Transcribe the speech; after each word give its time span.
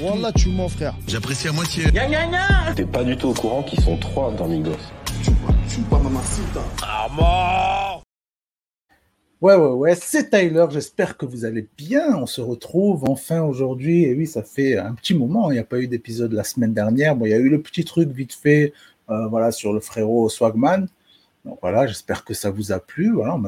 Wallah, 0.00 0.32
tu 0.32 0.48
mon 0.48 0.68
frère. 0.68 0.94
J'apprécie 1.08 1.48
à 1.48 1.52
moitié. 1.52 1.84
T'es 2.76 2.84
pas 2.84 3.02
du 3.02 3.16
tout 3.16 3.28
au 3.28 3.34
courant 3.34 3.62
qu'ils 3.62 3.80
sont 3.80 3.96
trois 3.96 4.30
dans 4.32 4.46
Migos. 4.46 4.70
Ouais, 9.40 9.56
ouais, 9.56 9.70
ouais, 9.70 9.94
c'est 9.96 10.30
Tyler. 10.30 10.66
J'espère 10.70 11.16
que 11.16 11.26
vous 11.26 11.44
allez 11.44 11.68
bien. 11.76 12.16
On 12.16 12.26
se 12.26 12.40
retrouve 12.40 13.02
enfin 13.08 13.42
aujourd'hui. 13.42 14.04
Et 14.04 14.14
oui, 14.14 14.28
ça 14.28 14.44
fait 14.44 14.78
un 14.78 14.94
petit 14.94 15.14
moment. 15.14 15.50
Il 15.50 15.54
n'y 15.54 15.60
a 15.60 15.64
pas 15.64 15.80
eu 15.80 15.88
d'épisode 15.88 16.32
la 16.32 16.44
semaine 16.44 16.72
dernière. 16.72 17.16
Bon, 17.16 17.26
il 17.26 17.30
y 17.30 17.34
a 17.34 17.38
eu 17.38 17.48
le 17.48 17.60
petit 17.60 17.84
truc 17.84 18.10
vite 18.10 18.34
fait, 18.34 18.72
euh, 19.10 19.26
voilà, 19.26 19.50
sur 19.50 19.72
le 19.72 19.80
frérot 19.80 20.28
Swagman. 20.28 20.86
Donc 21.44 21.58
voilà, 21.60 21.86
j'espère 21.86 22.24
que 22.24 22.34
ça 22.34 22.50
vous 22.50 22.72
a 22.72 22.78
plu. 22.78 23.12
Voilà, 23.12 23.38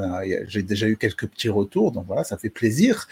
j'ai 0.46 0.62
déjà 0.62 0.88
eu 0.88 0.96
quelques 0.96 1.28
petits 1.28 1.48
retours, 1.48 1.92
donc 1.92 2.06
voilà, 2.06 2.24
ça 2.24 2.36
fait 2.36 2.50
plaisir. 2.50 3.06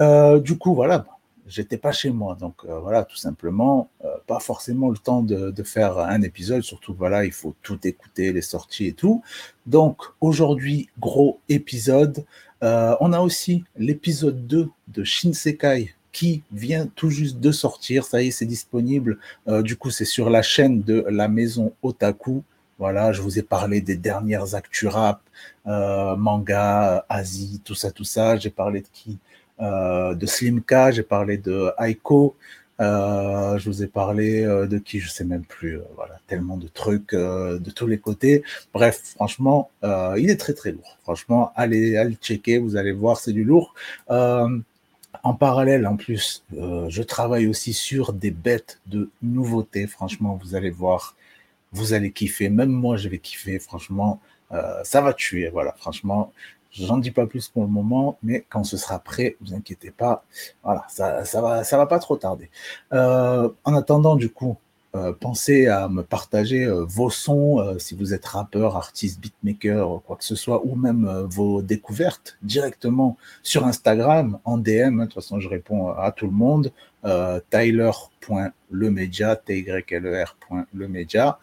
Euh, 0.00 0.38
du 0.38 0.56
coup, 0.56 0.74
voilà, 0.74 1.04
j'étais 1.48 1.76
pas 1.76 1.90
chez 1.90 2.10
moi, 2.10 2.36
donc 2.38 2.54
euh, 2.64 2.78
voilà, 2.78 3.04
tout 3.04 3.16
simplement, 3.16 3.90
euh, 4.04 4.08
pas 4.28 4.38
forcément 4.38 4.90
le 4.90 4.98
temps 4.98 5.22
de, 5.22 5.62
faire 5.64 5.98
un 5.98 6.22
épisode. 6.22 6.62
Surtout, 6.62 6.94
voilà, 6.94 7.24
il 7.24 7.32
faut 7.32 7.54
tout 7.62 7.78
écouter, 7.84 8.32
les 8.32 8.42
sorties 8.42 8.86
et 8.86 8.92
tout. 8.92 9.22
Donc 9.66 10.02
aujourd'hui, 10.20 10.88
gros 10.98 11.40
épisode. 11.48 12.24
On 12.62 13.12
a 13.12 13.20
aussi 13.20 13.64
l'épisode 13.76 14.46
2 14.46 14.68
de 14.88 15.04
Shinsekai 15.04 15.94
qui 16.10 16.42
vient 16.52 16.86
tout 16.86 17.10
juste 17.10 17.38
de 17.38 17.52
sortir. 17.52 18.04
Ça 18.04 18.22
y 18.22 18.28
est, 18.28 18.30
c'est 18.32 18.46
disponible. 18.46 19.18
Du 19.62 19.76
coup, 19.76 19.90
c'est 19.90 20.04
sur 20.04 20.30
la 20.30 20.42
chaîne 20.42 20.82
de 20.82 21.04
la 21.08 21.28
maison 21.28 21.72
Otaku. 21.82 22.42
Voilà, 22.78 23.12
je 23.12 23.22
vous 23.22 23.38
ai 23.38 23.42
parlé 23.42 23.80
des 23.80 23.96
dernières 23.96 24.54
actus 24.54 24.88
rap, 24.88 25.20
euh, 25.66 26.14
manga, 26.16 27.04
Asie, 27.08 27.60
tout 27.64 27.74
ça, 27.74 27.90
tout 27.90 28.04
ça. 28.04 28.36
J'ai 28.36 28.50
parlé 28.50 28.80
de 28.82 28.86
qui 28.92 29.18
Euh, 29.60 30.14
De 30.14 30.24
Slimka, 30.26 30.92
j'ai 30.92 31.02
parlé 31.02 31.36
de 31.38 31.72
Aiko. 31.78 32.36
Euh, 32.80 33.58
je 33.58 33.68
vous 33.68 33.82
ai 33.82 33.88
parlé 33.88 34.42
de 34.44 34.78
qui, 34.78 35.00
je 35.00 35.08
sais 35.10 35.24
même 35.24 35.42
plus. 35.44 35.80
voilà, 35.96 36.20
tellement 36.28 36.56
de 36.56 36.68
trucs 36.68 37.12
de 37.14 37.70
tous 37.74 37.88
les 37.88 37.98
côtés. 37.98 38.44
Bref, 38.72 39.00
franchement, 39.16 39.70
il 39.82 40.30
est 40.30 40.36
très 40.38 40.54
très 40.54 40.70
lourd. 40.70 40.96
Franchement, 41.02 41.52
allez, 41.56 41.96
allez 41.96 42.14
checker, 42.20 42.58
vous 42.58 42.76
allez 42.76 42.92
voir, 42.92 43.18
c'est 43.18 43.32
du 43.32 43.42
lourd. 43.44 43.74
En 45.24 45.34
parallèle, 45.34 45.86
en 45.86 45.96
plus, 45.96 46.44
je 46.52 47.02
travaille 47.02 47.48
aussi 47.48 47.72
sur 47.72 48.12
des 48.12 48.30
bêtes 48.30 48.78
de 48.86 49.10
nouveautés. 49.22 49.86
Franchement, 49.88 50.38
vous 50.40 50.54
allez 50.54 50.70
voir, 50.70 51.16
vous 51.72 51.92
allez 51.92 52.12
kiffer. 52.12 52.48
Même 52.48 52.70
moi, 52.70 52.96
je 52.96 53.08
vais 53.08 53.18
kiffer. 53.18 53.58
Franchement, 53.58 54.20
euh, 54.52 54.80
ça 54.84 55.00
va 55.00 55.12
tuer. 55.12 55.48
Voilà, 55.50 55.72
franchement, 55.76 56.32
j'en 56.72 56.98
dis 56.98 57.10
pas 57.10 57.26
plus 57.26 57.48
pour 57.48 57.62
le 57.62 57.68
moment, 57.68 58.18
mais 58.22 58.44
quand 58.48 58.64
ce 58.64 58.76
sera 58.76 58.98
prêt, 58.98 59.36
vous 59.40 59.54
inquiétez 59.54 59.90
pas. 59.90 60.24
Voilà, 60.64 60.84
ça, 60.88 61.24
ça 61.24 61.76
va, 61.76 61.86
pas 61.86 61.98
trop 61.98 62.16
tarder. 62.16 62.50
Euh, 62.92 63.48
en 63.64 63.74
attendant, 63.74 64.16
du 64.16 64.30
coup, 64.30 64.56
euh, 64.96 65.12
pensez 65.12 65.66
à 65.66 65.88
me 65.88 66.02
partager 66.02 66.66
vos 66.66 67.10
sons, 67.10 67.76
si 67.78 67.94
vous 67.94 68.14
êtes 68.14 68.24
rappeur, 68.24 68.76
artiste, 68.76 69.20
beatmaker, 69.20 70.00
quoi 70.06 70.16
que 70.16 70.24
ce 70.24 70.34
soit, 70.34 70.64
ou 70.64 70.76
même 70.76 71.06
vos 71.30 71.60
découvertes 71.60 72.38
directement 72.42 73.18
sur 73.42 73.66
Instagram, 73.66 74.38
en 74.44 74.56
DM. 74.56 75.00
De 75.00 75.04
toute 75.04 75.14
façon, 75.14 75.40
je 75.40 75.48
réponds 75.48 75.90
à 75.90 76.10
tout 76.12 76.26
le 76.26 76.32
monde. 76.32 76.72
Euh, 77.04 77.40
Tyler.lemedia, 77.50 79.36
T-Y-L-E-R.lemedia. 79.36 81.38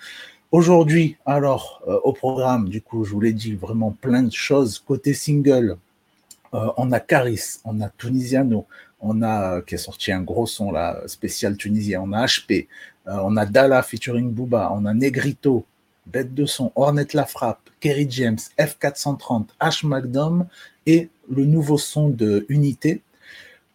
Aujourd'hui, 0.52 1.18
alors, 1.26 1.82
euh, 1.88 2.00
au 2.04 2.14
programme, 2.14 2.70
du 2.70 2.82
coup, 2.82 3.04
je 3.04 3.12
vous 3.12 3.20
l'ai 3.20 3.34
dit, 3.34 3.56
vraiment 3.56 3.92
plein 3.92 4.24
de 4.24 4.32
choses. 4.32 4.80
Côté 4.80 5.14
single, 5.14 5.78
euh, 6.54 6.68
on 6.78 6.94
a 6.94 7.02
Caris, 7.02 7.58
on 7.66 7.82
a 7.82 7.90
Tunisiano, 7.90 8.66
on 9.02 9.22
a, 9.22 9.58
euh, 9.58 9.62
qui 9.62 9.76
a 9.76 9.78
sorti 9.78 10.14
un 10.14 10.22
gros 10.22 10.46
son 10.46 10.72
là, 10.72 11.02
spécial 11.08 11.58
tunisien, 11.58 12.02
on 12.02 12.14
a 12.14 12.26
HP, 12.26 12.70
on 13.06 13.36
a 13.36 13.46
Dala 13.46 13.84
featuring 13.84 14.32
Booba, 14.32 14.72
on 14.72 14.86
a 14.86 14.94
Negrito, 14.94 15.66
Bête 16.06 16.34
de 16.34 16.46
son, 16.46 16.72
Ornette 16.76 17.14
La 17.14 17.26
Frappe, 17.26 17.70
Kerry 17.82 18.08
James, 18.10 18.40
F430, 18.58 19.48
H. 19.60 19.86
McDom 19.86 20.48
et 20.86 21.10
le 21.30 21.44
nouveau 21.44 21.78
son 21.78 22.08
de 22.08 22.46
Unité. 22.48 23.02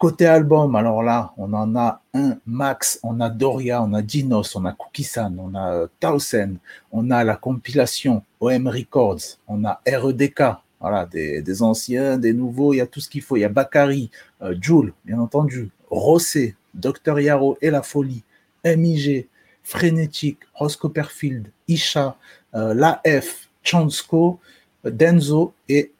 Côté 0.00 0.24
album, 0.24 0.76
alors 0.76 1.02
là, 1.02 1.34
on 1.36 1.52
en 1.52 1.76
a 1.76 2.00
un 2.14 2.38
Max, 2.46 2.98
on 3.02 3.20
a 3.20 3.28
Doria, 3.28 3.82
on 3.82 3.92
a 3.92 4.00
Dinos, 4.00 4.56
on 4.56 4.64
a 4.64 4.72
Kukisan, 4.72 5.36
on 5.38 5.54
a 5.54 5.74
euh, 5.74 5.88
Tausen, 6.00 6.56
on 6.90 7.10
a 7.10 7.22
la 7.22 7.36
compilation 7.36 8.22
OM 8.40 8.66
Records, 8.66 9.36
on 9.46 9.62
a 9.66 9.82
REDK, 9.86 10.42
voilà, 10.80 11.04
des, 11.04 11.62
anciens, 11.62 12.16
des 12.16 12.32
nouveaux, 12.32 12.72
il 12.72 12.78
y 12.78 12.80
a 12.80 12.86
tout 12.86 13.00
ce 13.00 13.10
qu'il 13.10 13.20
faut. 13.20 13.36
Il 13.36 13.40
y 13.40 13.44
a 13.44 13.50
Bakary, 13.50 14.10
euh, 14.40 14.54
Joule, 14.58 14.94
bien 15.04 15.18
entendu, 15.18 15.70
Rossé, 15.90 16.56
Dr 16.72 17.20
Yaro 17.20 17.58
et 17.60 17.70
la 17.70 17.82
folie, 17.82 18.24
MIG, 18.64 19.28
Frénétique, 19.62 20.38
Ross 20.54 20.76
Copperfield, 20.76 21.52
Isha, 21.68 22.16
euh, 22.54 22.72
l'AF, 22.72 23.50
Chansko, 23.62 24.40
Denzo 24.82 25.52
et 25.68 25.92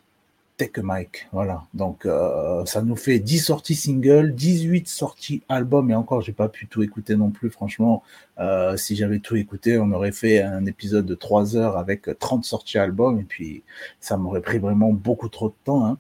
Tech 0.61 0.77
Mike. 0.83 1.27
Voilà. 1.33 1.63
Donc, 1.73 2.05
euh, 2.05 2.67
ça 2.67 2.83
nous 2.83 2.95
fait 2.95 3.19
10 3.19 3.39
sorties 3.39 3.75
singles, 3.75 4.35
18 4.35 4.89
sorties 4.89 5.43
albums. 5.49 5.91
Et 5.91 5.95
encore, 5.95 6.21
j'ai 6.21 6.35
pas 6.35 6.51
pu 6.51 6.67
tout 6.67 6.83
écouter 6.83 7.17
non 7.17 7.31
plus. 7.31 7.49
Franchement, 7.49 8.03
euh, 8.39 8.77
si 8.77 8.95
j'avais 8.95 9.21
tout 9.21 9.37
écouté, 9.37 9.79
on 9.79 9.91
aurait 9.93 10.13
fait 10.13 10.43
un 10.43 10.67
épisode 10.67 11.07
de 11.07 11.15
3 11.15 11.57
heures 11.57 11.79
avec 11.79 12.11
30 12.19 12.45
sorties 12.45 12.77
albums. 12.77 13.19
Et 13.19 13.23
puis, 13.23 13.63
ça 14.01 14.19
m'aurait 14.19 14.43
pris 14.43 14.59
vraiment 14.59 14.93
beaucoup 14.93 15.31
trop 15.31 15.49
de 15.49 15.55
temps. 15.65 15.87
hein. 15.87 15.97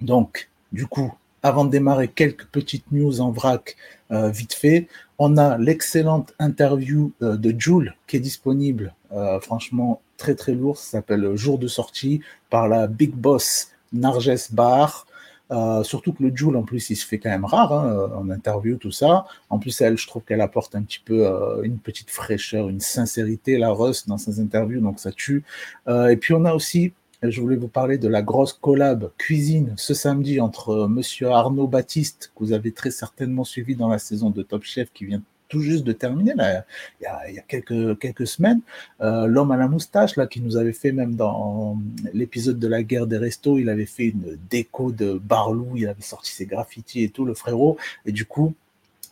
Donc, 0.00 0.48
du 0.72 0.86
coup, 0.86 1.12
avant 1.42 1.66
de 1.66 1.70
démarrer, 1.70 2.08
quelques 2.08 2.46
petites 2.46 2.90
news 2.92 3.20
en 3.20 3.30
vrac, 3.30 3.76
euh, 4.10 4.30
vite 4.30 4.54
fait. 4.54 4.88
On 5.18 5.36
a 5.36 5.58
l'excellente 5.58 6.32
interview 6.38 7.12
de 7.20 7.54
Jules 7.60 7.94
qui 8.06 8.16
est 8.16 8.20
disponible. 8.20 8.94
Franchement, 9.42 10.00
très 10.16 10.34
très 10.34 10.54
lourd. 10.54 10.78
Ça 10.78 10.92
s'appelle 10.92 11.36
Jour 11.36 11.58
de 11.58 11.68
sortie 11.68 12.22
par 12.48 12.66
la 12.68 12.86
Big 12.86 13.12
Boss 13.12 13.71
Narges 13.92 14.50
Bar. 14.52 15.06
Euh, 15.50 15.82
surtout 15.82 16.12
que 16.14 16.22
le 16.22 16.34
Joule, 16.34 16.56
en 16.56 16.62
plus, 16.62 16.88
il 16.90 16.96
se 16.96 17.06
fait 17.06 17.18
quand 17.18 17.28
même 17.28 17.44
rare 17.44 17.72
hein, 17.72 18.10
en 18.16 18.30
interview, 18.30 18.76
tout 18.76 18.90
ça. 18.90 19.26
En 19.50 19.58
plus, 19.58 19.78
elle, 19.82 19.98
je 19.98 20.06
trouve 20.06 20.22
qu'elle 20.22 20.40
apporte 20.40 20.74
un 20.74 20.82
petit 20.82 21.00
peu 21.04 21.26
euh, 21.26 21.62
une 21.62 21.78
petite 21.78 22.10
fraîcheur, 22.10 22.70
une 22.70 22.80
sincérité, 22.80 23.58
la 23.58 23.70
Russ, 23.70 24.06
dans 24.06 24.16
ses 24.16 24.40
interviews, 24.40 24.80
donc 24.80 24.98
ça 24.98 25.12
tue. 25.12 25.44
Euh, 25.88 26.08
et 26.08 26.16
puis, 26.16 26.32
on 26.32 26.46
a 26.46 26.54
aussi, 26.54 26.94
je 27.22 27.38
voulais 27.40 27.56
vous 27.56 27.68
parler 27.68 27.98
de 27.98 28.08
la 28.08 28.22
grosse 28.22 28.54
collab 28.54 29.10
cuisine 29.18 29.74
ce 29.76 29.92
samedi 29.92 30.40
entre 30.40 30.86
monsieur 30.88 31.28
Arnaud 31.28 31.66
Baptiste, 31.66 32.32
que 32.34 32.44
vous 32.44 32.52
avez 32.52 32.72
très 32.72 32.90
certainement 32.90 33.44
suivi 33.44 33.76
dans 33.76 33.88
la 33.88 33.98
saison 33.98 34.30
de 34.30 34.42
Top 34.42 34.62
Chef 34.62 34.90
qui 34.94 35.04
vient 35.04 35.22
juste 35.60 35.84
de 35.84 35.92
terminer, 35.92 36.34
là, 36.34 36.64
il 37.00 37.04
y 37.04 37.06
a, 37.06 37.28
il 37.28 37.34
y 37.34 37.38
a 37.38 37.42
quelques, 37.42 37.98
quelques 37.98 38.26
semaines. 38.26 38.60
Euh, 39.00 39.26
L'homme 39.26 39.50
à 39.50 39.56
la 39.56 39.68
moustache, 39.68 40.16
là, 40.16 40.26
qui 40.26 40.40
nous 40.40 40.56
avait 40.56 40.72
fait 40.72 40.92
même 40.92 41.14
dans 41.14 41.78
l'épisode 42.12 42.58
de 42.58 42.68
la 42.68 42.82
guerre 42.82 43.06
des 43.06 43.18
restos, 43.18 43.58
il 43.58 43.68
avait 43.68 43.86
fait 43.86 44.06
une 44.06 44.38
déco 44.50 44.92
de 44.92 45.20
Barlou, 45.22 45.72
il 45.76 45.86
avait 45.86 46.02
sorti 46.02 46.32
ses 46.32 46.46
graffitis 46.46 47.02
et 47.04 47.08
tout, 47.08 47.24
le 47.24 47.34
frérot. 47.34 47.76
Et 48.06 48.12
du 48.12 48.24
coup, 48.24 48.54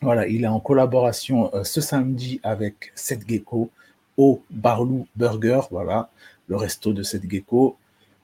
voilà, 0.03 0.27
il 0.27 0.45
est 0.45 0.49
en 0.49 0.61
collaboration 0.61 1.55
euh, 1.55 1.65
ce 1.65 1.81
samedi 1.81 2.41
avec 2.43 2.93
Seth 2.95 3.29
Gecko 3.29 3.71
au 4.17 4.43
Barlou 4.51 5.07
Burger, 5.17 5.61
voilà, 5.71 6.11
le 6.49 6.57
resto 6.57 6.93
de 6.93 7.03
Seth 7.03 7.31
Gecko. 7.31 7.77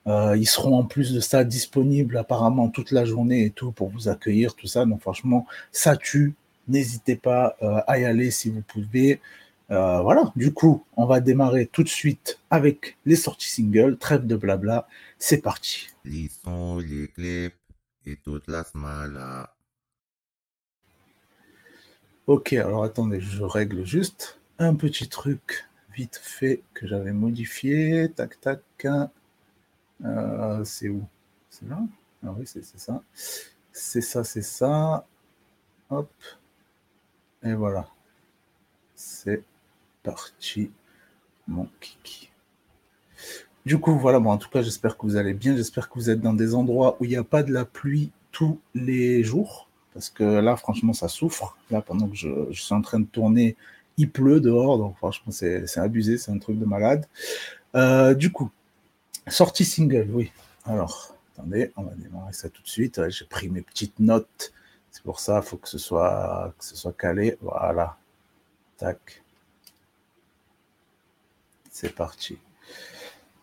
Euh, 0.07 0.37
ils 0.37 0.47
seront 0.47 0.77
en 0.79 0.83
plus 0.83 1.11
de 1.11 1.19
ça 1.19 1.43
disponibles 1.43 2.17
apparemment 2.17 2.69
toute 2.69 2.91
la 2.91 3.03
journée 3.03 3.43
et 3.43 3.49
tout 3.49 3.71
pour 3.71 3.89
vous 3.89 4.07
accueillir, 4.07 4.55
tout 4.55 4.67
ça. 4.67 4.85
Donc 4.85 5.01
franchement, 5.01 5.45
ça 5.71 5.97
tue. 5.97 6.33
N'hésitez 6.67 7.15
pas 7.15 7.55
euh, 7.61 7.81
à 7.87 7.99
y 7.99 8.05
aller 8.05 8.31
si 8.31 8.49
vous 8.49 8.61
pouvez. 8.61 9.21
Euh, 9.69 10.01
voilà, 10.01 10.31
du 10.35 10.53
coup, 10.53 10.85
on 10.95 11.05
va 11.05 11.19
démarrer 11.19 11.67
tout 11.67 11.83
de 11.83 11.89
suite 11.89 12.39
avec 12.49 12.97
les 13.05 13.15
sorties 13.15 13.49
singles. 13.49 13.97
Trêve 13.97 14.25
de 14.25 14.35
blabla, 14.35 14.87
c'est 15.19 15.41
parti. 15.41 15.89
Les 16.05 16.29
sons, 16.43 16.77
les 16.79 17.07
clips 17.09 17.53
et 18.05 18.15
toute 18.17 18.47
la 18.47 18.63
smala. 18.63 19.53
Ok, 22.27 22.53
alors 22.53 22.83
attendez, 22.83 23.21
je 23.21 23.43
règle 23.43 23.85
juste 23.85 24.39
un 24.59 24.75
petit 24.75 25.07
truc 25.07 25.65
vite 25.93 26.19
fait 26.21 26.61
que 26.73 26.87
j'avais 26.87 27.13
modifié. 27.13 28.09
Tac, 28.15 28.39
tac. 28.39 28.61
Euh, 30.05 30.63
c'est 30.63 30.89
où? 30.89 31.03
C'est 31.49 31.67
là? 31.67 31.79
Ah 32.25 32.33
oui, 32.37 32.45
c'est 32.45 32.63
c'est 32.63 32.79
ça. 32.79 33.01
C'est 33.71 34.01
ça, 34.01 34.23
c'est 34.23 34.41
ça. 34.41 35.05
Hop. 35.89 36.11
Et 37.43 37.53
voilà. 37.53 37.87
C'est 38.95 39.43
parti, 40.03 40.71
mon 41.47 41.67
kiki. 41.79 42.29
Du 43.65 43.79
coup, 43.79 43.97
voilà, 43.97 44.19
bon, 44.19 44.31
en 44.31 44.37
tout 44.37 44.49
cas, 44.49 44.61
j'espère 44.61 44.97
que 44.97 45.05
vous 45.05 45.17
allez 45.17 45.33
bien. 45.33 45.55
J'espère 45.55 45.89
que 45.89 45.95
vous 45.95 46.09
êtes 46.09 46.21
dans 46.21 46.33
des 46.33 46.55
endroits 46.55 46.97
où 46.99 47.05
il 47.05 47.09
n'y 47.09 47.17
a 47.17 47.23
pas 47.23 47.43
de 47.43 47.51
la 47.51 47.65
pluie 47.65 48.11
tous 48.31 48.59
les 48.73 49.23
jours. 49.23 49.67
Parce 49.93 50.09
que 50.09 50.23
là, 50.23 50.55
franchement, 50.55 50.93
ça 50.93 51.07
souffre. 51.07 51.57
Là, 51.69 51.81
pendant 51.81 52.07
que 52.07 52.15
je, 52.15 52.51
suis 52.53 52.73
en 52.73 52.81
train 52.81 52.99
de 52.99 53.05
tourner, 53.05 53.55
il 53.97 54.09
pleut 54.09 54.39
dehors. 54.39 54.77
Donc, 54.77 54.95
franchement, 54.97 55.31
c'est 55.31 55.77
abusé. 55.77 56.17
C'est 56.17 56.31
un 56.31 56.39
truc 56.39 56.57
de 56.57 56.65
malade. 56.65 57.07
Euh, 57.75 58.13
du 58.13 58.31
coup, 58.31 58.49
sortie 59.27 59.65
single, 59.65 60.07
oui. 60.13 60.31
Alors, 60.65 61.15
attendez, 61.33 61.71
on 61.75 61.83
va 61.83 61.93
démarrer 61.95 62.33
ça 62.33 62.49
tout 62.49 62.61
de 62.61 62.67
suite. 62.67 63.01
J'ai 63.09 63.25
pris 63.25 63.49
mes 63.49 63.61
petites 63.61 63.99
notes. 63.99 64.53
C'est 64.97 65.03
pour 65.03 65.19
ça, 65.19 65.41
il 65.43 65.47
faut 65.47 65.57
que 65.57 65.69
ce 65.69 65.77
soit, 65.77 66.51
que 66.57 66.65
ce 66.65 66.75
soit 66.75 66.97
calé. 66.97 67.37
Voilà. 67.39 67.97
Tac. 68.79 69.21
C'est 71.69 71.93
parti. 71.93 72.39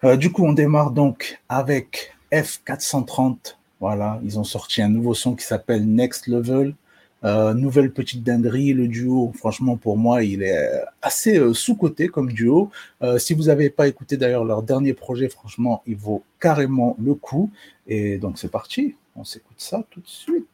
Euh, 0.02 0.16
du 0.16 0.32
coup, 0.32 0.44
on 0.44 0.52
démarre 0.52 0.90
donc 0.90 1.40
avec 1.48 2.12
F430. 2.32 3.54
Voilà, 3.78 4.20
ils 4.24 4.36
ont 4.36 4.42
sorti 4.42 4.82
un 4.82 4.88
nouveau 4.88 5.14
son 5.14 5.36
qui 5.36 5.44
s'appelle 5.44 5.86
Next 5.86 6.26
Level. 6.26 6.74
Euh, 7.22 7.54
nouvelle 7.54 7.92
petite 7.92 8.24
dinguerie, 8.24 8.72
le 8.72 8.88
duo, 8.88 9.32
franchement, 9.36 9.76
pour 9.76 9.96
moi, 9.96 10.24
il 10.24 10.42
est 10.42 10.68
assez 11.02 11.38
euh, 11.38 11.54
sous-coté 11.54 12.08
comme 12.08 12.32
duo. 12.32 12.72
si 13.18 13.32
vous 13.32 13.44
n'avez 13.44 13.70
pas 13.70 13.86
écouté 13.86 14.16
d'ailleurs 14.16 14.44
leur 14.44 14.64
dernier 14.64 14.92
projet, 14.92 15.28
franchement, 15.28 15.84
il 15.86 15.94
vaut 15.94 16.24
carrément 16.40 16.96
le 17.00 17.14
coup. 17.14 17.52
Et 17.86 18.18
donc, 18.18 18.40
c'est 18.40 18.50
parti. 18.50 18.96
On 19.14 19.22
s'écoute 19.22 19.60
ça 19.60 19.84
tout 19.92 20.00
de 20.00 20.08
suite. 20.08 20.48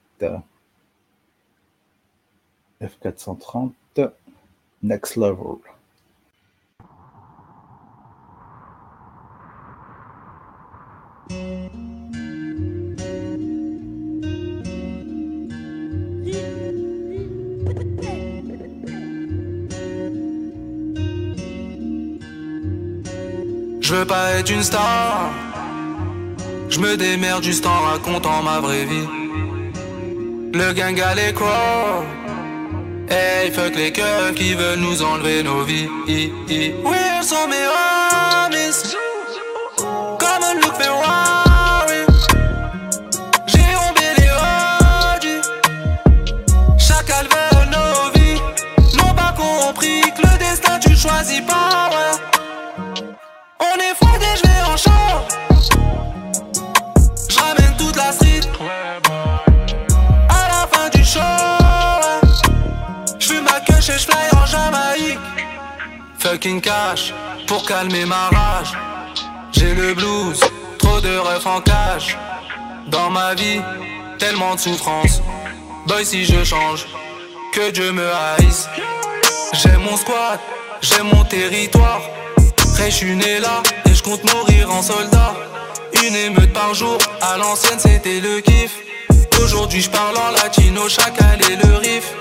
F430, 2.82 3.73
Next 4.82 5.17
Level. 5.17 5.59
Je 23.81 23.94
veux 23.94 24.06
pas 24.06 24.31
être 24.38 24.50
une 24.50 24.62
star. 24.62 25.31
Je 26.71 26.79
me 26.81 26.97
démerde 26.97 27.43
juste 27.43 27.67
en 27.67 27.81
racontant 27.81 28.43
ma 28.43 28.61
vraie 28.61 28.85
vie. 28.85 29.06
Le 30.53 30.73
gang 30.73 30.94
les 31.17 31.35
crocs. 31.35 32.20
Hey, 33.12 33.51
fuck 33.51 33.75
les 33.75 33.91
keufs 33.93 34.35
qui 34.37 34.55
veulent 34.55 34.79
nous 34.79 35.03
enlever 35.03 35.43
nos 35.43 35.65
vies. 35.65 35.89
Oui, 36.07 36.73
elles 36.95 37.25
sont 37.25 37.49
mes 37.49 37.67
homies. 37.67 38.95
Comme 39.77 40.43
un 40.45 40.55
look 40.55 40.75
Ferrari. 40.81 42.07
J'ai 43.47 43.75
rombé 43.75 44.07
les 44.17 44.31
rodis. 44.31 45.43
Chacal 46.79 47.27
veut 47.27 47.67
nos 47.75 48.12
vies. 48.15 48.41
N'ont 48.97 49.15
pas 49.15 49.35
compris 49.37 50.03
que 50.17 50.23
le 50.23 50.39
destin 50.39 50.79
tu 50.79 50.95
choisis 50.97 51.41
pas. 51.41 51.91
On 53.59 53.77
est 53.81 53.90
Fucking 66.21 66.61
cash 66.61 67.15
pour 67.47 67.65
calmer 67.65 68.05
ma 68.05 68.29
rage. 68.29 68.73
J'ai 69.53 69.75
le 69.75 69.95
blues, 69.95 70.39
trop 70.79 71.01
de 71.01 71.17
refs 71.17 71.47
en 71.47 71.63
cage. 71.63 72.19
Dans 72.89 73.09
ma 73.09 73.35
vie, 73.35 73.63
tellement 74.19 74.55
de 74.55 74.61
souffrance. 74.61 75.23
Boy, 75.87 76.05
si 76.05 76.27
je 76.27 76.45
change, 76.45 76.85
que 77.55 77.71
Dieu 77.71 77.93
me 77.93 78.07
haïsse. 78.07 78.69
J'ai 79.55 79.77
mon 79.79 79.97
squat, 79.97 80.39
j'ai 80.83 81.03
mon 81.03 81.25
territoire. 81.25 82.03
Après, 82.37 82.91
je 82.91 83.07
là 83.41 83.63
et 83.87 83.95
je 83.95 84.03
compte 84.03 84.23
mourir 84.35 84.71
en 84.71 84.83
soldat. 84.83 85.35
Une 86.05 86.15
émeute 86.15 86.53
par 86.53 86.75
jour, 86.75 86.99
à 87.23 87.39
l'ancienne 87.39 87.79
c'était 87.79 88.21
le 88.21 88.41
kiff. 88.43 88.77
Aujourd'hui, 89.43 89.81
je 89.81 89.91
parle 89.91 90.19
en 90.19 90.33
latino, 90.33 90.87
chacal 90.87 91.41
et 91.51 91.57
le 91.57 91.77
riff. 91.77 92.15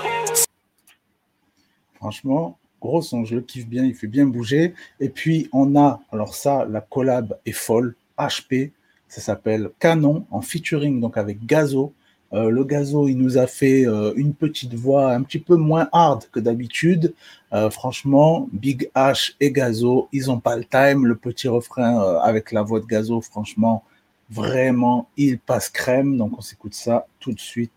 Franchement, 1.98 2.59
gros 2.80 3.02
son, 3.02 3.24
je 3.24 3.36
le 3.36 3.42
kiffe 3.42 3.66
bien, 3.66 3.84
il 3.84 3.94
fait 3.94 4.06
bien 4.06 4.26
bouger. 4.26 4.74
Et 5.00 5.08
puis, 5.08 5.48
on 5.52 5.76
a, 5.76 6.00
alors 6.12 6.34
ça, 6.34 6.66
la 6.68 6.80
collab 6.80 7.38
est 7.46 7.52
folle, 7.52 7.94
HP, 8.18 8.72
ça 9.08 9.20
s'appelle 9.20 9.70
Canon, 9.80 10.24
en 10.30 10.40
featuring, 10.40 11.00
donc 11.00 11.16
avec 11.16 11.44
Gazo. 11.44 11.92
Euh, 12.32 12.48
le 12.48 12.62
Gazo, 12.64 13.08
il 13.08 13.16
nous 13.16 13.38
a 13.38 13.48
fait 13.48 13.84
euh, 13.84 14.12
une 14.14 14.34
petite 14.34 14.74
voix 14.74 15.12
un 15.12 15.22
petit 15.22 15.40
peu 15.40 15.56
moins 15.56 15.88
hard 15.92 16.26
que 16.30 16.38
d'habitude. 16.38 17.12
Euh, 17.52 17.70
franchement, 17.70 18.48
Big 18.52 18.88
H 18.94 19.34
et 19.40 19.50
Gazo, 19.50 20.08
ils 20.12 20.26
n'ont 20.26 20.38
pas 20.38 20.56
le 20.56 20.64
time. 20.64 21.06
Le 21.06 21.16
petit 21.16 21.48
refrain 21.48 22.20
avec 22.20 22.52
la 22.52 22.62
voix 22.62 22.78
de 22.78 22.86
Gazo, 22.86 23.20
franchement, 23.20 23.82
vraiment, 24.30 25.08
il 25.16 25.40
passe 25.40 25.68
crème. 25.68 26.16
Donc, 26.16 26.38
on 26.38 26.40
s'écoute 26.40 26.74
ça 26.74 27.06
tout 27.18 27.32
de 27.32 27.40
suite. 27.40 27.72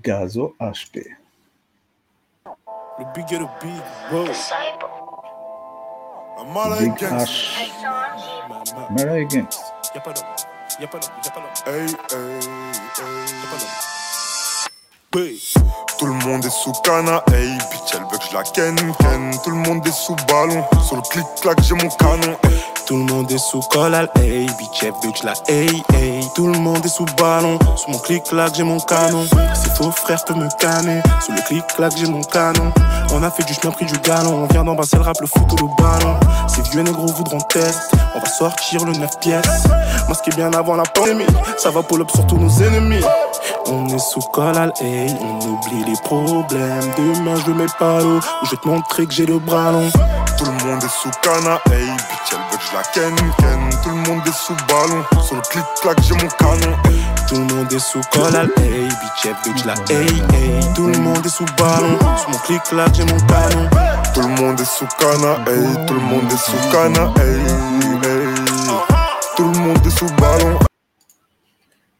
Gazo 0.00 0.54
HP. 0.60 1.08
Le 2.98 3.04
big 3.14 3.32
et 3.32 3.38
le 3.38 3.46
big, 3.60 3.82
bro. 4.10 4.26
I'm 6.38 6.56
all 6.56 6.70
Big 6.78 6.90
against. 6.92 7.28
H. 7.56 7.68
Ma- 8.48 8.64
ma- 8.74 8.90
Mala 8.90 9.12
against. 9.20 9.60
Y'a 9.94 10.00
pas 10.00 10.12
d'homme, 10.12 10.26
y'a 10.80 10.88
pas 10.88 10.98
d'homme, 10.98 11.12
y'a 11.24 11.30
pas 11.30 11.40
d'homme. 11.40 11.74
Hey, 11.74 11.86
hey, 11.86 12.40
hey. 12.40 12.48
Y'a 13.42 13.48
pas 13.50 13.58
d'homme. 13.58 13.97
Tout 15.98 16.06
le 16.06 16.12
monde 16.12 16.44
est 16.44 16.50
sous 16.50 16.70
cana, 16.84 17.24
hey, 17.32 17.58
bitch, 17.70 17.94
elle 17.94 18.02
veut 18.02 18.18
que 18.18 18.24
je 18.30 18.34
la 18.36 18.44
ken, 18.44 18.76
ken. 19.00 19.36
Tout 19.42 19.50
le 19.50 19.56
monde 19.56 19.84
est 19.84 19.90
sous 19.90 20.14
ballon, 20.28 20.62
sur 20.86 20.94
le 20.94 21.02
clic-clac, 21.02 21.60
j'ai 21.60 21.74
mon 21.74 21.88
canon. 21.88 22.36
Tout 22.86 22.96
le 22.96 23.02
monde 23.02 23.30
est 23.32 23.38
sous 23.38 23.60
collal, 23.62 24.08
hey, 24.20 24.46
bitch, 24.46 24.82
elle 24.82 24.92
veut 25.02 25.10
que 25.10 25.18
je 25.18 25.26
la 25.26 25.32
hey. 25.48 25.82
Tout 26.36 26.46
le 26.46 26.58
monde 26.60 26.84
est 26.84 26.88
sous 26.88 27.04
ballon, 27.16 27.58
sous 27.76 27.90
mon 27.90 27.98
clic-clac, 27.98 28.54
j'ai 28.54 28.62
mon 28.62 28.78
canon. 28.78 29.26
C'est 29.54 29.74
faux 29.74 29.90
frère 29.90 30.22
peut 30.24 30.34
me 30.34 30.48
canner, 30.60 31.02
sous 31.26 31.32
le 31.32 31.40
clic-clac, 31.42 31.92
j'ai 31.96 32.06
mon 32.06 32.22
canon. 32.22 32.72
On 33.12 33.22
a 33.24 33.30
fait 33.32 33.42
du 33.42 33.54
chemin, 33.54 33.72
pris 33.72 33.86
du 33.86 33.98
galon, 33.98 34.44
on 34.44 34.46
vient 34.46 34.62
d'embrasser 34.62 34.98
le 34.98 35.02
rap, 35.02 35.20
le 35.20 35.26
foot 35.26 35.52
ou 35.52 35.66
le 35.66 35.82
ballon. 35.82 36.14
Ces 36.46 36.62
vieux 36.70 36.82
négros 36.82 37.08
voudront 37.08 37.40
test, 37.40 37.90
on 38.14 38.20
va 38.20 38.26
sortir 38.26 38.84
le 38.84 38.92
9 38.92 39.18
pièces. 39.18 39.64
Masqué 40.08 40.30
bien 40.36 40.52
avant 40.52 40.76
la 40.76 40.84
pandémie, 40.84 41.26
ça 41.56 41.70
va 41.70 41.82
pull 41.82 42.02
up 42.02 42.10
sur 42.14 42.24
tous 42.28 42.38
nos 42.38 42.62
ennemis. 42.62 43.02
On 43.66 43.86
est 43.88 43.98
sous 43.98 44.20
collal, 44.32 44.72
hey, 44.80 45.14
on 45.20 45.38
oublie 45.38 45.84
les 45.84 45.96
problèmes. 46.02 46.90
Demain 46.96 47.36
je 47.46 47.52
mets 47.52 47.66
pas 47.78 48.00
l'eau, 48.00 48.20
je 48.44 48.50
vais 48.50 48.56
te 48.56 48.68
montrer 48.68 49.06
que 49.06 49.12
j'ai 49.12 49.26
le 49.26 49.38
bras 49.38 49.72
long. 49.72 49.90
Tout 50.36 50.44
le 50.44 50.52
monde 50.64 50.82
est 50.82 50.88
sous 50.88 51.10
cana, 51.22 51.60
hey, 51.70 51.84
bitch, 51.84 52.32
elle 52.32 52.38
veut 52.50 52.56
que 52.56 52.64
je 52.64 52.76
la 52.76 52.82
ken, 52.94 53.16
ken. 53.38 53.80
Tout 53.82 53.90
le 53.90 53.96
monde 53.96 54.26
est 54.26 54.32
sous 54.32 54.56
ballon, 54.68 55.04
sur 55.22 55.36
le 55.36 55.42
clic-clac, 55.42 55.98
j'ai 56.02 56.14
mon 56.14 56.28
canon, 56.38 56.76
hey. 56.86 57.02
Tout 57.28 57.34
le 57.34 57.54
monde 57.54 57.72
est 57.72 57.78
sous 57.78 58.00
collal, 58.12 58.50
hey, 58.58 58.88
bitch, 58.88 59.24
elle 59.24 59.36
veut 59.44 59.52
que 59.52 59.58
je 59.58 59.66
la 59.66 59.74
hey, 59.90 60.22
hey. 60.32 60.74
Tout 60.74 60.86
le 60.86 60.98
monde 60.98 61.24
est 61.24 61.28
sous 61.28 61.44
ballon, 61.58 61.98
sous 62.16 62.30
mon 62.30 62.38
clic-clac, 62.38 62.94
j'ai 62.94 63.04
mon 63.04 63.18
canon. 63.26 63.68
Tout 64.14 64.22
le 64.22 64.28
monde 64.28 64.60
est 64.60 64.64
sous 64.64 64.86
cana, 64.98 65.34
hey, 65.46 65.86
tout 65.86 65.94
le 65.94 66.00
monde 66.00 66.32
est 66.32 66.36
sous 66.36 66.70
cana, 66.70 67.12
hey, 67.20 67.34
hey. 68.04 68.34
Tout 69.36 69.44
le 69.52 69.58
monde 69.58 69.86
est 69.86 69.98
sous 69.98 70.06
ballon, 70.20 70.58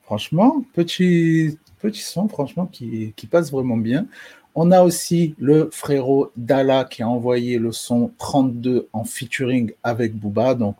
Franchement, 0.08 0.64
petit, 0.72 1.58
petit 1.82 2.00
son, 2.00 2.28
franchement, 2.28 2.64
qui, 2.64 3.12
passe 3.30 3.50
vraiment 3.50 3.76
bien. 3.76 4.06
On 4.54 4.70
a 4.70 4.80
aussi 4.82 5.34
le 5.36 5.68
frérot 5.70 6.32
Dala 6.34 6.84
qui 6.84 7.02
a 7.02 7.08
envoyé 7.10 7.58
le 7.58 7.72
son 7.72 8.10
32 8.16 8.88
en 8.94 9.04
featuring 9.04 9.70
avec 9.82 10.14
Booba. 10.14 10.54
Donc, 10.54 10.76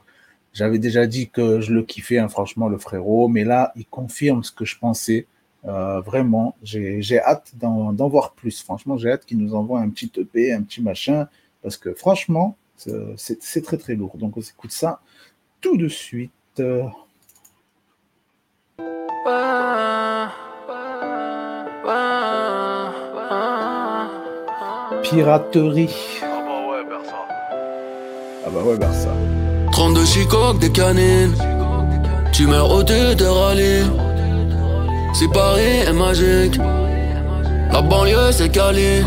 j'avais 0.55 0.79
déjà 0.79 1.07
dit 1.07 1.29
que 1.29 1.61
je 1.61 1.75
le 1.75 1.83
kiffais, 1.83 2.17
hein, 2.17 2.31
franchement, 2.31 2.71
le 2.71 2.79
frérot. 2.79 3.29
Mais 3.29 3.45
là, 3.45 3.71
il 3.77 3.85
confirme 3.85 4.43
ce 4.43 4.51
que 4.51 4.65
je 4.65 4.79
pensais. 4.79 5.27
Euh, 5.67 6.01
vraiment, 6.01 6.57
j'ai 6.63 7.21
hâte 7.21 7.53
d'en 7.55 8.09
voir 8.09 8.33
plus. 8.33 8.63
Franchement, 8.63 8.97
j'ai 8.97 9.11
hâte 9.11 9.27
qu'il 9.27 9.37
nous 9.37 9.55
envoie 9.55 9.81
un 9.81 9.91
petit 9.91 10.11
EP, 10.17 10.55
un 10.55 10.63
petit 10.63 10.81
machin. 10.81 11.29
Parce 11.63 11.77
que 11.77 11.93
franchement, 11.93 12.57
c'est 12.79 13.63
très 13.63 13.77
très 13.77 13.95
lourd. 13.95 14.17
Donc, 14.17 14.39
on 14.39 14.41
s'écoute 14.41 14.73
ça 14.73 15.03
tout 15.61 15.77
de 15.77 15.89
suite. 15.89 16.63
Piraterie. 25.11 25.89
Ah 28.45 28.51
bah 28.53 28.61
ouais, 28.65 28.77
Barça. 28.77 29.09
32 29.73 30.05
chicoques, 30.05 30.59
des 30.59 30.71
canines. 30.71 31.35
Tu 32.33 32.47
meurs 32.47 32.71
au 32.71 32.83
deux 32.83 33.15
de 33.15 33.25
rallye. 33.25 33.85
C'est 35.15 35.29
Paris 35.33 35.63
est 35.87 35.93
magique. 35.93 36.59
La 37.73 37.81
banlieue 37.81 38.33
c'est 38.33 38.51
Cali. 38.51 39.03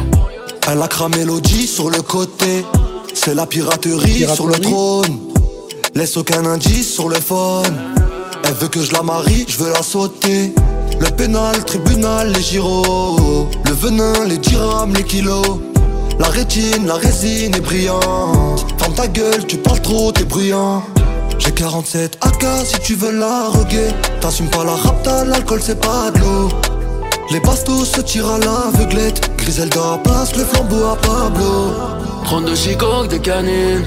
Elle 0.71 0.81
a 0.81 0.87
cramé 0.87 1.23
l'audi 1.23 1.67
sur 1.67 1.89
le 1.89 2.01
côté. 2.01 2.65
C'est 3.13 3.35
la 3.35 3.45
piraterie, 3.45 4.11
Piraterie. 4.11 4.35
sur 4.35 4.47
le 4.47 4.59
trône. 4.59 5.19
Laisse 5.93 6.17
aucun 6.17 6.45
indice 6.45 6.93
sur 6.93 7.09
le 7.09 7.15
phone. 7.15 7.77
Elle 8.43 8.53
veut 8.53 8.69
que 8.69 8.81
je 8.81 8.91
la 8.93 9.03
marie, 9.03 9.45
je 9.47 9.57
veux 9.57 9.71
la 9.71 9.83
sauter. 9.83 10.53
Le 10.99 11.09
pénal, 11.09 11.57
le 11.57 11.63
tribunal, 11.63 12.31
les 12.31 12.41
gyros. 12.41 13.47
Le 13.65 13.71
venin, 13.71 14.25
les 14.27 14.37
dirhams, 14.37 14.93
les 14.95 15.03
kilos. 15.03 15.59
La 16.21 16.27
rétine, 16.27 16.85
la 16.85 16.97
résine 16.97 17.55
est 17.55 17.61
brillante. 17.61 18.67
Ferme 18.77 18.93
ta 18.93 19.07
gueule, 19.07 19.43
tu 19.47 19.57
parles 19.57 19.81
trop, 19.81 20.11
t'es 20.11 20.23
bruyant. 20.23 20.83
J'ai 21.39 21.51
47 21.51 22.19
AK 22.21 22.45
si 22.63 22.79
tu 22.79 22.93
veux 22.93 23.11
la 23.11 23.47
roguer. 23.47 23.87
T'assumes 24.19 24.51
pas 24.51 24.63
la 24.63 24.75
rapta, 24.75 25.25
l'alcool 25.25 25.61
c'est 25.63 25.81
pas 25.81 26.11
de 26.11 26.19
l'eau. 26.19 26.49
Les 27.31 27.39
bastos 27.39 27.85
se 27.85 28.01
tirent 28.01 28.29
à 28.29 28.37
l'aveuglette. 28.37 29.31
Griselda 29.39 29.99
passe 30.03 30.35
le 30.35 30.43
flambeau 30.43 30.85
à 30.93 30.95
Pablo. 30.95 31.71
32 32.25 32.55
chicoques 32.55 33.07
de 33.09 33.17
canine. 33.17 33.83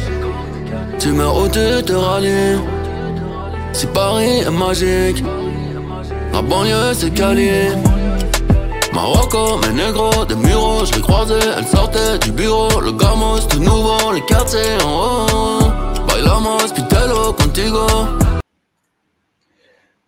Tu 0.98 1.12
meurs 1.12 1.36
au 1.36 1.46
de 1.46 1.82
te 1.82 1.92
rallier. 1.92 2.56
Si 3.72 3.86
Paris 3.86 4.40
est 4.40 4.50
magique, 4.50 5.22
la 6.32 6.42
banlieue 6.42 6.94
c'est 6.94 7.14
calier. 7.14 7.68
Marocco, 8.94 9.58
mes 9.58 9.72
négros, 9.72 10.24
des 10.24 10.36
muros, 10.36 10.84
je 10.84 10.94
les 10.94 11.00
croisais, 11.00 11.34
elles 11.58 11.66
sortaient 11.66 12.16
du 12.20 12.30
bureau, 12.30 12.80
le 12.80 12.92
gamos, 12.92 13.40
tout 13.50 13.58
nouveau, 13.58 14.12
les 14.12 14.20
quartiers 14.24 14.80
en 14.84 15.26
haut. 15.26 16.06
Bailamos, 16.06 16.72
pitelo, 16.72 17.32
contigo. 17.32 17.86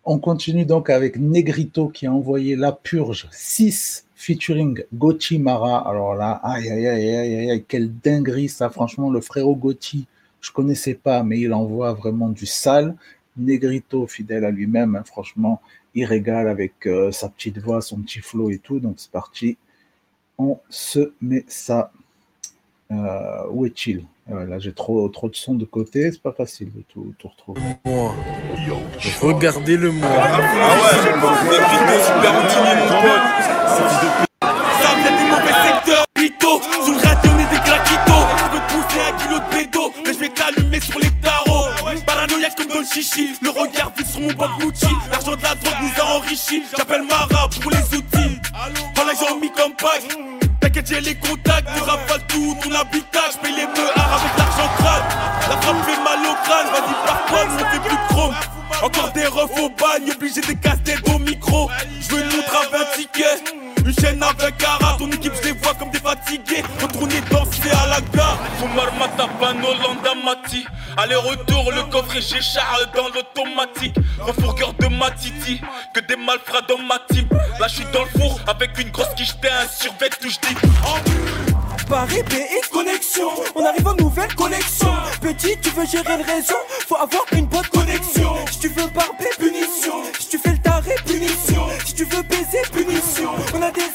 On 0.05 0.21
continue 0.21 0.65
donc 0.65 0.89
avec 0.89 1.19
Negrito 1.19 1.89
qui 1.89 2.07
a 2.07 2.13
envoyé 2.13 2.55
La 2.55 2.71
Purge 2.71 3.27
6 3.33 4.07
featuring 4.15 4.85
Gotti 4.95 5.41
Mara. 5.41 5.79
Alors 5.79 6.15
là, 6.15 6.41
aïe 6.45 6.71
aïe 6.71 6.87
aïe 6.87 7.17
aïe 7.17 7.51
aïe, 7.51 7.65
quelle 7.67 7.93
dinguerie 7.93 8.49
ça, 8.49 8.71
franchement, 8.71 9.11
le 9.11 9.21
frérot 9.21 9.57
Gotti, 9.57 10.07
je 10.41 10.53
connaissais 10.53 10.95
pas, 10.95 11.25
mais 11.25 11.41
il 11.41 11.53
envoie 11.53 11.93
vraiment 11.93 12.29
du 12.29 12.47
sale. 12.47 12.95
Negrito, 13.37 14.07
fidèle 14.07 14.45
à 14.45 14.53
lui-même, 14.53 14.95
hein, 14.95 15.03
franchement, 15.05 15.61
il 15.97 16.05
régale 16.05 16.47
avec 16.47 16.87
euh, 16.87 17.11
sa 17.11 17.29
petite 17.29 17.59
voix, 17.59 17.81
son 17.81 17.97
petit 18.03 18.21
flow 18.21 18.51
et 18.51 18.59
tout. 18.59 18.79
Donc 18.79 18.95
c'est 18.99 19.11
parti. 19.11 19.57
On 20.39 20.61
se 20.69 21.13
met 21.21 21.45
ça. 21.49 21.91
Euh, 22.93 23.47
où 23.51 23.67
est-il? 23.67 24.05
Euh, 24.31 24.45
Là 24.47 24.59
j'ai 24.59 24.73
trop, 24.73 25.09
trop 25.09 25.29
de 25.29 25.35
son 25.35 25.55
de 25.55 25.65
côté, 25.65 26.13
c'est 26.13 26.23
pas 26.23 26.33
facile 26.33 26.71
de 26.73 26.83
tout, 26.83 27.15
tout 27.19 27.29
retrouver. 27.29 27.61
Moi. 27.85 28.15
Regardez 29.23 29.77
le 29.77 29.91
moi. 29.91 30.09
Ah 30.09 30.39
ouais, 30.39 30.97
Negrito, 31.07 31.97
super 32.05 32.33
intimé, 32.45 32.73
mon 32.79 32.89
pote. 33.03 33.27
Ça 34.83 34.91
vient 35.01 35.17
du 35.17 35.25
mauvais 35.31 35.57
secteur, 35.67 36.05
Rito. 36.17 36.61
Sous 36.85 36.93
le 36.93 36.99
radio, 36.99 37.31
on 37.35 37.39
est 37.39 37.51
des 37.51 37.63
claquitos. 37.65 38.27
Je 38.37 38.45
veux 38.53 38.61
te 38.61 38.69
pousser 38.73 39.01
un 39.01 39.13
kilo 39.17 39.39
de 39.39 39.49
bédo, 39.57 39.85
mais 40.05 40.13
je 40.13 40.19
vais 40.19 40.29
t'allumer 40.29 40.81
sur 40.81 40.99
les 41.01 41.11
tarots. 41.23 41.46
Le 42.77 42.85
chichi, 42.85 43.33
le 43.41 43.49
regard 43.49 43.91
vite 43.97 44.07
sur 44.07 44.21
mon 44.21 44.33
banque 44.35 44.61
Gucci. 44.61 44.87
L'argent 45.11 45.35
de 45.35 45.43
la 45.43 45.55
drogue 45.55 45.75
nous 45.81 46.03
a 46.03 46.17
enrichis. 46.17 46.63
J'appelle 46.77 47.05
Mara 47.05 47.49
pour 47.49 47.71
les 47.71 47.97
outils. 47.97 48.39
Voilà, 48.95 49.13
j'ai 49.19 49.41
mis 49.41 49.51
comme 49.51 49.73
pack. 49.73 50.03
T'inquiète, 50.61 50.87
j'ai 50.87 51.01
les 51.01 51.15
contacts, 51.15 51.67
tu 51.75 51.81
rafales 51.81 52.27
tout 52.29 52.55
ton 52.63 52.73
habitat. 52.73 53.31
J'paye 53.33 53.55
les 53.55 53.67
meuhards 53.67 54.21
avec 54.21 54.37
l'argent 54.37 54.71
crade. 54.77 55.05
La 55.49 55.57
frappe 55.63 55.85
fait 55.87 56.03
mal 56.05 56.19
au 56.21 56.35
crâne, 56.45 56.67
vas-y, 56.67 57.07
par 57.07 57.27
toi, 57.27 57.39
on 57.49 57.59
fait 57.59 57.81
plus 57.81 57.97
de 57.97 58.09
chrome. 58.09 58.35
Encore 58.83 59.13
des 59.13 59.27
refs 59.27 59.59
au 59.59 59.71
bagne, 59.71 60.13
obligé 60.15 60.41
des 60.43 60.57
casse-têtes 60.57 61.09
au 61.09 61.19
micro. 61.19 61.71
J'veux 62.03 62.21
une 62.21 62.37
montre 62.37 62.57
avec 62.57 62.75
un 62.75 62.97
ticket. 62.97 63.43
Une 63.87 63.95
chaîne 63.99 64.23
avec 64.23 64.63
Ara, 64.65 64.97
ton 64.99 65.11
équipe, 65.11 65.33
je 65.41 65.49
les 65.49 65.53
vois 65.53 65.73
comme 65.75 65.91
des 65.91 66.01
fatigués. 66.01 66.63
Matapano, 68.99 69.69
Landa 69.75 70.15
Mati. 70.25 70.67
Aller-retour, 70.97 71.73
le 71.73 71.83
coffre 71.91 72.15
j'ai 72.15 72.41
Charles 72.41 72.89
dans 72.95 73.09
l'automatique. 73.09 73.97
Refourgueur 74.21 74.73
de 74.75 74.87
ma 74.89 75.11
titi, 75.11 75.61
que 75.95 76.01
des 76.01 76.17
malfrats 76.17 76.63
dans 76.63 76.79
ma 76.79 76.99
team. 77.11 77.29
Là, 77.61 77.69
je 77.69 77.75
suis 77.77 77.85
dans 77.93 78.03
le 78.03 78.19
four 78.19 78.41
avec 78.47 78.79
une 78.79 78.91
grosse 78.91 79.13
quiche, 79.17 79.35
j'étais 79.35 79.51
un 79.51 79.69
survêt 79.69 80.11
où 80.25 80.29
je 80.29 80.39
dis. 80.49 80.57
Paris 81.89 82.23
BX 82.25 82.69
connexion, 82.73 83.29
on 83.55 83.65
arrive 83.65 83.87
en 83.87 83.95
nouvelle 83.95 84.35
connexion. 84.35 84.93
Petit, 85.21 85.57
tu 85.61 85.71
veux 85.71 85.87
gérer 85.87 86.17
le 86.17 86.25
réseau, 86.25 86.57
faut 86.89 86.97
avoir 86.97 87.23
une 87.33 87.47
bonne 87.47 87.67
connexion. 87.67 88.35
Si 88.51 88.59
tu 88.59 88.69
veux 88.69 88.89
barber, 88.89 89.29
punition. 89.39 90.03
Si 90.19 90.29
tu 90.29 90.39
fais 90.39 90.53
le 90.53 90.59
taré, 90.59 90.95
punition. 91.07 91.69
Si 91.85 91.95
tu 91.95 92.05
veux 92.05 92.23
baiser, 92.23 92.63
punition. 92.73 93.31
On 93.55 93.63
a 93.63 93.71
des 93.71 93.89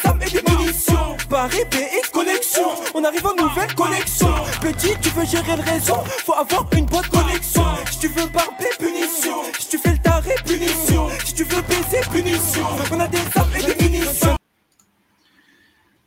munitions. 1.02 1.28
Paris 1.30 1.64
BX 1.72 2.10
connexion, 2.12 2.68
on 2.94 3.04
arrive 3.04 3.26
en 3.26 3.36
nouvelle 3.36 3.74
connexion. 3.76 4.28
Petit, 4.62 4.94
tu 5.02 5.10
veux 5.10 5.26
gérer 5.26 5.58
le 5.58 5.64
réseau, 5.64 5.96
faut 6.26 6.34
avoir 6.34 6.68
une 6.74 6.86
bonne 6.86 7.08
connexion. 7.08 7.64
Si 7.90 8.00
tu 8.00 8.08
veux 8.08 8.28
barber, 8.28 8.70
punition. 8.80 9.36
Si 9.60 9.70
tu 9.70 9.78
fais 9.78 9.92
le 9.92 9.98
taré, 10.00 10.36
punition. 10.46 11.08
Si 11.26 11.34
tu 11.34 11.44
veux 11.44 11.62
baiser, 11.62 12.02
punition. 12.12 12.66
On 12.92 13.00
a 13.00 13.08
des 13.08 13.20
armes 13.36 13.50
et 13.58 13.74
des 13.74 13.84
munitions. 13.84 14.36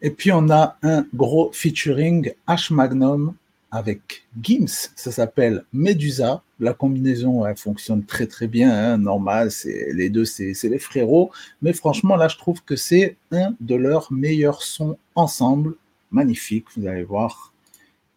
Et 0.00 0.10
puis 0.10 0.32
on 0.32 0.50
a 0.50 0.76
un 0.82 1.06
gros 1.14 1.50
featuring 1.52 2.32
H 2.46 2.72
Magnum 2.72 3.34
avec 3.74 4.24
Gims, 4.40 4.92
ça 4.94 5.10
s'appelle 5.10 5.64
Medusa. 5.72 6.44
La 6.60 6.74
combinaison 6.74 7.44
elle 7.44 7.56
fonctionne 7.56 8.04
très 8.04 8.28
très 8.28 8.46
bien, 8.46 8.70
hein, 8.72 8.98
normal, 8.98 9.50
c'est 9.50 9.92
les 9.92 10.10
deux 10.10 10.24
c'est 10.24 10.54
les 10.62 10.78
frérots, 10.78 11.32
mais 11.60 11.72
franchement 11.72 12.14
là 12.14 12.28
je 12.28 12.38
trouve 12.38 12.62
que 12.62 12.76
c'est 12.76 13.16
un 13.32 13.56
de 13.60 13.74
leurs 13.74 14.12
meilleurs 14.12 14.62
sons 14.62 14.96
ensemble, 15.16 15.74
magnifique, 16.12 16.66
vous 16.76 16.86
allez 16.86 17.02
voir, 17.02 17.52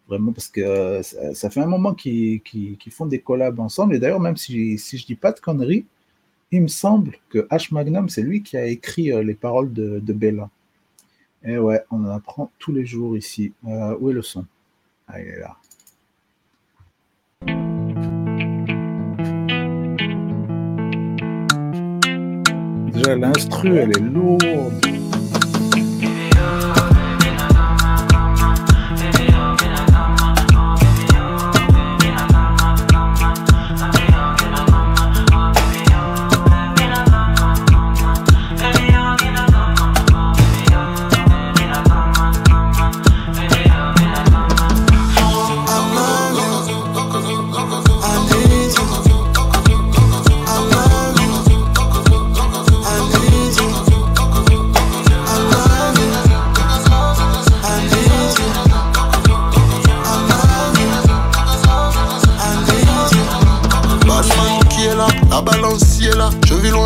vraiment 0.07 0.31
parce 0.31 0.47
que 0.47 0.61
euh, 0.61 1.01
ça, 1.01 1.49
fait 1.49 1.61
un 1.61 1.65
moment 1.65 1.95
qu'ils 1.95 2.41
font 2.91 3.07
des 3.07 3.19
collabs 3.19 3.59
ensemble, 3.59 3.95
et 3.95 3.99
d'ailleurs 3.99 4.19
même 4.19 4.37
si, 4.37 4.77
je 4.77 5.05
dis 5.07 5.15
pas 5.15 5.31
de 5.31 5.39
conneries, 5.39 5.87
il 6.51 6.61
me 6.61 6.67
semble 6.67 7.15
que 7.29 7.39
H 7.49 7.73
Magnum 7.73 8.09
c'est 8.09 8.21
lui 8.21 8.43
qui 8.43 8.57
a 8.57 8.67
écrit 8.67 9.11
euh, 9.11 9.23
les 9.23 9.33
paroles 9.33 9.73
de, 9.73 10.13
Bella. 10.13 10.51
Et 11.43 11.57
ouais, 11.57 11.83
on 11.89 12.05
en 12.05 12.09
apprend 12.09 12.51
tous 12.59 12.73
les 12.73 12.85
jours 12.85 13.17
ici. 13.17 13.53
Euh, 13.67 13.95
où 13.99 14.09
est 14.11 14.13
le 14.13 14.21
son? 14.21 14.45
Ah, 15.09 15.21
il 15.21 15.27
est 15.27 15.39
là. 15.39 15.55
Déjà, 22.91 23.15
l'instru, 23.15 23.77
elle 23.77 23.91
est 23.91 24.01
lourde. 24.01 25.06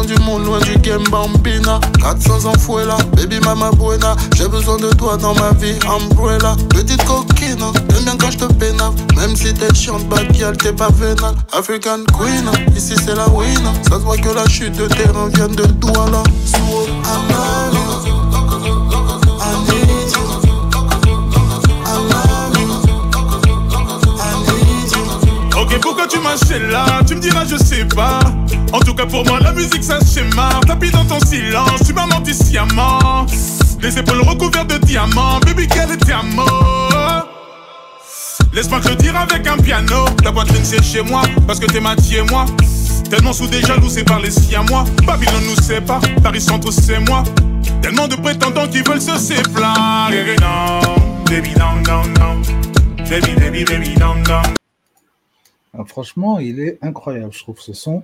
Du 0.06 0.16
monde, 0.22 0.46
loin 0.46 0.60
du 0.60 0.78
game 0.80 1.04
bambina. 1.10 1.80
400 2.02 2.46
ans 2.46 2.58
fouet 2.58 2.86
là, 2.86 2.98
baby 3.16 3.40
mama 3.40 3.72
buena. 3.72 4.16
J'ai 4.36 4.48
besoin 4.48 4.78
de 4.78 4.90
toi 4.90 5.18
dans 5.18 5.34
ma 5.36 5.52
vie, 5.52 5.78
umbrella. 5.88 6.56
Petite 6.70 7.04
coquine, 7.06 7.64
t'aimes 7.90 8.04
bien 8.04 8.18
quand 8.18 8.32
je 8.32 8.38
te 8.40 8.54
pénale. 8.54 8.92
Même 9.16 9.36
si 9.36 9.54
t'es 9.54 9.74
chiante, 9.74 10.04
girl, 10.34 10.56
t'es 10.58 10.74
pas 10.74 10.90
vénale. 10.90 11.36
African 11.52 12.04
queen, 12.18 12.50
ici 12.76 12.96
c'est 13.04 13.16
la 13.16 13.28
win. 13.30 13.62
Ça 13.90 13.96
se 13.96 14.04
voit 14.04 14.18
que 14.18 14.30
la 14.30 14.48
chute 14.48 14.78
de 14.78 14.88
terrain 14.88 15.28
vient 15.34 15.48
de 15.48 15.66
Douala. 15.66 16.24
Swole, 16.46 16.90
Pourquoi 26.02 26.18
tu 26.18 26.24
m'achètes 26.24 26.72
là 26.72 26.86
Tu 27.06 27.14
me 27.14 27.20
diras, 27.20 27.46
je 27.46 27.58
sais 27.58 27.86
pas. 27.86 28.22
En 28.74 28.80
tout 28.80 28.96
cas, 28.96 29.06
pour 29.06 29.24
moi, 29.24 29.40
la 29.40 29.52
musique, 29.52 29.84
un 29.92 30.04
schéma. 30.04 30.50
Tapis 30.66 30.90
dans 30.90 31.06
ton 31.06 31.20
silence, 31.20 31.84
tu 31.86 31.94
m'as 31.94 32.08
menti 32.08 32.34
sciemment. 32.34 33.28
Les 33.80 34.00
épaules 34.00 34.22
recouvertes 34.22 34.68
de 34.68 34.78
diamants, 34.80 35.40
baby, 35.46 35.68
quel 35.68 35.92
est 35.92 36.12
amour 36.12 37.28
Laisse-moi 38.52 38.80
te 38.80 38.94
dire 38.94 39.16
avec 39.16 39.46
un 39.46 39.58
piano. 39.58 40.06
Ta 40.24 40.32
poitrine, 40.32 40.64
c'est 40.64 40.84
chez 40.84 41.04
moi, 41.04 41.22
parce 41.46 41.60
que 41.60 41.68
t'es 41.68 41.80
ma 41.80 41.94
et 41.94 42.22
moi. 42.32 42.46
Tellement 43.10 43.34
sous 43.34 43.48
des 43.48 43.62
jaloux, 43.62 43.90
c'est 43.90 44.04
par 44.04 44.20
les 44.22 44.32
siens, 44.32 44.66
moi. 44.70 44.86
Nous 45.06 45.62
sépare, 45.62 46.02
Paris 46.24 46.42
Centre, 46.42 46.72
c'est 46.72 47.00
moi. 47.00 47.24
Tellement 47.84 48.08
de 48.08 48.16
prétendants 48.16 48.68
qui 48.68 48.82
veulent 48.82 49.02
se 49.02 49.20
séparer. 49.20 50.36
Non, 50.42 50.96
baby, 51.26 51.52
non, 51.60 51.76
non, 51.88 52.04
non. 52.20 52.42
Baby, 53.08 53.36
baby, 53.36 53.66
baby, 53.66 53.94
non, 54.00 54.16
non. 54.28 54.61
Ah, 55.74 55.86
franchement, 55.86 56.40
il 56.40 56.60
est 56.60 56.78
incroyable, 56.82 57.32
je 57.32 57.40
trouve, 57.40 57.60
ce 57.60 57.74
son. 57.74 58.04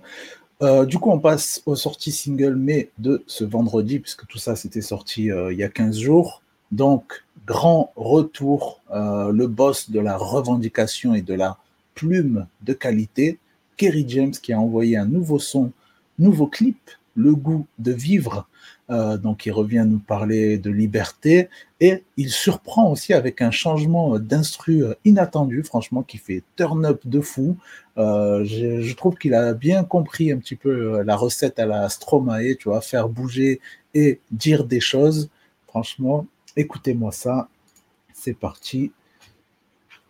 Euh, 0.62 0.86
du 0.86 0.98
coup, 0.98 1.12
on 1.12 1.20
passe 1.20 1.62
aux 1.66 1.76
sorties 1.76 2.12
single 2.12 2.56
mais 2.56 2.90
de 2.98 3.24
ce 3.28 3.44
vendredi, 3.44 4.00
puisque 4.00 4.26
tout 4.26 4.38
ça, 4.38 4.56
c'était 4.56 4.82
sorti 4.82 5.32
euh, 5.32 5.52
il 5.52 5.60
y 5.60 5.64
a 5.64 5.70
15 5.70 6.00
jours. 6.00 6.42
Donc, 6.72 7.26
grand 7.46 7.92
retour, 7.96 8.82
euh, 8.92 9.32
le 9.32 9.48
boss 9.48 9.90
de 9.92 10.00
la 10.00 10.18
revendication 10.18 11.14
et 11.14 11.22
de 11.22 11.34
la 11.34 11.58
plume 11.94 12.48
de 12.62 12.74
qualité, 12.74 13.38
Kerry 13.76 14.06
James 14.08 14.32
qui 14.32 14.54
a 14.54 14.60
envoyé 14.60 14.98
un 14.98 15.06
nouveau 15.06 15.40
son, 15.40 15.72
nouveau 16.20 16.48
clip, 16.48 16.78
Le 17.16 17.36
goût 17.36 17.66
de 17.80 17.92
vivre. 17.92 18.48
Euh, 18.90 19.18
donc 19.18 19.46
il 19.46 19.52
revient 19.52 19.84
nous 19.86 20.00
parler 20.00 20.58
de 20.58 20.70
liberté 20.70 21.50
et 21.82 22.06
il 22.16 22.30
surprend 22.30 22.90
aussi 22.90 23.14
avec 23.14 23.42
un 23.42 23.52
changement 23.52 24.18
d'instru 24.18 24.84
inattendu, 25.04 25.64
franchement, 25.64 26.04
qui 26.04 26.18
fait 26.18 26.44
turn 26.56 26.86
up 26.86 27.02
de 27.06 27.20
fou. 27.20 27.58
Euh, 27.98 28.46
je, 28.46 28.94
trouve 28.96 29.16
qu'il 29.16 29.34
a 29.34 29.54
bien 29.54 29.84
compris 29.84 30.32
un 30.32 30.38
petit 30.38 30.56
peu 30.56 31.02
la 31.02 31.16
recette 31.16 31.60
à 31.60 31.66
la 31.66 31.90
Stromae, 31.90 32.56
tu 32.58 32.70
vois, 32.70 32.82
faire 32.82 33.10
bouger 33.10 33.60
et 33.94 34.22
dire 34.32 34.64
des 34.64 34.80
choses. 34.80 35.30
Franchement, 35.68 36.26
écoutez-moi 36.56 37.12
ça. 37.12 37.50
C'est 38.14 38.34
parti 38.34 38.92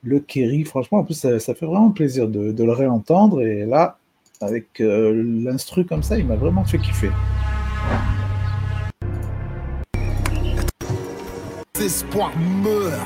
le 0.03 0.19
Kerry. 0.19 0.63
Franchement, 0.63 0.99
en 0.99 1.03
plus, 1.03 1.15
ça, 1.15 1.39
fait 1.39 1.65
vraiment 1.65 1.91
plaisir 1.91 2.27
de, 2.27 2.63
le 2.63 2.71
réentendre. 2.71 3.41
Et 3.41 3.65
là, 3.65 3.97
avec 4.41 4.79
euh, 4.79 5.23
l'instru 5.43 5.85
comme 5.85 6.03
ça, 6.03 6.17
il 6.17 6.25
m'a 6.25 6.35
vraiment 6.35 6.65
fait 6.65 6.79
L'espoir 11.79 12.31
meurt, 12.63 12.99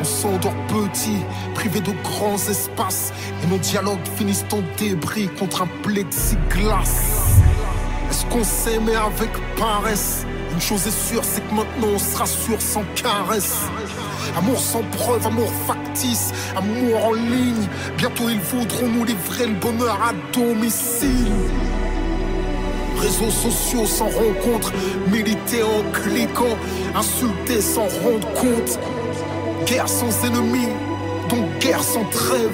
on 0.00 0.04
s'endort 0.04 0.54
petit, 0.68 1.18
privé 1.54 1.80
de 1.80 1.90
grands 2.02 2.36
espaces, 2.36 3.12
et 3.42 3.46
nos 3.48 3.58
dialogues 3.58 4.06
finissent 4.16 4.46
en 4.52 4.62
débris 4.78 5.28
contre 5.38 5.62
un 5.62 5.68
plexiglas. 5.82 7.28
Est-ce 8.08 8.24
qu'on 8.26 8.44
s'aimait 8.44 8.94
avec 8.94 9.30
paresse? 9.58 10.24
Une 10.52 10.60
chose 10.60 10.86
est 10.86 11.08
sûre, 11.08 11.24
c'est 11.24 11.40
que 11.40 11.54
maintenant 11.54 11.88
on 11.94 11.98
sera 11.98 12.24
sûr 12.24 12.60
sans 12.60 12.84
caresse. 12.94 13.56
Amour 14.38 14.58
sans 14.60 14.82
preuve, 14.82 15.26
amour 15.26 15.52
factice, 15.66 16.32
amour 16.56 17.04
en 17.04 17.12
ligne. 17.12 17.68
Bientôt 17.98 18.30
ils 18.30 18.40
voudront 18.40 18.88
nous 18.88 19.04
livrer 19.04 19.46
le 19.48 19.54
bonheur 19.54 19.98
à 20.00 20.12
domicile. 20.32 21.32
Réseaux 23.02 23.30
sociaux 23.30 23.84
sans 23.84 24.06
rencontre, 24.06 24.72
militer 25.10 25.64
en 25.64 25.82
cliquant, 25.92 26.56
insulter 26.94 27.60
sans 27.60 27.88
rendre 28.04 28.28
compte. 28.34 28.78
Guerre 29.66 29.88
sans 29.88 30.24
ennemi, 30.24 30.68
donc 31.28 31.58
guerre 31.58 31.82
sans 31.82 32.04
trêve. 32.04 32.52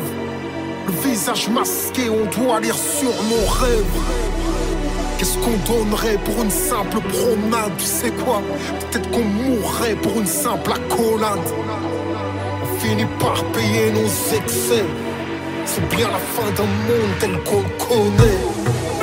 Le 0.87 1.11
visage 1.11 1.51
masqué, 1.51 2.09
on 2.09 2.25
doit 2.41 2.61
lire 2.61 2.77
sur 2.77 3.11
nos 3.11 3.47
rêves. 3.61 3.85
Qu'est-ce 5.19 5.37
qu'on 5.37 5.59
donnerait 5.71 6.17
pour 6.25 6.43
une 6.43 6.51
simple 6.51 6.99
promenade 7.01 7.73
Tu 7.77 7.85
sais 7.85 8.11
quoi? 8.25 8.41
Peut-être 8.91 9.11
qu'on 9.11 9.25
mourrait 9.25 9.97
pour 9.97 10.19
une 10.19 10.27
simple 10.27 10.73
accolade. 10.73 11.53
On 12.63 12.81
finit 12.81 13.07
par 13.21 13.45
payer 13.53 13.91
nos 13.91 14.09
excès. 14.35 14.85
C'est 15.67 15.87
bien 15.91 16.09
la 16.09 16.19
fin 16.19 16.51
d'un 16.57 16.63
monde 16.63 17.13
tel 17.21 17.39
qu'on 17.43 17.61
le 17.61 18.98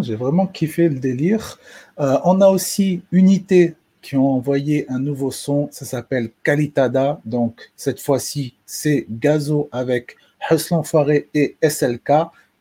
j'ai 0.00 0.16
vraiment 0.16 0.46
kiffé 0.46 0.88
le 0.88 0.98
délire. 0.98 1.58
Euh, 2.00 2.18
on 2.24 2.40
a 2.40 2.48
aussi 2.48 3.02
Unité 3.12 3.74
qui 4.00 4.16
ont 4.16 4.30
envoyé 4.30 4.86
un 4.88 4.98
nouveau 4.98 5.30
son, 5.30 5.68
ça 5.70 5.84
s'appelle 5.84 6.30
Calitada. 6.42 7.20
Donc 7.24 7.70
cette 7.76 8.00
fois-ci, 8.00 8.54
c'est 8.64 9.06
Gazo 9.10 9.68
avec 9.72 10.16
Hustle 10.50 10.84
Faré 10.84 11.28
et 11.34 11.56
SLK. 11.62 12.12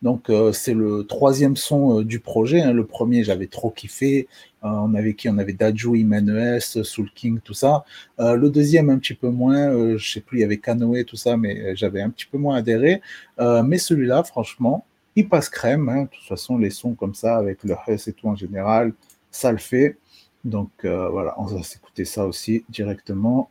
Donc 0.01 0.29
euh, 0.29 0.51
c'est 0.51 0.73
le 0.73 1.05
troisième 1.05 1.55
son 1.55 1.99
euh, 1.99 2.03
du 2.03 2.19
projet. 2.19 2.61
Hein. 2.61 2.73
Le 2.73 2.85
premier, 2.85 3.23
j'avais 3.23 3.47
trop 3.47 3.69
kiffé. 3.69 4.27
on 4.61 4.93
avait 4.93 5.13
qui? 5.13 5.29
On 5.29 5.37
avait 5.37 5.53
Daju, 5.53 5.95
Imanues, 5.95 6.59
Soul 6.83 7.09
King, 7.15 7.39
tout 7.43 7.53
ça. 7.53 7.85
le 8.19 8.49
deuxième, 8.49 8.89
un 8.89 8.97
petit 8.97 9.13
peu 9.13 9.29
moins. 9.29 9.95
je 9.97 10.11
sais 10.11 10.21
plus, 10.21 10.39
il 10.39 10.41
y 10.41 10.43
avait 10.43 10.57
Canoë, 10.57 11.05
tout 11.05 11.15
ça, 11.15 11.37
mais 11.37 11.73
j'avais 11.75 12.01
un 12.01 12.09
petit 12.09 12.25
peu 12.25 12.37
moins 12.37 12.57
adhéré. 12.57 13.01
mais 13.39 13.77
celui-là, 13.77 14.23
franchement, 14.23 14.85
il 15.17 15.27
passe 15.27 15.49
crème. 15.49 15.89
Hein. 15.89 16.03
De 16.03 16.09
toute 16.09 16.23
façon, 16.23 16.57
les 16.57 16.69
sons 16.69 16.93
comme 16.93 17.15
ça, 17.15 17.37
avec 17.37 17.63
le 17.63 17.75
Hess 17.87 18.07
et 18.07 18.13
tout 18.13 18.27
en 18.29 18.35
général, 18.35 18.93
ça 19.31 19.51
le 19.51 19.57
fait. 19.57 19.97
Donc 20.45 20.69
euh, 20.85 21.09
voilà, 21.09 21.33
on 21.39 21.45
va 21.45 21.63
s'écouter 21.63 22.05
ça 22.05 22.25
aussi 22.25 22.63
directement. 22.69 23.49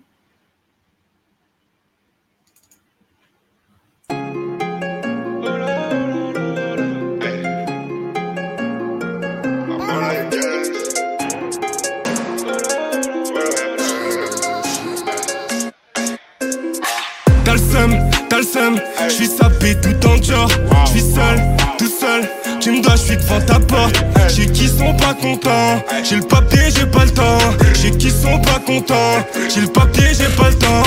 Je 19.09 19.15
suis 19.15 19.27
sapé 19.27 19.77
tout 19.81 20.07
en 20.07 20.23
genre, 20.23 20.49
je 20.87 20.91
suis 20.91 21.01
seul 21.01 21.57
tout 21.79 21.89
seul. 22.01 22.29
Tu 22.61 22.71
me 22.73 22.83
dois, 22.83 22.97
je 22.97 23.03
suis 23.03 23.17
devant 23.17 23.41
ta 23.41 23.61
porte. 23.61 24.05
J'ai 24.35 24.47
qui 24.47 24.69
sont 24.69 24.95
pas 24.95 25.15
contents. 25.15 25.83
J'ai 26.03 26.17
le 26.17 26.23
papier, 26.23 26.71
j'ai 26.75 26.87
pas 26.87 27.05
le 27.05 27.11
temps. 27.11 27.39
J'ai 27.75 27.91
qui 27.91 28.11
sont 28.11 28.39
pas 28.41 28.61
contents. 28.65 29.25
J'ai 29.53 29.63
le 29.63 29.69
papier, 29.69 30.09
j'ai 30.19 30.29
pas 30.37 30.49
le 30.49 30.55
temps. 30.55 30.83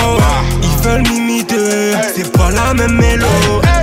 Ils 0.61 0.83
veulent 0.83 1.01
m'imiter, 1.03 1.93
c'est 2.15 2.31
pas 2.31 2.51
la 2.51 2.73
même 2.73 2.95
mélo. 2.95 3.27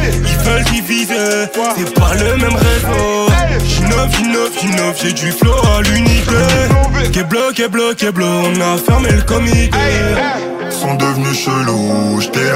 Ils 0.03 0.45
veulent 0.45 0.65
diviser, 0.65 1.47
c'est 1.77 1.95
pas 1.95 2.15
le 2.15 2.37
même 2.37 2.55
réseau. 2.55 3.29
J'innove, 3.65 4.11
j'innove, 4.17 4.51
j'innove, 4.61 4.97
j'ai 5.03 5.13
du 5.13 5.31
flow 5.31 5.55
à 5.77 5.83
l'unité. 5.83 7.13
Keblo, 7.13 7.53
keblo, 7.55 7.95
keblo, 7.95 8.27
on 8.27 8.61
a 8.61 8.77
fermé 8.77 9.11
le 9.11 9.23
comité 9.23 9.79
sont 10.77 10.95
devenus 10.95 11.39
chelous, 11.39 12.21
j'étais 12.21 12.51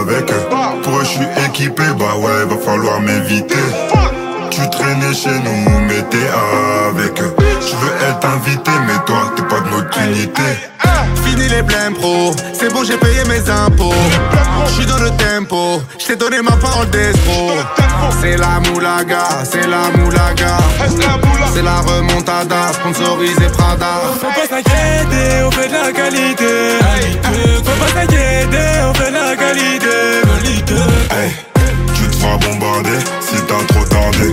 avec 0.00 0.30
eux. 0.30 0.46
Pour 0.82 0.98
eux, 0.98 1.04
je 1.04 1.08
suis 1.08 1.28
équipé, 1.46 1.82
bah 1.98 2.14
ouais, 2.16 2.44
va 2.48 2.56
falloir 2.58 3.00
m'éviter. 3.00 3.66
Tu 4.50 4.60
traînais 4.70 5.12
chez 5.12 5.38
nous, 5.46 5.80
mais 5.88 6.02
t'es 6.08 6.28
avec 6.88 7.20
eux. 7.20 7.34
Je 7.60 7.74
veux 7.76 7.94
être 8.08 8.26
invité, 8.26 8.70
mais 8.86 9.04
toi, 9.04 9.32
t'es 9.34 9.42
pas 9.42 9.60
de 9.60 9.68
notre 9.70 10.00
unité. 10.00 10.42
Fini 11.26 11.48
les 11.48 11.62
blèmes 11.62 11.94
pro, 11.94 12.32
c'est 12.52 12.72
bon 12.72 12.84
j'ai 12.84 12.96
payé 12.96 13.24
mes 13.28 13.50
impôts. 13.50 13.92
J'suis 14.68 14.86
dans 14.86 14.98
le 14.98 15.10
tempo, 15.10 15.82
j't'ai 15.98 16.16
donné 16.16 16.40
ma 16.40 16.52
parole 16.52 16.88
d'escroc 16.90 17.52
C'est 18.20 18.36
la 18.36 18.60
moulaga, 18.60 19.44
c'est 19.44 19.66
la 19.66 19.90
moulaga. 19.98 20.58
C'est 21.54 21.62
la 21.62 21.80
remontada, 21.80 22.72
sponsorisé 22.74 23.46
Prada. 23.46 24.00
Faut 24.20 24.26
pas 24.26 24.46
s'inquiéter, 24.46 25.42
on 25.46 25.50
fait 25.50 25.68
de 25.68 25.72
la 25.72 25.92
qualité. 25.92 26.78
Faut 27.64 27.80
pas 27.80 28.00
s'inquiéter, 28.00 28.68
on 28.88 28.94
fait 28.94 29.10
de 29.10 29.14
la 29.14 29.36
qualité. 29.36 29.96
Hey, 31.10 31.30
tu 31.94 32.08
te 32.08 32.16
feras 32.16 32.36
bombarder 32.36 32.98
si 33.20 33.36
t'as 33.48 33.74
trop 33.74 33.84
tardé. 33.86 34.32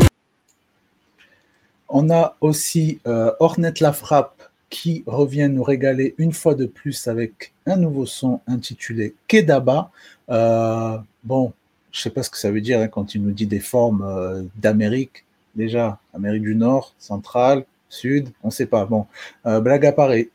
On 1.87 2.09
a 2.09 2.35
aussi 2.41 2.99
euh, 3.07 3.31
Ornette 3.39 3.79
la 3.79 3.93
frappe 3.93 4.42
qui 4.73 5.03
revient 5.05 5.49
nous 5.51 5.61
régaler 5.61 6.15
une 6.17 6.33
fois 6.33 6.55
de 6.55 6.65
plus 6.65 7.07
avec 7.07 7.53
un 7.67 7.75
nouveau 7.75 8.07
son 8.07 8.41
intitulé 8.47 9.13
Kedaba. 9.27 9.91
Euh, 10.31 10.97
bon, 11.23 11.53
je 11.91 12.01
sais 12.01 12.09
pas 12.09 12.23
ce 12.23 12.31
que 12.31 12.39
ça 12.39 12.49
veut 12.49 12.59
dire 12.59 12.79
hein, 12.79 12.87
quand 12.87 13.13
il 13.13 13.21
nous 13.21 13.33
dit 13.33 13.45
des 13.45 13.59
formes 13.59 14.01
euh, 14.01 14.41
d'Amérique. 14.55 15.25
Déjà, 15.53 15.99
Amérique 16.15 16.41
du 16.41 16.55
Nord, 16.55 16.95
centrale, 16.97 17.65
sud, 17.87 18.29
on 18.41 18.47
ne 18.47 18.51
sait 18.51 18.65
pas. 18.65 18.85
Bon, 18.85 19.05
euh, 19.45 19.61
blague 19.61 19.85
à 19.85 19.91
part, 19.91 20.11
et, 20.11 20.27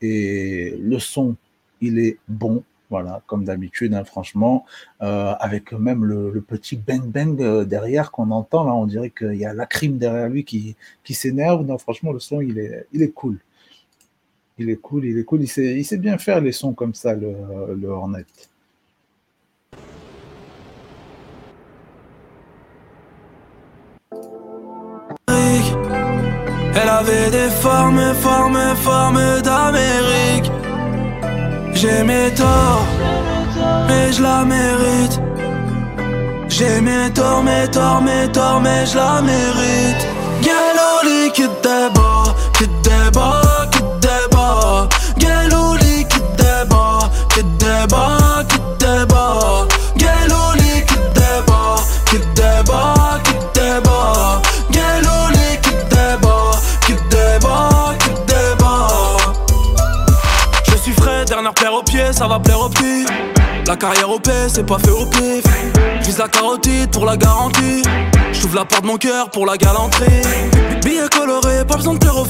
le 0.81 0.99
son, 0.99 1.35
il 1.81 1.99
est 1.99 2.17
bon. 2.29 2.63
Voilà, 2.89 3.21
comme 3.27 3.43
d'habitude, 3.43 3.93
hein, 3.93 4.05
franchement, 4.05 4.65
avec 4.99 5.73
même 5.73 6.05
le, 6.05 6.41
petit 6.41 6.75
bang 6.75 7.03
bang 7.03 7.65
derrière 7.65 8.09
qu'on 8.09 8.31
entend 8.31 8.63
là, 8.63 8.73
on 8.73 8.87
dirait 8.87 9.11
qu'il 9.11 9.35
y 9.35 9.45
a 9.45 9.53
la 9.53 9.67
crime 9.67 9.97
derrière 9.99 10.29
lui 10.29 10.43
qui, 10.45 10.75
s'énerve. 11.13 11.63
Non, 11.65 11.77
franchement, 11.77 12.13
le 12.13 12.19
son, 12.19 12.39
il 12.39 12.57
est 12.57 13.11
cool. 13.13 13.37
Il 14.59 14.69
est 14.69 14.75
cool, 14.75 15.05
il 15.05 15.17
est 15.17 15.23
cool. 15.23 15.41
Il 15.41 15.85
sait, 15.85 15.97
bien 15.97 16.17
faire 16.17 16.41
les 16.41 16.51
sons 16.51 16.73
comme 16.73 16.93
ça, 16.93 17.13
le, 17.13 17.33
le 17.79 17.87
Hornet. 17.87 18.25
Elle 26.81 26.89
avait 26.89 27.31
des 27.31 27.49
formes, 27.61 28.13
formes, 28.15 28.75
formes 28.75 29.41
d'Amérique. 29.41 30.51
J'ai 31.73 32.03
mes 32.03 32.29
torts, 32.35 32.85
mais 33.87 34.11
je 34.11 34.21
la 34.21 34.43
mérite. 34.43 35.21
J'ai 36.49 36.81
mes 36.81 37.09
torts, 37.13 37.43
mes 37.43 37.67
torts, 37.71 38.01
mes 38.01 38.29
torts, 38.33 38.59
mais 38.59 38.85
je 38.85 38.97
la 38.97 39.21
mérite. 39.21 40.07
Galore 40.41 41.33
qui 41.33 41.43
débat, 41.43 42.35
qui 42.57 42.67
débat. 42.83 43.58
Débat. 47.43 48.43
Galoli 49.95 50.81
qui 50.87 50.95
débat, 51.15 51.75
qui 52.05 52.19
débat, 52.35 53.13
qui 53.23 53.33
débat. 58.23 59.17
Je 60.65 60.75
suis 60.77 60.93
frais, 60.93 61.25
dernière 61.25 61.53
paire 61.53 61.73
au 61.73 61.83
pied, 61.83 62.11
ça 62.11 62.27
va 62.27 62.39
plaire 62.39 62.59
aux 62.59 62.69
petits. 62.69 63.05
La 63.65 63.75
carrière 63.75 64.09
au 64.09 64.19
paix, 64.19 64.47
c'est 64.47 64.65
pas 64.65 64.79
fait 64.79 64.91
au 64.91 65.05
pif. 65.05 65.43
Vise 66.01 66.17
la 66.17 66.27
carotide 66.27 66.91
pour 66.91 67.05
la 67.05 67.17
garantie. 67.17 67.83
J'ouvre 68.33 68.55
la 68.55 68.65
porte 68.65 68.83
de 68.83 68.87
mon 68.87 68.97
cœur 68.97 69.29
pour 69.29 69.45
la 69.45 69.57
galanterie. 69.57 70.21
Billets 70.83 71.09
colorés, 71.09 71.65
pas 71.65 71.75
besoin 71.75 71.93
de 71.93 71.99
plaire 71.99 72.17
aux. 72.17 72.25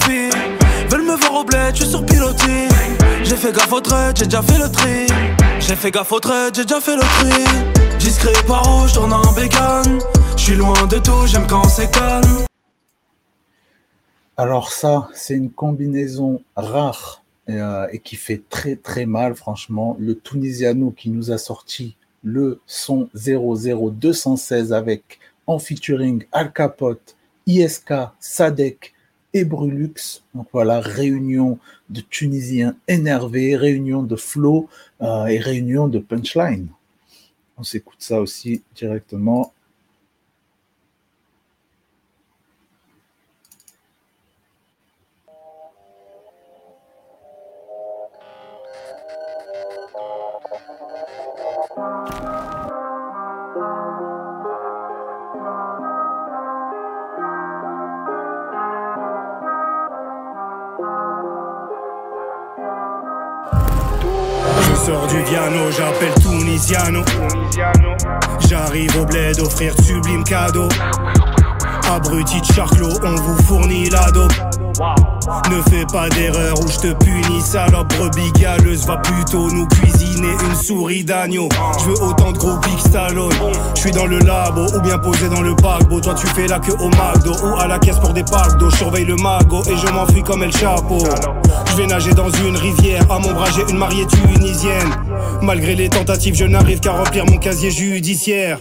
Veulent 0.90 1.06
me 1.06 1.16
voir 1.16 1.42
au 1.42 1.44
bled, 1.44 1.76
je 1.76 1.84
suis 1.84 1.90
sur 1.90 2.06
pilotis. 2.06 2.69
J'ai 3.30 3.36
fait 3.36 3.52
gaffe 3.52 3.72
au 3.72 3.80
trait, 3.80 4.12
j'ai 4.16 4.26
déjà 4.26 4.42
fait 4.42 4.58
le 4.58 4.72
tri. 4.72 5.06
J'ai 5.60 5.76
fait 5.76 5.92
gaffe 5.92 6.12
au 6.12 6.20
trait, 6.20 6.50
j'ai 6.52 6.64
déjà 6.64 6.82
fait 6.82 6.96
le 6.96 7.04
tri. 7.04 8.00
Discret 8.00 8.34
par 8.48 8.64
rouge, 8.64 8.94
tourne 8.94 9.14
en 9.14 9.32
bécane. 9.34 10.00
Je 10.36 10.42
suis 10.42 10.56
loin 10.56 10.88
de 10.88 10.98
tout, 10.98 11.28
j'aime 11.28 11.46
quand 11.46 11.64
c'est 11.66 11.92
calme. 11.92 12.48
Alors 14.36 14.72
ça, 14.72 15.10
c'est 15.14 15.36
une 15.36 15.52
combinaison 15.52 16.42
rare 16.56 17.22
euh, 17.50 17.86
et 17.92 18.00
qui 18.00 18.16
fait 18.16 18.42
très 18.50 18.76
très 18.76 19.06
mal, 19.06 19.36
franchement. 19.36 19.96
Le 20.00 20.20
Tunisiano 20.20 20.90
qui 20.90 21.12
nous 21.12 21.30
a 21.30 21.38
sorti 21.38 21.98
le 22.24 22.60
son 22.66 23.10
00216 23.14 24.74
avec 24.74 25.20
en 25.46 25.60
featuring 25.60 26.26
Al 26.32 26.52
Capote, 26.52 27.16
ISK, 27.46 27.94
Sadek 28.20 28.96
et. 29.34 30.24
Donc 30.34 30.48
voilà, 30.52 30.80
réunion 30.80 31.60
de 31.90 32.02
Tunisiens 32.02 32.76
énervés, 32.88 33.56
réunion 33.56 34.04
de 34.04 34.16
flow 34.16 34.70
euh, 35.02 35.26
et 35.28 35.40
réunion 35.40 35.88
de 35.88 36.00
punchline. 36.00 36.68
On 37.58 37.64
s'écoute 37.64 38.00
ça 38.00 38.22
aussi 38.22 38.64
directement. 38.76 39.54
J'appelle 65.26 66.14
Tunisiano. 66.22 67.04
J'arrive 68.48 68.96
au 69.02 69.06
bled 69.06 69.40
offrir 69.42 69.76
de 69.76 69.82
sublimes 69.82 70.24
cadeaux. 70.24 70.70
Abruti 71.92 72.40
de 72.40 72.46
charclos, 72.46 73.00
on 73.04 73.16
vous 73.16 73.44
fournit 73.44 73.90
la 73.90 74.10
dope. 74.12 74.32
Ne 75.52 75.62
fais 75.70 75.86
pas 75.92 76.08
d'erreur 76.10 76.58
ou 76.62 76.68
je 76.70 76.78
te 76.78 76.94
punis, 77.04 77.42
salope 77.42 77.94
brebis 77.98 78.32
galeuse. 78.40 78.86
Va 78.86 78.98
plutôt 78.98 79.52
nous 79.52 79.68
cuisiner 79.68 80.32
une 80.32 80.56
souris 80.56 81.04
d'agneau. 81.04 81.50
Je 81.80 81.86
veux 81.86 82.02
autant 82.02 82.32
de 82.32 82.38
gros 82.38 82.58
big 82.60 82.80
Stallone. 82.80 83.34
Je 83.76 83.82
suis 83.82 83.92
dans 83.92 84.06
le 84.06 84.20
labo 84.20 84.68
ou 84.74 84.80
bien 84.82 84.98
posé 84.98 85.28
dans 85.28 85.42
le 85.42 85.56
paquebot. 85.56 86.00
Toi 86.00 86.14
tu 86.14 86.28
fais 86.28 86.48
la 86.48 86.60
queue 86.60 86.78
au 86.80 86.88
McDo 86.88 87.34
ou 87.44 87.60
à 87.60 87.68
la 87.68 87.78
caisse 87.78 88.00
pour 88.00 88.14
des 88.14 88.24
packs 88.24 88.58
d'eau. 88.58 88.72
Surveille 88.72 89.06
le 89.06 89.16
magot 89.18 89.64
et 89.66 89.76
je 89.76 89.92
m'enfuis 89.92 90.24
comme 90.24 90.44
El 90.44 90.56
Chapeau. 90.56 91.00
Je 91.80 91.84
vais 91.86 91.92
nager 91.92 92.14
dans 92.14 92.30
une 92.30 92.58
rivière. 92.58 93.10
À 93.10 93.20
mon 93.20 93.32
bras 93.32 93.50
j'ai 93.56 93.62
une 93.72 93.78
mariée 93.78 94.06
tunisienne. 94.06 94.94
Malgré 95.42 95.76
les 95.76 95.88
tentatives, 95.88 96.36
je 96.36 96.44
n'arrive 96.44 96.82
qu'à 96.82 96.92
remplir 96.92 97.26
mon 97.26 97.38
casier 97.38 97.72
judiciaire. 97.72 98.60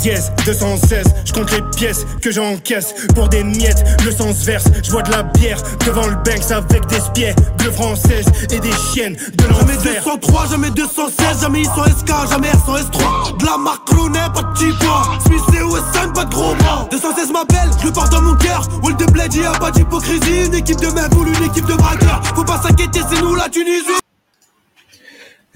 Dièse 0.00 0.32
216, 0.46 1.04
je 1.26 1.32
compte 1.34 1.50
les 1.52 1.60
pièces 1.76 2.06
que 2.22 2.30
j'encaisse 2.30 2.94
pour 3.14 3.28
des 3.28 3.44
miettes. 3.44 3.84
Le 4.02 4.10
sens 4.10 4.44
verse, 4.44 4.64
je 4.82 4.90
bois 4.90 5.02
de 5.02 5.10
la 5.10 5.24
bière 5.24 5.58
devant 5.86 6.06
le 6.06 6.14
Banks 6.14 6.50
avec 6.50 6.86
des 6.86 7.00
spies 7.00 7.34
bleu 7.58 7.70
françaises 7.70 8.26
et 8.50 8.60
des 8.60 8.72
chiennes 8.72 9.14
de 9.14 9.44
Jamais 9.44 9.74
l'enfer. 9.74 10.02
203, 10.04 10.46
jamais 10.50 10.70
216, 10.70 11.40
jamais 11.42 11.60
ils 11.60 11.66
sont 11.66 11.84
SK, 11.84 12.30
jamais 12.30 12.48
R100 12.48 12.80
S3 12.80 13.38
De 13.38 13.44
la 13.46 13.58
marque 13.58 13.84
pas 14.34 14.42
de 14.42 14.46
petit 14.54 14.72
Smith 15.26 15.42
et 15.58 15.62
Wesson, 15.62 16.12
pas 16.14 16.24
de 16.24 16.34
gros 16.34 16.54
bras 16.54 16.86
216 16.90 17.32
m'appelle, 17.32 17.70
je 17.80 17.86
le 17.86 17.92
porte 17.92 18.12
dans 18.12 18.22
mon 18.22 18.34
cœur 18.34 18.66
Wall 18.82 18.96
de 18.96 19.06
bled, 19.06 19.34
y'a 19.34 19.52
pas 19.52 19.70
d'hypocrisie 19.70 20.46
Une 20.46 20.54
équipe 20.54 20.80
de 20.80 20.88
mecs 20.88 21.14
ou 21.16 21.24
une 21.26 21.44
équipe 21.44 21.66
de 21.66 21.74
braqueurs 21.74 22.22
Faut 22.34 22.44
pas 22.44 22.53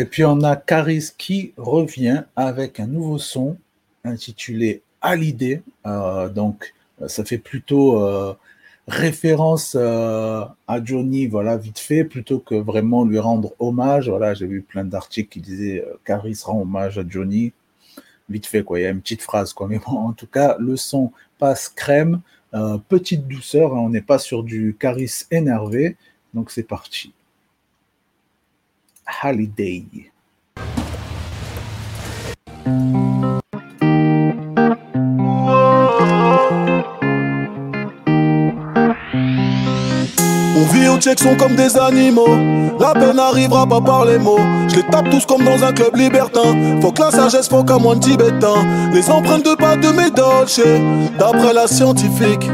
Et 0.00 0.04
puis 0.04 0.24
on 0.24 0.42
a 0.42 0.56
Caris 0.56 1.10
qui 1.16 1.52
revient 1.56 2.24
avec 2.34 2.80
un 2.80 2.86
nouveau 2.86 3.18
son 3.18 3.56
intitulé 4.04 4.82
Hallyday. 5.00 5.62
Euh, 5.86 6.28
donc 6.28 6.74
ça 7.06 7.24
fait 7.24 7.38
plutôt 7.38 8.02
euh, 8.02 8.34
référence 8.88 9.76
euh, 9.78 10.44
à 10.66 10.84
Johnny, 10.84 11.28
voilà, 11.28 11.56
vite 11.56 11.78
fait, 11.78 12.02
plutôt 12.04 12.40
que 12.40 12.56
vraiment 12.56 13.04
lui 13.04 13.20
rendre 13.20 13.52
hommage. 13.60 14.08
Voilà, 14.08 14.34
j'ai 14.34 14.46
vu 14.46 14.62
plein 14.62 14.84
d'articles 14.84 15.28
qui 15.28 15.40
disaient 15.40 15.84
Caris 16.04 16.40
rend 16.44 16.62
hommage 16.62 16.98
à 16.98 17.04
Johnny. 17.08 17.52
Vite 18.28 18.46
fait, 18.46 18.64
quoi. 18.64 18.80
Il 18.80 18.82
y 18.82 18.86
a 18.86 18.90
une 18.90 19.00
petite 19.00 19.22
phrase, 19.22 19.52
quoi. 19.52 19.68
Mais 19.68 19.78
bon, 19.78 19.92
en 19.92 20.12
tout 20.12 20.26
cas, 20.26 20.56
le 20.58 20.76
son 20.76 21.12
passe 21.38 21.68
crème, 21.68 22.20
petite 22.88 23.26
douceur. 23.28 23.74
hein. 23.74 23.78
On 23.78 23.88
n'est 23.88 24.02
pas 24.02 24.18
sur 24.18 24.42
du 24.42 24.76
Caris 24.78 25.24
énervé. 25.30 25.96
Donc 26.34 26.50
c'est 26.50 26.62
parti. 26.62 27.12
Holiday. 29.22 29.84
On 40.56 40.64
vit 40.72 40.88
au 40.88 40.98
check 40.98 41.18
sont 41.18 41.36
comme 41.36 41.56
des 41.56 41.76
animaux. 41.78 42.26
La 42.78 42.92
peine 42.92 43.16
n'arrivera 43.16 43.66
pas 43.66 43.80
par 43.80 44.04
les 44.04 44.18
mots. 44.18 44.38
Je 44.68 44.76
les 44.76 44.82
tape 44.84 45.08
tous 45.10 45.24
comme 45.24 45.44
dans 45.44 45.64
un 45.64 45.72
club 45.72 45.96
libertin. 45.96 46.80
Faut 46.80 46.92
que 46.92 47.00
la 47.00 47.10
sagesse 47.10 47.48
faut 47.48 47.64
qu'à 47.64 47.78
moins 47.78 47.96
de 47.96 48.00
tibétain. 48.00 48.90
Les 48.92 49.10
empreintes 49.10 49.44
de 49.44 49.54
pas 49.54 49.76
de 49.76 49.88
mes 49.88 50.10
dolce. 50.10 50.60
D'après 51.18 51.54
la 51.54 51.66
scientifique. 51.66 52.48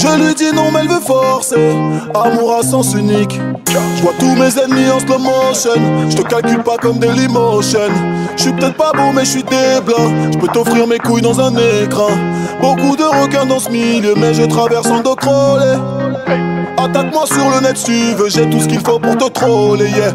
Je 0.00 0.06
lui 0.18 0.34
dis 0.34 0.50
non, 0.54 0.70
mais 0.72 0.80
elle 0.80 0.88
veut 0.88 1.00
forcer. 1.00 1.76
Amour 2.14 2.54
à 2.58 2.62
sens 2.62 2.94
unique. 2.94 3.38
Je 3.68 4.02
vois 4.02 4.14
tous 4.18 4.34
mes 4.34 4.58
ennemis 4.58 4.90
en 4.90 4.98
slow 4.98 5.18
motion. 5.18 6.08
Je 6.08 6.16
te 6.16 6.22
calcule 6.22 6.62
pas 6.62 6.78
comme 6.78 6.98
Dailymotion. 6.98 7.80
Je 8.34 8.42
suis 8.44 8.52
peut-être 8.52 8.78
pas 8.78 8.92
beau, 8.92 9.12
mais 9.14 9.26
je 9.26 9.30
suis 9.30 9.42
des 9.42 9.80
blancs. 9.84 10.10
Je 10.32 10.38
peux 10.38 10.48
t'offrir 10.48 10.86
mes 10.86 10.98
couilles 10.98 11.20
dans 11.20 11.38
un 11.38 11.52
écran. 11.84 12.08
Beaucoup 12.62 12.96
de 12.96 13.02
requins 13.02 13.44
dans 13.44 13.58
ce 13.58 13.68
milieu, 13.68 14.14
mais 14.16 14.32
je 14.32 14.44
traverse 14.44 14.86
en 14.86 15.00
dos 15.00 15.16
crawlé. 15.16 15.76
Attaque-moi 16.78 17.26
sur 17.26 17.50
le 17.50 17.60
net 17.60 17.78
tu 17.84 18.14
veux, 18.14 18.30
j'ai 18.30 18.48
tout 18.48 18.58
ce 18.58 18.68
qu'il 18.68 18.80
faut 18.80 18.98
pour 18.98 19.18
te 19.18 19.28
troller, 19.28 19.90
yeah. 19.90 20.14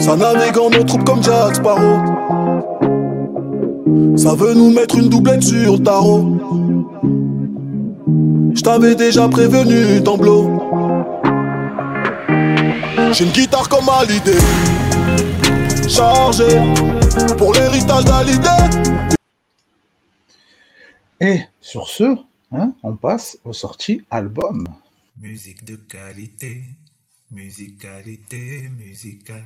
Ça 0.00 0.16
navigue 0.16 0.58
en 0.58 0.68
nos 0.68 0.82
troupes 0.82 1.04
comme 1.04 1.22
Jack 1.22 1.54
Sparrow. 1.54 2.00
Ça 4.16 4.34
veut 4.34 4.54
nous 4.54 4.70
mettre 4.70 4.98
une 4.98 5.08
doublette 5.08 5.44
sur 5.44 5.74
le 5.74 5.78
tarot. 5.78 6.63
Je 8.54 8.62
t'avais 8.62 8.94
déjà 8.94 9.28
prévenu 9.28 10.00
d'emblot. 10.00 10.60
J'ai 13.12 13.24
une 13.24 13.30
guitare 13.30 13.68
comme 13.68 13.88
à 13.88 14.04
l'idée. 14.04 14.38
Chargée 15.88 16.58
pour 17.36 17.52
l'héritage 17.52 18.04
d'Hallyday. 18.04 19.18
Et 21.20 21.40
sur 21.60 21.88
ce, 21.88 22.16
hein, 22.52 22.74
on 22.82 22.96
passe 22.96 23.38
aux 23.44 23.52
sorties 23.52 24.02
albums. 24.10 24.66
Musique 25.20 25.64
de 25.64 25.76
qualité, 25.76 26.64
musicalité 27.30 28.68
musicale. 28.76 29.44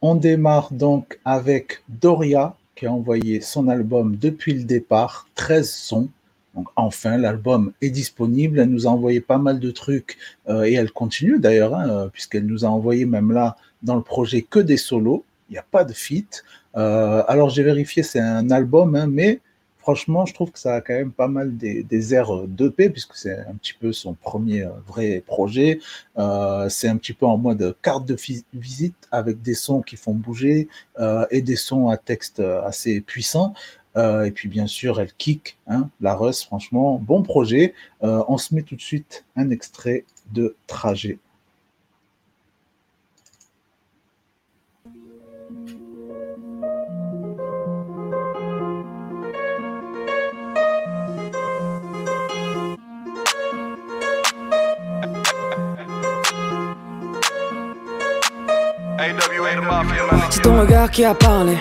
On 0.00 0.16
démarre 0.16 0.72
donc 0.72 1.18
avec 1.24 1.82
Doria 1.88 2.56
envoyé 2.88 3.40
son 3.40 3.68
album 3.68 4.16
depuis 4.16 4.54
le 4.54 4.64
départ, 4.64 5.28
13 5.34 5.70
sons. 5.70 6.08
Donc 6.54 6.68
enfin, 6.76 7.18
l'album 7.18 7.72
est 7.82 7.90
disponible. 7.90 8.60
Elle 8.60 8.70
nous 8.70 8.86
a 8.86 8.90
envoyé 8.90 9.20
pas 9.20 9.38
mal 9.38 9.58
de 9.58 9.70
trucs 9.70 10.18
euh, 10.48 10.64
et 10.64 10.74
elle 10.74 10.92
continue 10.92 11.38
d'ailleurs, 11.38 11.74
hein, 11.74 11.88
euh, 11.88 12.08
puisqu'elle 12.08 12.46
nous 12.46 12.64
a 12.64 12.68
envoyé 12.68 13.06
même 13.06 13.32
là 13.32 13.56
dans 13.82 13.96
le 13.96 14.02
projet 14.02 14.42
que 14.42 14.60
des 14.60 14.76
solos. 14.76 15.24
Il 15.48 15.52
n'y 15.52 15.58
a 15.58 15.66
pas 15.68 15.84
de 15.84 15.92
feat. 15.92 16.44
Euh, 16.76 17.22
alors 17.28 17.50
j'ai 17.50 17.62
vérifié, 17.62 18.02
c'est 18.02 18.20
un 18.20 18.50
album, 18.50 18.94
hein, 18.94 19.06
mais 19.08 19.40
franchement, 19.84 20.24
je 20.24 20.32
trouve 20.32 20.50
que 20.50 20.58
ça 20.58 20.76
a 20.76 20.80
quand 20.80 20.94
même 20.94 21.12
pas 21.12 21.28
mal 21.28 21.58
des, 21.58 21.82
des 21.82 22.14
airs 22.14 22.48
d'EP, 22.48 22.88
puisque 22.88 23.16
c'est 23.16 23.38
un 23.38 23.54
petit 23.54 23.74
peu 23.74 23.92
son 23.92 24.14
premier 24.14 24.62
euh, 24.62 24.70
vrai 24.86 25.22
projet. 25.26 25.78
Euh, 26.16 26.70
c'est 26.70 26.88
un 26.88 26.96
petit 26.96 27.12
peu 27.12 27.26
en 27.26 27.36
mode 27.36 27.76
carte 27.82 28.06
de 28.06 28.16
visite 28.54 28.96
avec 29.10 29.42
des 29.42 29.52
sons 29.52 29.82
qui 29.82 29.96
font 29.96 30.14
bouger 30.14 30.68
euh, 30.98 31.26
et 31.30 31.42
des 31.42 31.56
sons 31.56 31.90
à 31.90 31.98
texte 31.98 32.40
assez 32.40 33.02
puissants. 33.02 33.52
et 33.96 34.32
puis 34.34 34.48
bien 34.48 34.66
sûr, 34.66 34.98
elle 35.00 35.12
kick, 35.12 35.58
hein, 35.66 35.90
la 36.00 36.14
Russ, 36.14 36.42
franchement, 36.44 36.98
bon 36.98 37.22
projet. 37.22 37.74
on 38.00 38.38
se 38.38 38.54
met 38.54 38.62
tout 38.62 38.76
de 38.76 38.80
suite 38.80 39.24
un 39.36 39.50
extrait 39.50 40.04
de 40.32 40.56
Trajet. 40.66 41.18
C'est 60.30 60.42
ton 60.42 60.58
regard 60.60 60.90
qui 60.90 61.04
a 61.04 61.14
parlé. 61.14 61.56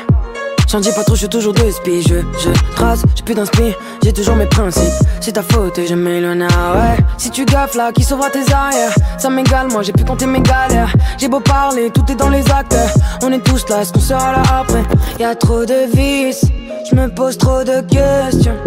J'en 0.70 0.80
dis 0.80 0.92
pas 0.92 1.04
trop, 1.04 1.14
je 1.14 1.20
suis 1.20 1.30
toujours 1.30 1.54
de 1.54 1.70
spi. 1.70 2.02
Je, 2.02 2.16
je 2.40 2.50
trace, 2.76 3.04
j'ai 3.16 3.24
plus 3.24 3.36
d'inspi, 3.36 3.76
j'ai 4.04 4.12
toujours 4.12 4.36
mes 4.36 4.48
principes. 4.48 4.94
C'est 5.22 5.34
ta 5.34 5.44
faute 5.44 5.78
et 5.78 5.86
je 5.86 5.94
millionnaire, 5.94 6.50
ouais. 6.76 6.98
Si 7.20 7.30
tu 7.30 7.46
gaffes 7.46 7.76
là, 7.76 7.92
qui 7.92 8.04
sauvera 8.04 8.32
tes 8.32 8.52
arrières? 8.52 8.94
Ça 9.20 9.30
m'égale, 9.30 9.68
moi 9.72 9.84
j'ai 9.84 9.92
pu 9.92 10.04
compter 10.04 10.26
mes 10.26 10.42
galères. 10.42 10.92
J'ai 11.20 11.28
beau 11.28 11.42
parler, 11.42 11.92
tout 11.92 12.04
est 12.12 12.16
dans 12.16 12.30
les 12.30 12.50
actes. 12.50 12.76
On 13.22 13.32
est 13.32 13.44
tous 13.44 13.70
là, 13.70 13.82
est-ce 13.82 13.94
qu'on 13.94 14.00
sera 14.00 14.32
là 14.32 14.42
après? 14.62 14.84
Y'a 15.20 15.36
trop 15.36 15.64
de 15.64 15.86
vices, 15.96 16.46
je 16.90 16.96
me 16.96 17.08
pose 17.08 17.38
trop 17.38 17.64
de 17.64 17.82
questions. 17.82 18.58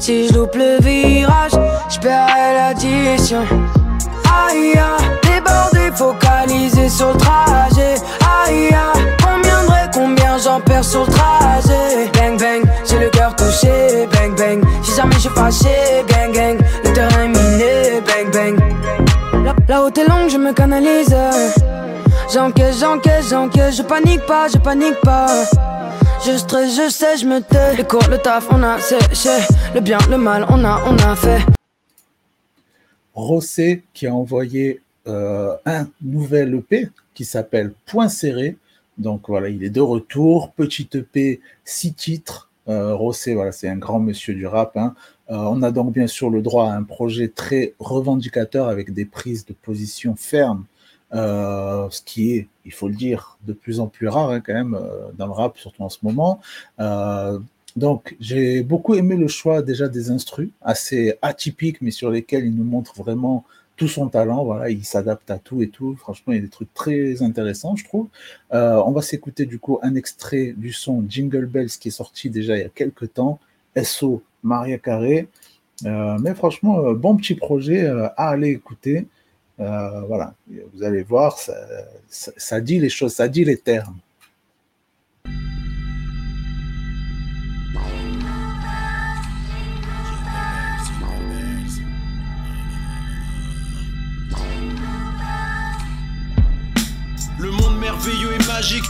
Si 0.00 0.26
je 0.28 0.34
loupe 0.34 0.56
le 0.56 0.82
virage, 0.82 1.52
je 1.88 2.00
paierai 2.00 2.54
l'addition. 2.56 3.44
Aïe, 4.24 4.74
débordé, 5.22 5.94
focalisé 5.94 6.88
sur 6.88 7.12
le 7.12 7.18
trajet. 7.18 7.94
Aïe, 8.44 8.74
combien 8.74 9.21
j'en 10.42 10.60
perds 10.60 10.84
sur 10.84 11.06
le 11.06 11.12
trajet. 11.12 12.10
Bang 12.14 12.38
bang, 12.38 12.62
j'ai 12.88 12.98
le 12.98 13.08
cœur 13.10 13.34
touché. 13.36 14.06
Bang 14.12 14.36
bang, 14.36 14.62
si 14.82 14.94
jamais 14.96 15.14
je 15.14 15.20
suis 15.20 15.30
fâché. 15.30 16.04
Gang 16.08 16.32
gang, 16.32 16.58
le 16.84 16.92
terrain 16.92 17.28
miné. 17.28 18.00
Bang 18.06 18.32
bang. 18.32 18.58
La, 19.44 19.54
la 19.68 19.80
route 19.80 19.98
est 19.98 20.08
longue, 20.08 20.28
je 20.30 20.38
me 20.38 20.52
canalise. 20.52 21.14
J'encaisse, 22.32 22.80
j'encaisse, 22.80 23.28
j'encaisse. 23.30 23.76
Je 23.76 23.82
panique 23.82 24.24
pas, 24.26 24.48
je 24.48 24.58
panique 24.58 25.00
pas. 25.02 25.44
Je 26.24 26.36
stresse, 26.36 26.76
je 26.76 26.88
sais, 26.90 27.16
je 27.16 27.26
me 27.26 27.40
tais. 27.40 27.76
Les 27.76 27.84
cours, 27.84 28.06
le 28.08 28.18
taf, 28.18 28.46
on 28.50 28.62
a 28.62 28.78
séché. 28.78 29.30
Le 29.74 29.80
bien, 29.80 29.98
le 30.08 30.16
mal, 30.18 30.46
on 30.48 30.64
a, 30.64 30.80
on 30.86 30.96
a 30.98 31.16
fait. 31.16 31.40
Rossé 33.14 33.82
qui 33.92 34.06
a 34.06 34.14
envoyé 34.14 34.80
euh, 35.06 35.54
un 35.66 35.86
nouvel 36.00 36.54
EP 36.54 36.88
qui 37.14 37.24
s'appelle 37.24 37.72
Point 37.86 38.08
Serré. 38.08 38.56
Donc 39.02 39.28
voilà, 39.28 39.48
il 39.48 39.62
est 39.64 39.70
de 39.70 39.80
retour. 39.80 40.52
Petit 40.52 40.88
EP, 40.94 41.40
six 41.64 41.92
titres. 41.92 42.48
Euh, 42.68 42.94
Rossé, 42.94 43.34
voilà, 43.34 43.50
c'est 43.50 43.68
un 43.68 43.76
grand 43.76 43.98
monsieur 43.98 44.34
du 44.34 44.46
rap. 44.46 44.76
Hein. 44.76 44.94
Euh, 45.30 45.36
on 45.36 45.62
a 45.62 45.70
donc 45.70 45.92
bien 45.92 46.06
sûr 46.06 46.30
le 46.30 46.42
droit 46.42 46.70
à 46.70 46.76
un 46.76 46.82
projet 46.82 47.28
très 47.28 47.74
revendicateur 47.78 48.68
avec 48.68 48.92
des 48.92 49.04
prises 49.04 49.46
de 49.46 49.52
position 49.52 50.14
fermes, 50.14 50.64
euh, 51.14 51.88
ce 51.90 52.02
qui 52.02 52.32
est, 52.32 52.48
il 52.64 52.72
faut 52.72 52.88
le 52.88 52.94
dire, 52.94 53.38
de 53.46 53.52
plus 53.52 53.80
en 53.80 53.86
plus 53.86 54.08
rare 54.08 54.30
hein, 54.30 54.40
quand 54.40 54.52
même 54.52 54.74
euh, 54.74 55.10
dans 55.16 55.26
le 55.26 55.32
rap, 55.32 55.58
surtout 55.58 55.82
en 55.82 55.88
ce 55.88 55.98
moment. 56.02 56.40
Donc, 57.74 58.16
j'ai 58.20 58.62
beaucoup 58.62 58.94
aimé 58.94 59.16
le 59.16 59.28
choix 59.28 59.62
déjà 59.62 59.88
des 59.88 60.10
instrus, 60.10 60.50
assez 60.60 61.14
atypiques, 61.22 61.80
mais 61.80 61.90
sur 61.90 62.10
lesquels 62.10 62.44
il 62.44 62.54
nous 62.54 62.64
montre 62.64 62.94
vraiment 62.96 63.46
son 63.88 64.08
talent. 64.08 64.44
Voilà, 64.44 64.70
il 64.70 64.84
s'adapte 64.84 65.30
à 65.30 65.38
tout 65.38 65.62
et 65.62 65.68
tout. 65.68 65.96
Franchement, 65.96 66.32
il 66.32 66.36
y 66.36 66.38
a 66.38 66.42
des 66.42 66.48
trucs 66.48 66.72
très 66.74 67.22
intéressants, 67.22 67.76
je 67.76 67.84
trouve. 67.84 68.08
Euh, 68.52 68.82
on 68.86 68.92
va 68.92 69.02
s'écouter 69.02 69.46
du 69.46 69.58
coup 69.58 69.78
un 69.82 69.94
extrait 69.94 70.54
du 70.56 70.72
son 70.72 71.04
Jingle 71.08 71.46
Bells 71.46 71.70
qui 71.70 71.88
est 71.88 71.92
sorti 71.92 72.30
déjà 72.30 72.56
il 72.56 72.62
y 72.62 72.64
a 72.64 72.68
quelques 72.68 73.14
temps. 73.14 73.38
SO 73.82 74.22
Maria 74.42 74.78
Carré. 74.78 75.28
Euh, 75.84 76.18
mais 76.20 76.34
franchement, 76.34 76.80
euh, 76.80 76.94
bon 76.94 77.16
petit 77.16 77.34
projet 77.34 77.86
à 77.86 78.28
aller 78.28 78.50
écouter. 78.50 79.06
Voilà, 79.58 80.34
vous 80.74 80.82
allez 80.82 81.04
voir, 81.04 81.38
ça 82.08 82.60
dit 82.60 82.80
les 82.80 82.88
choses, 82.88 83.12
ça 83.12 83.28
dit 83.28 83.44
les 83.44 83.56
termes. 83.56 83.96
Merveilleux 97.82 98.32
et 98.32 98.41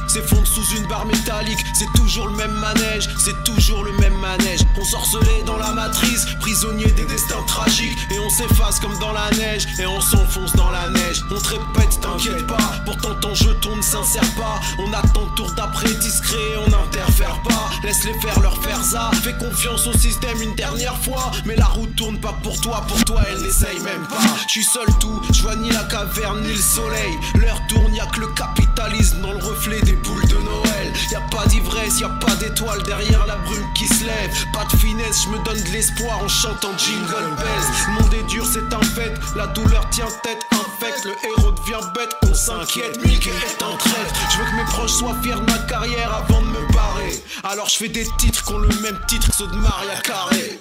s'effondre 0.09 0.47
sous 0.47 0.77
une 0.77 0.87
barre 0.87 1.07
métallique. 1.07 1.65
C'est 1.75 1.91
toujours 1.95 2.29
le 2.29 2.37
même 2.37 2.53
manège, 2.53 3.09
c'est 3.19 3.45
toujours 3.45 3.85
le 3.85 3.93
même 3.99 4.17
manège. 4.19 4.61
On 4.79 4.85
sorcelait 4.85 5.43
dans 5.47 5.57
la 5.57 5.73
matrice, 5.73 6.27
prisonnier 6.41 6.91
des 6.93 7.05
destins 7.05 7.43
tragiques. 7.47 7.97
Et 8.11 8.19
on 8.19 8.31
s'efface 8.31 8.81
comme 8.81 8.99
dans 8.99 9.13
la 9.13 9.31
neige, 9.31 9.67
et 9.79 9.87
on 9.87 10.01
s'enfonce 10.01 10.55
dans 10.55 10.71
la 10.71 10.89
neige. 10.91 11.23
On 11.31 11.39
te 11.39 11.49
répète, 11.49 12.01
t'inquiète 12.01 12.47
pas, 12.47 12.83
pourtant 12.85 13.15
ton 13.21 13.35
jeton 13.35 13.77
ne 13.77 13.83
s'insère 13.83 14.29
pas. 14.35 14.61
On 14.79 14.93
attend 14.93 15.27
tour 15.37 15.53
d'après 15.53 15.93
discret, 15.95 16.37
on 16.67 16.71
n'interfère 16.71 17.41
pas. 17.43 17.71
Laisse-les 17.83 18.15
faire 18.21 18.41
leur 18.41 18.57
faire 18.63 18.83
ça. 18.83 19.11
Fais 19.23 19.35
confiance 19.35 19.87
au 19.87 19.93
système 19.93 20.41
une 20.43 20.55
dernière 20.55 20.97
fois. 20.99 21.31
Mais 21.45 21.57
la 21.57 21.67
route 21.67 21.95
tourne 21.97 22.19
pas 22.19 22.35
pour 22.43 22.61
toi, 22.61 22.85
pour 22.87 23.05
toi 23.05 23.23
elle 23.31 23.43
n'essaye 23.43 23.81
même 23.81 24.07
pas. 24.09 24.21
Je 24.47 24.53
suis 24.53 24.65
seul 24.65 24.87
tout, 25.01 25.21
je 25.33 25.43
vois 25.43 25.57
ni 25.57 25.71
la 25.71 25.85
caverne 25.85 26.43
ni 26.43 26.53
le 26.53 26.61
soleil. 26.61 27.19
L'heure 27.35 27.61
tourne, 27.69 27.95
y'a 27.95 28.07
que 28.07 28.21
le 28.21 28.29
capitalisme 28.29 29.21
dans 29.21 29.33
le 29.33 29.39
reflet 29.53 29.81
des 29.83 29.97
boules 29.97 30.27
de 30.29 30.37
Noël. 30.37 30.93
Y 31.11 31.15
a 31.15 31.21
pas 31.31 31.47
d'ivresse, 31.47 32.01
y 32.01 32.05
a 32.05 32.09
pas 32.09 32.35
d'étoile 32.37 32.83
derrière 32.85 33.27
la 33.27 33.37
brume 33.37 33.67
qui 33.75 33.87
se 33.87 34.05
lève. 34.05 34.31
Pas 34.53 34.65
de 34.65 34.77
finesse, 34.79 35.25
je 35.25 35.29
me 35.29 35.45
donne 35.45 35.63
de 35.63 35.73
l'espoir 35.73 36.23
en 36.23 36.29
chantant 36.29 36.77
Jingle 36.79 37.37
Bells. 37.37 38.01
Monde 38.01 38.15
est 38.15 38.27
dur, 38.29 38.47
c'est 38.47 38.73
un 38.75 38.83
fait. 38.83 39.13
La 39.37 39.47
douleur 39.49 39.89
tient 39.91 40.09
tête, 40.23 40.41
infecte. 40.53 41.05
Le 41.05 41.13
héros 41.29 41.53
devient 41.53 41.87
bête, 41.95 42.15
on 42.23 42.35
s'inquiète. 42.35 43.05
Mickey 43.05 43.31
est 43.31 43.63
en 43.63 43.77
traite. 43.77 44.13
Je 44.31 44.39
veux 44.39 44.45
que 44.51 44.57
mes 44.57 44.65
proches 44.65 44.93
soient 44.93 45.17
fiers 45.23 45.35
de 45.35 45.53
ma 45.53 45.59
carrière 45.69 46.15
avant 46.15 46.41
de 46.41 46.47
me 46.47 46.73
barrer. 46.73 47.13
Alors 47.45 47.69
je 47.69 47.77
fais 47.77 47.89
des 47.89 48.07
titres 48.19 48.45
qui 48.45 48.53
ont 48.53 48.59
le 48.59 48.69
même 48.81 48.99
titre 49.07 49.29
que 49.29 49.37
ceux 49.37 49.49
de 49.49 49.57
Maria 49.57 49.97
Carré. 50.03 50.59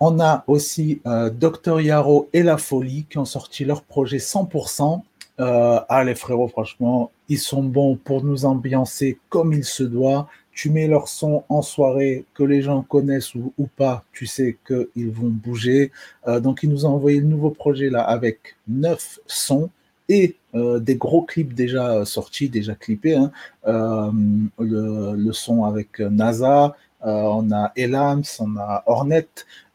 On 0.00 0.20
a 0.20 0.44
aussi 0.46 1.00
euh, 1.06 1.28
Dr 1.28 1.80
Yaro 1.80 2.28
et 2.32 2.44
La 2.44 2.56
Folie 2.56 3.06
qui 3.10 3.18
ont 3.18 3.24
sorti 3.24 3.64
leur 3.64 3.82
projet 3.82 4.18
100%. 4.18 5.02
Euh, 5.40 5.80
ah 5.88 6.04
les 6.04 6.14
frérots, 6.14 6.48
franchement, 6.48 7.10
ils 7.28 7.38
sont 7.38 7.62
bons 7.62 7.96
pour 7.96 8.24
nous 8.24 8.44
ambiancer 8.44 9.18
comme 9.28 9.52
il 9.52 9.64
se 9.64 9.84
doit. 9.84 10.28
Tu 10.52 10.70
mets 10.70 10.88
leur 10.88 11.06
son 11.06 11.44
en 11.48 11.62
soirée, 11.62 12.24
que 12.34 12.42
les 12.42 12.62
gens 12.62 12.82
connaissent 12.82 13.34
ou, 13.36 13.52
pas, 13.76 14.04
tu 14.12 14.26
sais 14.26 14.58
qu'ils 14.66 15.10
vont 15.10 15.28
bouger. 15.28 15.92
Euh, 16.26 16.40
donc 16.40 16.64
ils 16.64 16.68
nous 16.68 16.84
ont 16.86 16.90
envoyé 16.90 17.20
le 17.20 17.26
nouveau 17.26 17.50
projet 17.50 17.90
là 17.90 18.02
avec 18.02 18.56
neuf 18.66 19.20
sons 19.26 19.70
et 20.08 20.36
euh, 20.54 20.80
des 20.80 20.96
gros 20.96 21.22
clips 21.22 21.54
déjà 21.54 22.04
sortis, 22.04 22.48
déjà 22.48 22.74
clippés. 22.74 23.14
Hein. 23.14 23.30
Euh, 23.68 24.10
le, 24.58 25.14
le, 25.14 25.32
son 25.32 25.64
avec 25.64 26.00
NASA, 26.00 26.74
euh, 27.04 27.22
on 27.22 27.52
a 27.52 27.72
Elams, 27.76 28.24
on 28.40 28.56
a 28.56 28.82
Hornet. 28.86 29.28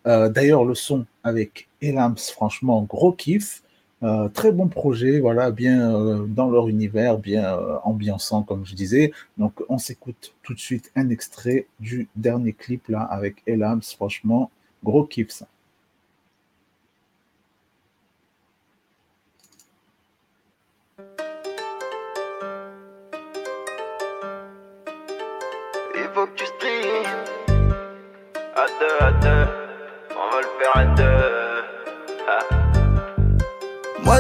Euh, 0.06 0.30
D'ailleurs, 0.30 0.66
le 0.66 0.76
son 0.76 1.06
avec 1.24 1.68
Elams, 1.82 2.18
franchement, 2.18 2.82
gros 2.84 3.14
kiff. 3.14 3.63
Euh, 4.04 4.28
très 4.28 4.52
bon 4.52 4.68
projet, 4.68 5.20
voilà, 5.22 5.52
bien 5.52 5.96
euh, 5.96 6.26
dans 6.28 6.50
leur 6.50 6.68
univers, 6.68 7.18
bien 7.18 7.58
euh, 7.58 8.44
comme 8.46 8.66
je 8.66 8.76
disais. 8.76 9.14
Donc, 9.38 9.64
on 9.70 9.78
s'écoute 9.78 10.34
tout 10.44 10.54
de 10.54 10.60
suite 10.60 10.92
un 10.96 11.10
extrait 11.10 11.68
du 11.80 12.10
dernier 12.18 12.52
clip 12.54 12.90
là 12.90 13.02
avec 13.02 13.42
Elams. 13.48 13.82
Franchement, 13.82 14.52
gros 14.84 15.06
kiff. 15.06 15.44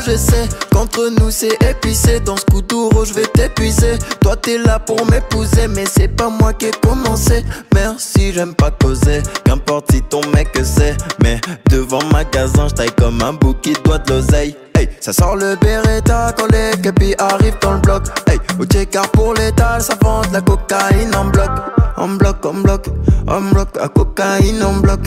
Je 0.06 0.16
sais 0.18 0.48
qu'entre 0.72 1.10
nous 1.20 1.32
c'est 1.32 1.58
épicé 1.64 2.20
Dans 2.20 2.38
ce 2.38 2.46
kuduro 2.46 3.06
je 3.06 3.14
vais 3.14 3.28
t'épuiser 3.28 3.98
Toi 4.22 4.36
t'es 4.36 4.58
là 4.58 4.80
pour 4.80 5.06
m'épouser 5.10 5.68
Mais 5.68 5.86
c'est 5.86 6.08
pas 6.08 6.30
moi 6.30 6.54
qui 6.54 6.68
ai 6.68 6.72
commencé 6.82 7.44
Merci 7.74 8.34
j'aime 8.34 8.54
pas 8.54 8.72
causer 8.72 9.22
Qu'importe 9.44 9.92
si 9.92 10.02
ton 10.02 10.22
mec 10.34 10.50
c'est 10.64 10.96
Mais 11.22 11.40
devant 11.70 12.04
magasin 12.12 12.68
je 12.68 12.74
taille 12.74 12.92
comme 12.98 13.22
un 13.22 13.34
bouc 13.34 13.62
qui 13.62 13.74
doit 13.84 14.00
de 14.00 14.14
l'oseille 14.14 14.56
hey. 14.76 14.90
Ça 15.00 15.14
sort 15.14 15.36
le 15.36 15.56
Beretta 15.56 16.34
quand 16.38 16.52
les 16.52 16.72
capis 16.82 17.16
arrivent 17.18 17.58
dans 17.62 17.74
le 17.74 17.80
bloc. 17.80 18.04
Hey, 18.28 18.40
au 18.60 18.66
car 18.66 19.08
pour 19.10 19.34
l'étal, 19.34 19.82
ça 19.82 19.96
vend 20.02 20.22
la 20.32 20.42
cocaïne 20.42 21.14
en 21.16 21.26
bloc. 21.26 21.50
En 21.98 22.08
bloc, 22.10 22.46
en 22.46 22.54
bloc, 22.54 22.86
en 23.28 23.42
bloc, 23.42 23.70
la 23.76 23.88
cocaïne 23.88 24.64
en 24.64 24.74
bloc. 24.74 25.00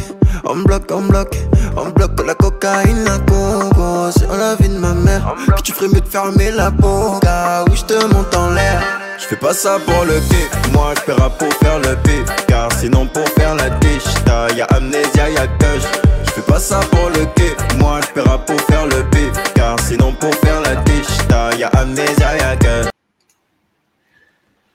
En 0.44 0.56
bloc, 0.56 0.90
en 0.92 1.02
bloc, 1.02 1.37
en 1.76 1.90
bloc, 1.90 2.10
la 2.26 2.34
cocaïne, 2.34 3.04
la 3.04 3.18
coco. 3.18 4.10
C'est 4.10 4.28
la 4.28 4.54
vie 4.56 4.68
de 4.68 4.78
ma 4.78 4.94
mère. 4.94 5.34
Que 5.56 5.62
tu 5.62 5.72
ferais 5.72 5.88
mieux 5.88 6.00
de 6.00 6.08
fermer 6.08 6.50
la 6.50 6.70
boca? 6.70 7.64
Oui, 7.68 7.76
je 7.76 7.84
te 7.84 8.14
monte 8.14 8.34
en 8.34 8.50
l'air. 8.50 8.82
Je 9.18 9.24
fais 9.24 9.36
pas 9.36 9.54
ça 9.54 9.78
pour 9.84 10.04
le 10.04 10.20
kiff, 10.28 10.72
moi 10.72 10.92
je 10.94 11.12
pour 11.12 11.52
faire 11.54 11.78
le 11.78 11.96
pif 12.02 12.46
Car 12.46 12.70
sinon 12.72 13.06
pour 13.06 13.26
faire 13.30 13.54
la 13.54 13.70
tiche, 13.70 14.04
y'a 14.56 14.66
amnésia, 14.66 15.30
y'a 15.30 15.46
que 15.46 15.80
Je 16.24 16.30
fais 16.32 16.42
pas 16.42 16.58
ça 16.58 16.80
pour 16.90 17.08
le 17.08 17.24
kiff, 17.34 17.56
moi 17.78 18.00
je 18.02 18.20
pour 18.20 18.60
faire 18.66 18.86
le 18.86 19.08
pif 19.10 19.32
Car 19.54 19.80
sinon 19.80 20.12
pour 20.12 20.34
faire 20.34 20.60
la 20.60 20.76
tiche, 20.82 21.58
y'a 21.58 21.68
amnésia, 21.68 22.36
y'a 22.36 22.56
que 22.56 22.90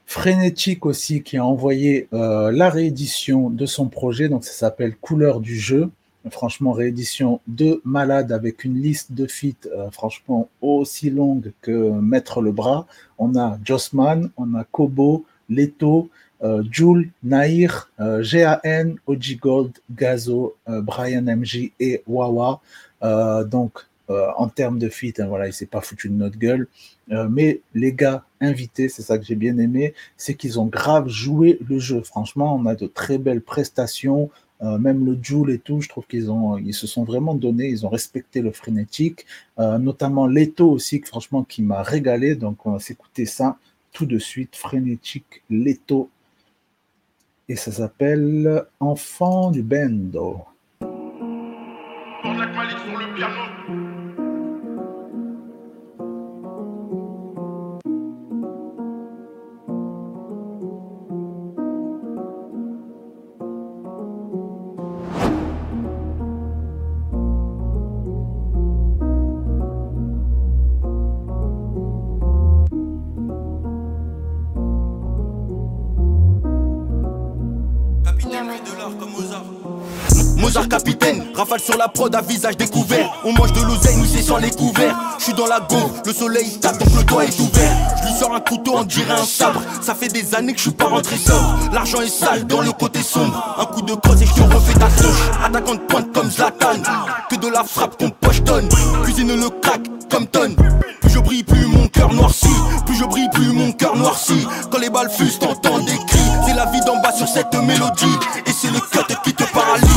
Frénétique 0.08 0.86
aussi 0.86 1.22
qui 1.22 1.38
a 1.38 1.46
envoyé 1.46 2.10
euh, 2.12 2.52
la 2.52 2.70
réédition 2.70 3.50
de 3.50 3.66
son 3.66 3.88
projet, 3.88 4.28
donc 4.28 4.44
ça 4.44 4.52
s'appelle 4.52 4.96
Couleur 4.98 5.40
du 5.40 5.58
jeu. 5.58 5.90
Franchement, 6.30 6.72
réédition 6.72 7.42
de 7.48 7.82
Malade 7.84 8.32
avec 8.32 8.64
une 8.64 8.80
liste 8.80 9.14
de 9.14 9.26
feats 9.26 9.68
euh, 9.68 9.90
franchement 9.90 10.50
aussi 10.62 11.10
longue 11.10 11.52
que 11.62 12.00
mettre 12.00 12.42
le 12.42 12.52
bras. 12.52 12.86
On 13.18 13.36
a 13.36 13.58
Jossman, 13.64 14.30
on 14.38 14.54
a 14.54 14.64
Kobo, 14.64 15.26
Leto, 15.50 16.10
euh, 16.44 16.64
Jules, 16.72 17.12
Nair, 17.24 17.92
euh, 18.00 18.24
GAN, 18.24 18.96
OG 19.06 19.38
Gold, 19.40 19.74
Gazo, 19.92 20.56
euh, 20.68 20.82
Brian 20.82 21.24
MJ 21.24 21.72
et 21.80 22.04
Wawa. 22.08 22.62
Donc, 23.46 23.86
en 24.10 24.50
termes 24.50 24.78
de 24.78 24.90
feat, 24.90 25.22
hein, 25.22 25.28
voilà, 25.28 25.48
il 25.48 25.54
s'est 25.54 25.66
pas 25.66 25.80
foutu 25.80 26.10
de 26.10 26.14
notre 26.16 26.38
gueule. 26.38 26.68
Mais 27.08 27.62
les 27.74 27.94
gars 27.94 28.26
invités, 28.42 28.90
c'est 28.90 29.04
ça 29.04 29.18
que 29.18 29.24
j'ai 29.24 29.36
bien 29.36 29.58
aimé, 29.58 29.94
c'est 30.18 30.34
qu'ils 30.34 30.60
ont 30.60 30.66
grave 30.66 31.08
joué 31.08 31.58
le 31.66 31.80
jeu. 31.80 32.02
Franchement, 32.04 32.54
on 32.54 32.66
a 32.66 32.76
de 32.76 32.88
très 32.88 33.18
belles 33.18 33.42
prestations. 33.42 34.30
Euh, 34.64 34.78
même 34.78 35.06
le 35.06 35.18
Joule 35.22 35.52
et 35.52 35.60
tout, 35.60 35.82
je 35.82 35.90
trouve 35.90 36.06
qu'ils 36.06 36.30
ont, 36.30 36.58
ils 36.58 36.74
se 36.74 36.86
sont 36.88 37.04
vraiment 37.04 37.34
donnés, 37.34 37.70
ils 37.70 37.86
ont 37.86 37.90
respecté 37.90 38.42
le 38.42 38.52
frénétique, 38.52 39.26
Euh, 39.60 39.78
notamment 39.78 40.28
Leto 40.28 40.70
aussi, 40.72 41.02
franchement, 41.06 41.44
qui 41.44 41.62
m'a 41.62 41.84
régalé. 41.84 42.36
Donc, 42.36 42.66
on 42.66 42.72
va 42.72 42.80
s'écouter 42.80 43.26
ça 43.26 43.58
tout 43.92 44.06
de 44.06 44.18
suite. 44.20 44.56
Frénétique, 44.56 45.44
Leto. 45.50 46.10
Et 47.50 47.56
ça 47.56 47.72
s'appelle 47.72 48.66
Enfant 48.80 49.52
du 49.52 49.62
Bendo. 49.62 50.46
Sur 81.60 81.78
la 81.78 81.88
prod 81.88 82.14
à 82.16 82.22
visage 82.22 82.58
découvert. 82.58 83.10
On 83.26 83.34
mange 83.34 83.54
de 83.54 83.62
l'oseille, 83.62 83.98
nous 83.98 84.06
c'est 84.06 84.22
sans 84.22 84.38
les 84.38 84.52
couverts. 84.52 84.96
Je 85.18 85.26
suis 85.26 85.34
dans 85.34 85.48
la 85.48 85.60
gonfle, 85.60 86.02
le 86.06 86.14
soleil 86.14 86.60
tape 86.60 86.78
donc 86.78 86.96
le 86.96 87.04
toit 87.04 87.26
est 87.26 87.40
ouvert. 87.40 87.72
Je 87.98 88.08
lui 88.08 88.14
sors 88.18 88.34
un 88.34 88.40
couteau, 88.40 88.74
on 88.76 88.84
dirait 88.84 89.14
un 89.14 89.26
sabre. 89.26 89.62
Ça 89.82 89.96
fait 89.96 90.08
des 90.08 90.34
années 90.36 90.54
que 90.54 90.58
je 90.58 90.64
suis 90.64 90.72
pas 90.72 90.86
rentré 90.86 91.18
sobre. 91.18 91.60
L'argent 91.74 92.02
est 92.02 92.10
sale 92.10 92.46
dans 92.46 92.62
le 92.62 92.72
côté 92.72 93.02
sombre. 93.02 93.56
Un 93.58 93.66
coup 93.66 93.82
de 93.82 93.94
crosse 93.94 94.22
et 94.22 94.26
je 94.26 94.34
te 94.34 94.42
refais 94.42 94.74
ta 94.74 94.90
souche. 94.90 95.30
Attaquant 95.46 95.76
de 95.76 95.80
pointe 95.80 96.12
comme 96.14 96.32
Zlatan. 96.32 96.82
Que 97.30 97.36
de 97.36 97.48
la 97.48 97.64
frappe 97.64 97.98
qu'on 98.00 98.10
pochetonne. 98.10 98.70
Cuisine 99.04 99.36
le 99.36 99.50
crack 99.62 99.82
comme 100.10 100.28
tonne. 100.28 100.56
Plus 101.02 101.10
je 101.10 101.20
brille, 101.20 101.44
plus 101.44 101.66
mon 101.66 101.88
cœur 101.88 102.14
noircit. 102.14 102.48
Plus 102.86 102.96
je 102.96 103.06
brille, 103.06 103.30
plus 103.34 103.52
mon 103.52 103.72
cœur 103.72 103.96
noircit. 103.96 104.48
Quand 104.72 104.80
les 104.80 104.90
balles 104.90 105.10
fusent, 105.10 105.40
t'entends 105.40 105.80
des 105.80 105.98
cris. 106.08 106.20
C'est 106.46 106.54
la 106.54 106.66
vie 106.66 106.82
d'en 106.86 107.02
bas 107.02 107.12
sur 107.12 107.28
cette 107.28 107.54
mélodie. 107.54 108.18
Et 108.46 108.52
c'est 108.52 108.72
le 108.72 108.80
cut 108.80 109.16
qui 109.24 109.34
te 109.34 109.44
paralyse. 109.54 109.91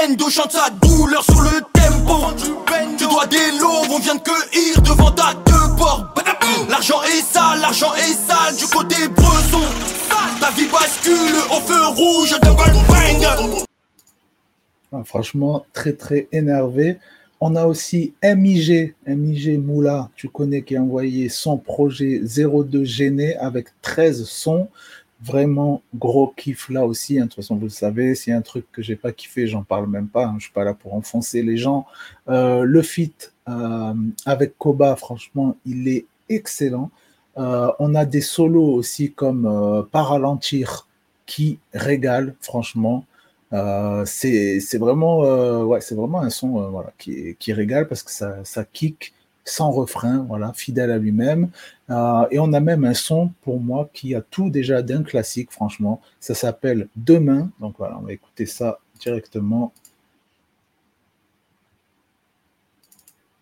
Bendo 0.00 0.30
chante 0.30 0.52
sa 0.52 0.70
douleur 0.70 1.22
sur 1.22 1.42
le 1.42 1.60
tempo 1.74 2.32
Tu 2.96 3.06
dois 3.06 3.26
des 3.26 3.36
lots, 3.60 3.84
on 3.90 3.98
vient 3.98 4.14
de 4.14 4.20
cueillir 4.20 4.80
devant 4.80 5.10
ta 5.10 5.34
deux 5.34 5.76
portes 5.76 6.18
L'argent 6.70 7.02
est 7.02 7.20
sale, 7.20 7.60
l'argent 7.60 7.94
est 7.94 8.14
sale 8.14 8.56
du 8.56 8.64
côté 8.66 9.08
bresson 9.08 9.60
Ta 10.40 10.50
vie 10.52 10.68
bascule 10.72 11.36
au 11.50 11.60
feu 11.60 11.86
rouge 11.88 12.30
de 12.30 12.48
Goldbang 12.48 13.66
Ah, 14.92 15.04
franchement, 15.04 15.66
très 15.74 15.92
très 15.92 16.28
énervé. 16.32 16.96
On 17.42 17.54
a 17.56 17.66
aussi 17.66 18.14
MIG, 18.22 18.94
MIG 19.06 19.58
Moula, 19.58 20.08
tu 20.16 20.28
connais, 20.28 20.62
qui 20.62 20.76
a 20.76 20.82
envoyé 20.82 21.28
son 21.28 21.58
projet 21.58 22.20
02 22.22 22.84
Gêné 22.84 23.36
avec 23.36 23.68
13 23.82 24.24
sons. 24.24 24.68
Vraiment 25.22 25.82
gros 25.94 26.28
kiff 26.34 26.70
là 26.70 26.86
aussi. 26.86 27.18
hein. 27.18 27.24
De 27.24 27.26
toute 27.28 27.36
façon, 27.36 27.56
vous 27.56 27.64
le 27.64 27.68
savez, 27.68 28.14
s'il 28.14 28.30
y 28.30 28.34
a 28.34 28.38
un 28.38 28.42
truc 28.42 28.64
que 28.72 28.80
j'ai 28.80 28.96
pas 28.96 29.12
kiffé, 29.12 29.46
j'en 29.46 29.62
parle 29.62 29.86
même 29.86 30.08
pas. 30.08 30.24
hein. 30.26 30.36
Je 30.38 30.44
suis 30.44 30.52
pas 30.52 30.64
là 30.64 30.72
pour 30.72 30.94
enfoncer 30.94 31.42
les 31.42 31.58
gens. 31.58 31.86
Euh, 32.28 32.62
le 32.64 32.80
feat 32.82 33.34
euh, 33.48 33.92
avec 34.24 34.56
Koba, 34.56 34.96
franchement, 34.96 35.56
il 35.66 35.88
est 35.88 36.06
excellent. 36.30 36.90
Euh, 37.36 37.70
on 37.78 37.94
a 37.94 38.06
des 38.06 38.22
solos 38.22 38.72
aussi 38.74 39.12
comme 39.12 39.86
Paralentir 39.92 40.88
qui 41.26 41.58
régale, 41.74 42.34
franchement. 42.40 43.04
C'est 44.06 44.78
vraiment, 44.78 45.18
ouais, 45.64 45.80
vraiment 45.90 46.22
un 46.22 46.30
son 46.30 46.70
voilà, 46.70 46.92
qui, 46.98 47.36
qui 47.38 47.52
régale 47.52 47.88
parce 47.88 48.02
que 48.02 48.10
ça, 48.10 48.44
ça 48.44 48.64
kick 48.64 49.12
sans 49.44 49.70
refrain, 49.70 50.24
voilà, 50.28 50.52
fidèle 50.52 50.90
à 50.90 50.98
lui-même. 50.98 51.50
Euh, 51.90 52.26
et 52.30 52.38
on 52.38 52.52
a 52.52 52.60
même 52.60 52.84
un 52.84 52.94
son 52.94 53.32
pour 53.42 53.60
moi 53.60 53.88
qui 53.92 54.14
a 54.14 54.20
tout 54.20 54.50
déjà 54.50 54.82
d'un 54.82 55.02
classique, 55.02 55.50
franchement. 55.50 56.00
Ça 56.20 56.34
s'appelle 56.34 56.88
Demain. 56.96 57.50
Donc 57.60 57.74
voilà, 57.78 57.98
on 57.98 58.02
va 58.02 58.12
écouter 58.12 58.46
ça 58.46 58.78
directement. 59.00 59.72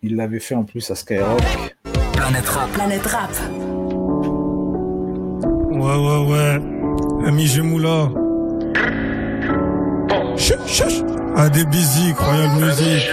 Il 0.01 0.15
l'avait 0.15 0.39
fait 0.39 0.55
en 0.55 0.63
plus 0.63 0.89
à 0.91 0.95
Skyrock. 0.95 1.41
Planète 2.13 2.47
Rap. 2.47 2.71
Planète 2.71 3.05
Rap. 3.05 3.31
Ouais, 5.71 5.95
ouais, 5.95 6.31
ouais. 6.31 7.27
Ami 7.27 7.47
Gemoula. 7.47 8.09
Chut, 10.37 10.59
chut. 10.65 11.05
À 11.35 11.49
des 11.49 11.65
busy, 11.65 12.13
Royal 12.13 12.49
Music. 12.59 13.09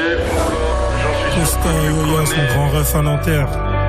Costa 1.38 1.68
et 1.84 1.90
Oya, 1.90 2.24
son 2.26 2.44
grand 2.54 2.68
ref 2.70 2.94
à 2.94 3.02
Nanterre. 3.02 3.48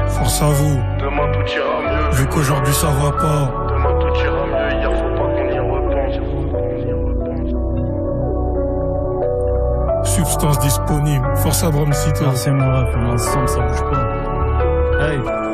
Force 0.09 0.41
à 0.41 0.47
vous. 0.47 0.79
Demain 0.99 1.31
tout 1.31 1.47
ira 1.51 1.81
mieux. 1.81 2.11
Vu 2.11 2.27
qu'aujourd'hui 2.27 2.73
ça 2.73 2.87
va 2.87 3.11
pas. 3.11 3.51
Demain 3.69 3.95
tout 3.99 4.15
ira 4.19 4.45
mieux. 4.45 4.71
Hier 4.77 4.91
faut 4.91 5.13
pas 5.15 5.27
qu'on 5.33 5.47
y 5.49 5.59
repense. 5.59 6.15
Substance 10.07 10.59
disponible. 10.59 11.35
Force 11.37 11.63
à 11.63 11.69
Brom 11.69 11.93
Cito. 11.93 12.25
C'est 12.35 12.51
mon 12.51 12.69
ref, 12.69 12.95
ensemble 13.13 13.47
ça 13.47 13.59
bouge 13.61 13.83
pas. 13.91 15.05
Hey. 15.05 15.46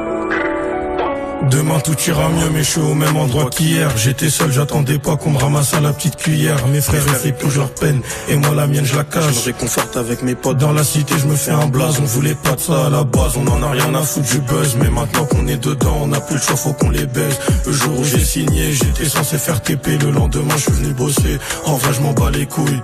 Demain 1.50 1.80
tout 1.80 1.96
ira 2.08 2.30
mieux, 2.30 2.50
mais 2.52 2.64
je 2.64 2.72
suis 2.72 2.82
au 2.82 2.94
même 2.94 3.16
endroit 3.18 3.50
qu'hier. 3.50 3.90
J'étais 3.98 4.30
seul, 4.30 4.52
j'attendais 4.52 4.98
pas 4.98 5.18
qu'on 5.18 5.32
me 5.32 5.38
ramasse 5.38 5.74
à 5.74 5.82
la 5.82 5.92
petite 5.92 6.16
cuillère. 6.16 6.66
Mes 6.68 6.82
frères 6.82 7.04
essaient 7.14 7.34
plus 7.34 7.58
leur 7.58 7.70
peine, 7.70 8.02
et 8.30 8.36
moi 8.36 8.52
la 8.56 8.66
mienne 8.66 8.86
je 8.86 8.96
la 8.96 9.04
cache. 9.04 9.34
Je 9.34 9.46
réconforte 9.46 9.98
avec 9.98 10.24
mes 10.24 10.36
potes. 10.36 10.58
Dans 10.58 10.72
la 10.72 10.84
cité, 10.84 11.16
je 11.18 11.28
me 11.28 11.36
fais 11.36 11.52
un 11.52 11.68
blaze. 11.68 12.00
On 12.02 12.06
voulait 12.06 12.36
pas 12.36 12.54
de 12.56 12.60
ça 12.62 12.86
à 12.86 12.90
la 12.90 13.04
base, 13.04 13.34
on 13.38 13.48
en 13.48 13.62
a 13.62 13.72
rien 13.72 13.94
à 13.94 14.02
foutre 14.02 14.30
du 14.30 14.40
buzz. 14.40 14.78
Mais 14.82 14.90
maintenant 14.90 15.26
qu'on 15.26 15.48
est 15.48 15.62
dedans, 15.62 15.98
on 16.02 16.14
a 16.14 16.22
plus 16.22 16.36
le 16.36 16.42
choix, 16.42 16.56
faut 16.56 16.74
qu'on 16.74 16.90
les 16.90 17.06
baise. 17.06 17.38
Le 17.66 17.72
jour 17.74 18.00
où 18.00 18.04
j'ai 18.04 18.24
signé, 18.24 18.72
j'étais 18.72 19.06
censé 19.06 19.38
faire 19.38 19.62
TP. 19.62 20.02
Le 20.02 20.12
lendemain, 20.12 20.56
je 20.56 20.64
suis 20.64 20.72
venu 20.72 20.94
bosser. 20.94 21.40
En 21.66 21.76
vrai, 21.76 21.94
je 21.94 22.02
m'en 22.02 22.14
bats 22.14 22.32
les 22.32 22.46
couilles. 22.46 22.82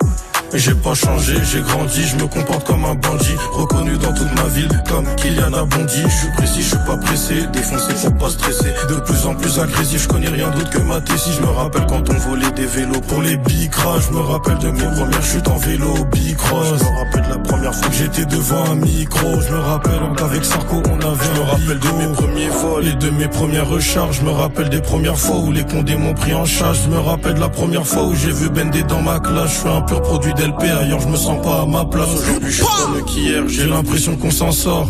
J'ai 0.54 0.74
pas 0.74 0.96
changé, 0.96 1.36
j'ai 1.44 1.62
grandi, 1.62 2.04
je 2.04 2.16
me 2.16 2.28
comporte 2.28 2.66
comme 2.66 2.84
un 2.84 2.96
bandit. 2.96 3.36
Reconnu 3.52 3.98
dans 3.98 4.14
toute 4.14 4.34
ma 4.36 4.48
ville 4.50 4.70
comme 4.90 5.06
Kylian 5.16 5.54
a 5.54 5.64
bondi. 5.64 6.02
Je 6.04 6.10
suis 6.10 6.32
précis, 6.36 6.62
je 6.62 6.68
suis 6.70 6.86
pas 6.88 6.98
pressé, 6.98 7.46
défoncé 7.54 7.94
faut 7.94 8.12
pas 8.12 8.30
stresser. 8.30 8.74
De 8.90 8.96
plus 8.96 9.26
en 9.28 9.36
plus 9.36 9.60
agressif, 9.60 10.04
je 10.04 10.08
connais 10.08 10.30
rien 10.30 10.50
d'autre 10.50 10.70
que 10.72 10.80
ma 10.80 11.02
tessie. 11.02 11.32
Je 11.34 11.42
me 11.42 11.52
rappelle 11.52 11.86
quand 11.88 12.10
on 12.10 12.18
volait 12.30 12.52
des 12.52 12.66
vélos 12.66 13.02
pour 13.02 13.22
les 13.22 13.38
big 13.38 13.70
je 14.00 14.14
me 14.14 14.20
rappelle 14.20 14.58
de 14.60 14.72
mes 14.72 14.84
premières 14.96 15.24
chutes 15.24 15.48
en 15.48 15.58
vélo 15.58 15.94
big 16.12 16.38
Je 16.38 16.84
me 16.84 16.98
rappelle 16.98 17.24
de 17.24 17.30
la 17.30 17.40
première 17.40 17.76
fois 17.76 17.89
j'étais 18.00 18.26
devant 18.26 18.64
un 18.72 18.76
micro. 18.76 19.42
Je 19.42 19.54
me 19.54 19.60
rappelle 19.60 20.00
qu'avec 20.16 20.46
Sarko 20.46 20.78
on 20.78 21.06
avait 21.06 21.26
Je 21.36 21.40
me 21.40 21.46
rappelle 21.46 21.80
de 21.80 21.98
mes 21.98 22.14
premiers 22.14 22.50
vols 22.50 22.88
et 22.88 22.94
de 22.94 23.10
mes 23.10 23.28
premières 23.28 23.68
recharges. 23.68 24.20
Je 24.20 24.26
me 24.26 24.32
rappelle 24.32 24.70
des 24.70 24.82
premières 24.82 25.18
fois 25.18 25.38
où 25.38 25.52
les 25.52 25.64
condés 25.64 25.98
m'ont 25.98 26.14
pris 26.14 26.34
en 26.34 26.46
charge. 26.46 26.80
Je 26.86 26.90
me 26.90 27.00
rappelle 27.00 27.34
de 27.36 27.40
la 27.40 27.50
première 27.50 27.86
fois 27.86 28.04
où 28.04 28.16
j'ai 28.16 28.32
vu 28.32 28.50
Bendé 28.50 28.84
dans 28.84 29.02
ma 29.02 29.20
classe. 29.20 29.52
Je 29.54 29.60
suis 29.60 29.70
un 29.70 29.82
pur 29.82 30.02
produit 30.02 30.34
d'LP, 30.34 30.64
ailleurs 30.64 31.02
je 31.02 31.08
me 31.08 31.18
sens 31.18 31.42
pas 31.44 31.62
à 31.62 31.66
ma 31.66 31.86
place. 31.86 32.10
Aujourd'hui 32.14 32.52
je 32.52 32.64
suis 32.64 32.94
mieux 32.96 33.04
qu'hier 33.04 33.44
J'ai 33.48 33.68
l'impression 33.68 34.16
qu'on 34.16 34.32
s'en 34.32 34.52
sort. 34.52 34.88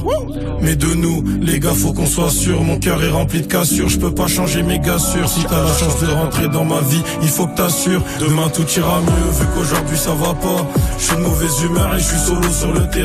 Mais 0.61 0.75
de 0.75 0.93
nous, 0.93 1.23
les 1.41 1.59
gars, 1.59 1.73
faut 1.73 1.93
qu'on 1.93 2.05
soit 2.05 2.29
sûr. 2.29 2.61
Mon 2.61 2.79
cœur 2.79 3.01
est 3.03 3.09
rempli 3.09 3.41
de 3.41 3.47
cassures. 3.47 3.89
Je 3.89 3.97
peux 3.97 4.13
pas 4.13 4.27
changer 4.27 4.61
mes 4.61 4.79
gassures. 4.79 5.27
Si 5.29 5.43
t'as 5.45 5.63
la 5.63 5.73
chance 5.73 5.99
de 6.01 6.07
rentrer 6.07 6.47
dans 6.49 6.65
ma 6.65 6.81
vie, 6.81 7.01
il 7.21 7.29
faut 7.29 7.47
que 7.47 7.55
t'assures. 7.55 8.01
Demain 8.19 8.49
tout 8.49 8.67
ira 8.77 8.99
mieux, 8.99 9.31
vu 9.31 9.45
qu'aujourd'hui 9.55 9.97
ça 9.97 10.11
va 10.11 10.33
pas. 10.33 10.67
Je 10.97 11.03
suis 11.05 11.15
de 11.15 11.21
mauvaise 11.21 11.63
humeur 11.63 11.95
et 11.95 11.99
je 11.99 12.03
suis 12.03 12.19
solo 12.19 12.49
sur 12.51 12.73
le 12.73 12.81
terrain. 12.89 12.98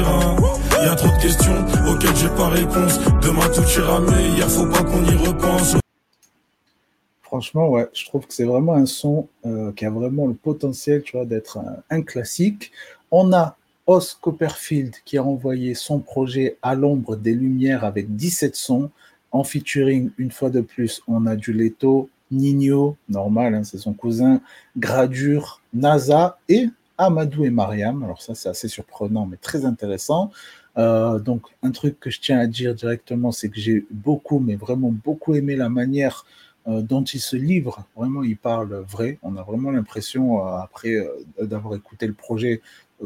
Franchement, 7.23 7.69
ouais, 7.69 7.89
je 7.93 8.05
trouve 8.07 8.27
que 8.27 8.35
c'est 8.35 8.45
vraiment 8.45 8.75
un 8.75 8.87
son 8.87 9.29
euh, 9.47 9.73
qui 9.73 9.87
a 9.87 9.91
vraiment 9.91 10.27
le 10.27 10.35
potentiel, 10.35 11.05
d'être 11.27 11.59
un, 11.59 11.77
un 11.91 12.03
classique. 12.03 12.73
On 13.11 13.33
a 13.33 13.57
Os 13.87 14.19
Copperfield 14.21 14.95
qui 15.05 15.17
a 15.17 15.25
envoyé 15.25 15.75
son 15.75 16.01
projet 16.01 16.57
à 16.63 16.75
l'ombre 16.75 17.15
des 17.17 17.35
lumières 17.35 17.85
avec 17.85 18.17
17 18.17 18.57
sons. 18.57 18.91
En 19.31 19.45
featuring, 19.45 20.11
une 20.19 20.31
fois 20.31 20.51
de 20.51 20.61
plus, 20.61 21.03
on 21.07 21.27
a 21.27 21.37
du 21.37 21.53
Leto, 21.53 22.09
Nino, 22.31 22.97
normal, 23.09 23.55
hein, 23.55 23.65
c'est 23.65 23.79
son 23.79 23.93
cousin, 23.93 24.41
Gradure, 24.77 25.61
NASA 25.73 26.39
et 26.49 26.69
Amadou 26.99 27.45
et 27.45 27.51
Mariam. 27.51 28.03
Alors 28.03 28.23
ça, 28.23 28.35
c'est 28.35 28.49
assez 28.49 28.69
surprenant, 28.69 29.27
mais 29.27 29.37
très 29.37 29.65
intéressant. 29.65 30.31
Euh, 30.77 31.19
donc, 31.19 31.43
un 31.63 31.71
truc 31.71 32.01
que 32.01 32.11
je 32.11 32.21
tiens 32.21 32.39
à 32.39 32.47
dire 32.47 32.75
directement, 32.75 33.33
c'est 33.33 33.49
que 33.49 33.59
j'ai 33.61 33.87
beaucoup, 33.91 34.39
mais 34.41 34.57
vraiment 34.57 34.91
beaucoup 34.91 35.35
aimé 35.35 35.57
la 35.57 35.69
manière 35.69 36.25
euh, 36.67 36.83
dont 36.83 37.05
il 37.05 37.21
se 37.21 37.37
livre. 37.37 37.85
Vraiment, 37.97 38.23
il 38.23 38.37
parle 38.37 38.75
vrai. 38.89 39.19
On 39.23 39.37
a 39.37 39.43
vraiment 39.43 39.71
l'impression, 39.71 40.47
euh, 40.47 40.57
après 40.57 40.95
d'avoir 41.41 41.75
écouté 41.75 42.07
le 42.07 42.15
projet, 42.15 42.61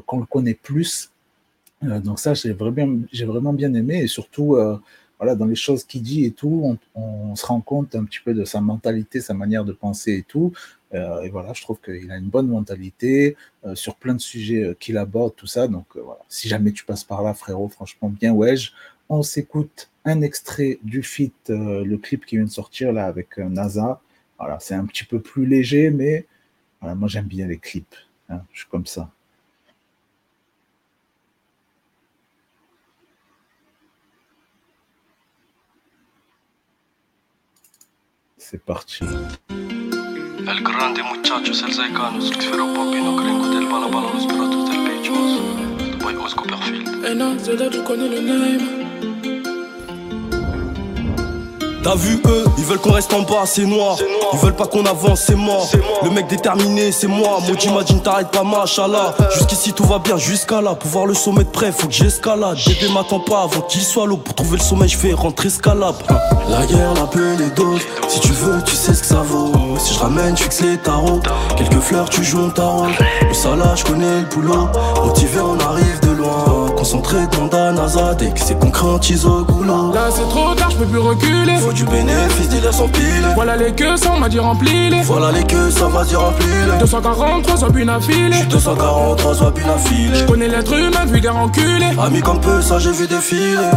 qu'on 0.06 0.20
le 0.20 0.26
connaît 0.26 0.54
plus. 0.54 1.10
Donc 1.82 2.18
ça, 2.18 2.34
j'ai 2.34 2.52
vraiment, 2.52 3.52
bien 3.52 3.72
aimé. 3.74 4.02
Et 4.02 4.08
surtout, 4.08 4.56
voilà, 5.18 5.34
dans 5.36 5.46
les 5.46 5.54
choses 5.54 5.84
qu'il 5.84 6.02
dit 6.02 6.24
et 6.24 6.32
tout, 6.32 6.78
on, 6.96 7.00
on 7.00 7.36
se 7.36 7.46
rend 7.46 7.60
compte 7.60 7.94
un 7.94 8.04
petit 8.04 8.18
peu 8.24 8.34
de 8.34 8.44
sa 8.44 8.60
mentalité, 8.60 9.20
sa 9.20 9.34
manière 9.34 9.64
de 9.64 9.72
penser 9.72 10.14
et 10.14 10.22
tout. 10.22 10.52
Euh, 10.94 11.20
et 11.22 11.28
voilà, 11.28 11.52
je 11.52 11.62
trouve 11.62 11.80
qu'il 11.80 12.10
a 12.10 12.16
une 12.16 12.28
bonne 12.28 12.48
mentalité 12.48 13.36
euh, 13.64 13.74
sur 13.74 13.96
plein 13.96 14.14
de 14.14 14.20
sujets 14.20 14.64
euh, 14.64 14.74
qu'il 14.74 14.96
aborde, 14.96 15.34
tout 15.36 15.46
ça. 15.46 15.68
Donc 15.68 15.86
voilà, 15.94 16.20
si 16.28 16.48
jamais 16.48 16.72
tu 16.72 16.84
passes 16.84 17.04
par 17.04 17.22
là, 17.22 17.34
frérot, 17.34 17.68
franchement, 17.68 18.08
bien 18.08 18.32
ouais. 18.32 18.54
On 19.08 19.22
s'écoute 19.22 19.90
un 20.04 20.20
extrait 20.22 20.78
du 20.82 21.02
feat, 21.02 21.34
le 21.48 21.96
clip 21.96 22.26
qui 22.26 22.36
vient 22.36 22.44
de 22.44 22.50
sortir 22.50 22.92
là 22.92 23.06
avec 23.06 23.38
NASA. 23.38 24.00
Voilà, 24.38 24.58
c'est 24.60 24.74
un 24.74 24.84
petit 24.86 25.04
peu 25.04 25.20
plus 25.20 25.46
léger, 25.46 25.90
mais 25.90 26.26
moi 26.82 27.08
j'aime 27.08 27.26
bien 27.26 27.46
les 27.46 27.58
clips. 27.58 27.96
hein, 28.28 28.42
je 28.52 28.60
suis 28.60 28.68
comme 28.68 28.86
ça. 28.86 29.10
C'est 38.36 38.62
parti. 38.62 39.04
El 40.48 40.62
grande 40.62 41.02
muchachos, 41.02 41.62
el 41.62 41.74
zaicanos, 41.74 42.30
el 42.30 42.40
sfero 42.40 42.72
pompino, 42.72 43.14
gringo 43.16 43.48
del 43.48 43.66
balabala, 43.66 44.08
los 44.14 44.26
piratos 44.26 44.70
del 44.70 44.82
pechos. 44.84 45.40
The 45.90 45.96
boy 46.02 46.16
Os 46.16 46.34
Copperfield. 46.34 47.04
Et 47.04 47.14
non, 47.14 47.36
c'est 47.38 47.54
là 47.54 47.68
tu 47.68 47.82
connais 47.82 48.08
le 48.08 48.20
name. 48.20 48.77
T'as 51.82 51.94
vu 51.94 52.20
eux, 52.26 52.44
ils 52.58 52.64
veulent 52.64 52.78
qu'on 52.78 52.92
reste 52.92 53.12
en 53.12 53.22
bas, 53.22 53.44
c'est 53.44 53.64
noir. 53.64 53.96
Ils 54.32 54.38
veulent 54.38 54.56
pas 54.56 54.66
qu'on 54.66 54.84
avance, 54.84 55.22
c'est 55.26 55.36
mort. 55.36 55.68
Le 56.02 56.10
mec 56.10 56.26
déterminé, 56.26 56.92
c'est 56.92 57.06
moi. 57.06 57.38
Moi 57.46 57.56
j'imagine 57.58 58.00
t'arrêtes 58.00 58.30
pas, 58.30 58.42
machallah. 58.42 59.14
Jusqu'ici 59.34 59.72
tout 59.72 59.84
va 59.84 59.98
bien, 59.98 60.16
jusqu'à 60.16 60.60
là. 60.60 60.74
Pour 60.74 60.90
voir 60.90 61.06
le 61.06 61.14
sommet 61.14 61.44
de 61.44 61.48
près, 61.48 61.72
faut 61.72 61.86
que 61.86 61.92
j'escalade. 61.92 62.58
Bébé 62.66 62.92
m'attend 62.92 63.20
pas 63.20 63.42
avant 63.42 63.62
qu'il 63.62 63.82
soit 63.82 64.06
l'eau. 64.06 64.16
Pour 64.16 64.34
trouver 64.34 64.58
le 64.58 64.62
sommet, 64.62 64.88
je 64.88 64.96
fais 64.96 65.12
rentrer 65.12 65.48
escalade. 65.48 65.94
Hein. 66.08 66.16
La 66.48 66.66
guerre, 66.66 66.94
la 66.94 67.06
peur, 67.06 67.36
les 67.38 67.50
doses. 67.50 67.82
Si 68.08 68.20
tu 68.20 68.32
veux, 68.32 68.62
tu 68.64 68.74
sais 68.74 68.94
ce 68.94 69.00
que 69.00 69.06
ça 69.06 69.22
vaut. 69.22 69.52
Si 69.78 69.94
je 69.94 69.98
ramène, 70.00 70.36
je 70.36 70.42
fixe 70.42 70.60
les 70.62 70.78
tarots. 70.78 71.20
Quelques 71.56 71.80
fleurs, 71.80 72.10
tu 72.10 72.24
joues 72.24 72.38
mon 72.38 72.50
tarot. 72.50 72.86
Le 73.26 73.34
salat, 73.34 73.74
je 73.76 73.84
connais 73.84 74.20
le 74.20 74.26
boulot. 74.26 74.68
Motivé, 75.04 75.40
on 75.40 75.58
arrive 75.60 76.00
de 76.00 76.10
loin. 76.10 76.57
Concentré 76.90 77.18
dans 77.26 77.50
c'est 78.36 78.54
au 79.26 79.44
goulot. 79.44 79.92
Là 79.92 80.08
c'est 80.10 80.26
trop 80.30 80.54
tard, 80.54 80.70
je 80.70 80.76
peux 80.78 80.86
plus 80.86 80.98
reculer. 80.98 81.58
Faut 81.58 81.70
du 81.70 81.84
bénéfice, 81.84 82.48
dis-le 82.48 82.72
sans 82.72 82.88
pile. 82.88 83.28
Voilà 83.34 83.56
les 83.56 83.72
queues, 83.72 83.98
ça 83.98 84.12
on 84.14 84.18
m'a 84.18 84.30
dit 84.30 84.38
remplis 84.38 84.88
les. 84.88 85.02
Voilà 85.02 85.30
les 85.30 85.44
queues, 85.44 85.70
ça 85.70 85.86
va 85.88 86.02
dire 86.04 86.20
rempli. 86.22 86.46
243, 86.80 87.56
soit 87.58 87.68
une 87.76 87.90
affilée. 87.90 88.42
243, 88.48 89.34
soit 89.34 89.50
bien 89.50 89.66
affilé. 89.68 90.20
Je 90.20 90.24
connais 90.24 90.48
l'être 90.48 90.72
humain, 90.72 91.04
vu 91.04 91.20
des 91.20 91.28
renculés. 91.28 91.92
Ami 92.02 92.22
comme 92.22 92.40
peu, 92.40 92.62
ça 92.62 92.78
j'ai 92.78 92.92
vu 92.92 93.06
défiler. 93.06 93.68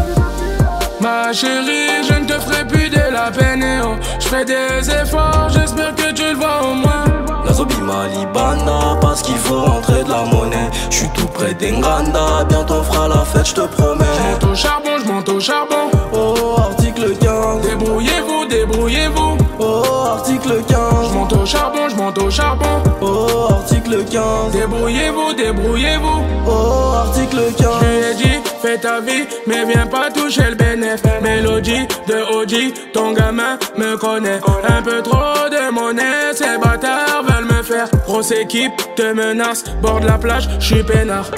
Ma 1.01 1.33
chérie, 1.33 2.05
je 2.07 2.13
ne 2.13 2.25
te 2.25 2.39
ferai 2.39 2.65
plus 2.65 2.89
de 2.89 3.11
la 3.11 3.29
peine. 3.29 3.61
eh 3.61 3.81
oh. 3.83 3.95
Je 4.21 4.27
ferai 4.27 4.45
des 4.45 4.89
efforts, 4.89 5.49
j'espère 5.49 5.93
que 5.95 6.13
tu 6.13 6.23
le 6.23 6.35
vois 6.35 6.61
au 6.63 6.75
moins. 6.75 7.10
La 7.51 7.57
zombie 7.57 7.81
Malibana, 7.81 8.97
parce 9.01 9.21
qu'il 9.21 9.35
faut 9.35 9.59
rentrer 9.59 10.05
de 10.05 10.09
la 10.09 10.23
monnaie. 10.23 10.69
Je 10.89 10.95
suis 10.95 11.09
tout 11.09 11.25
près 11.25 11.53
d'Enganda, 11.53 12.45
bientôt 12.47 12.75
on 12.75 12.83
fera 12.83 13.09
la 13.09 13.25
fête, 13.25 13.45
je 13.45 13.55
te 13.55 13.67
promets. 13.67 14.05
Je 14.15 14.31
monte 14.31 14.43
au 14.45 14.55
charbon, 14.55 14.89
je 15.03 15.11
monte 15.11 15.27
au 15.27 15.39
charbon. 15.41 15.91
Oh, 16.13 16.55
article 16.57 17.13
15. 17.17 17.61
Débrouillez-vous, 17.63 18.45
débrouillez-vous. 18.49 19.40
Monte 21.31 21.41
au 21.41 21.45
charbon, 21.45 21.89
je 21.89 21.95
monte 21.95 22.17
au 22.17 22.29
charbon. 22.29 22.83
Oh, 23.01 23.47
article 23.49 24.03
15. 24.05 24.51
Débrouillez-vous, 24.51 25.33
débrouillez-vous. 25.33 26.23
Oh, 26.47 26.93
article 26.95 27.53
15. 27.57 27.81
Je 27.81 28.11
ai 28.11 28.15
dit, 28.15 28.49
fais 28.61 28.77
ta 28.77 28.99
vie, 28.99 29.25
mais 29.47 29.65
viens 29.65 29.87
pas 29.87 30.11
toucher 30.11 30.49
le 30.49 30.55
bénéf. 30.55 31.01
Mélodie 31.21 31.87
de 32.07 32.33
Audi, 32.35 32.73
ton 32.93 33.13
gamin 33.13 33.57
me 33.77 33.95
connaît. 33.97 34.39
Un 34.67 34.81
peu 34.81 35.01
trop 35.01 35.49
de 35.49 35.71
monnaie, 35.71 36.33
ces 36.33 36.57
bâtards 36.57 37.23
veulent 37.23 37.57
me 37.57 37.63
faire. 37.63 37.89
Grosse 38.05 38.31
équipe 38.31 38.73
te 38.95 39.13
menace, 39.13 39.63
bord 39.81 39.99
de 39.99 40.07
la 40.07 40.17
plage, 40.17 40.49
je 40.59 40.75
suis 40.75 40.83
peinard. 40.83 41.31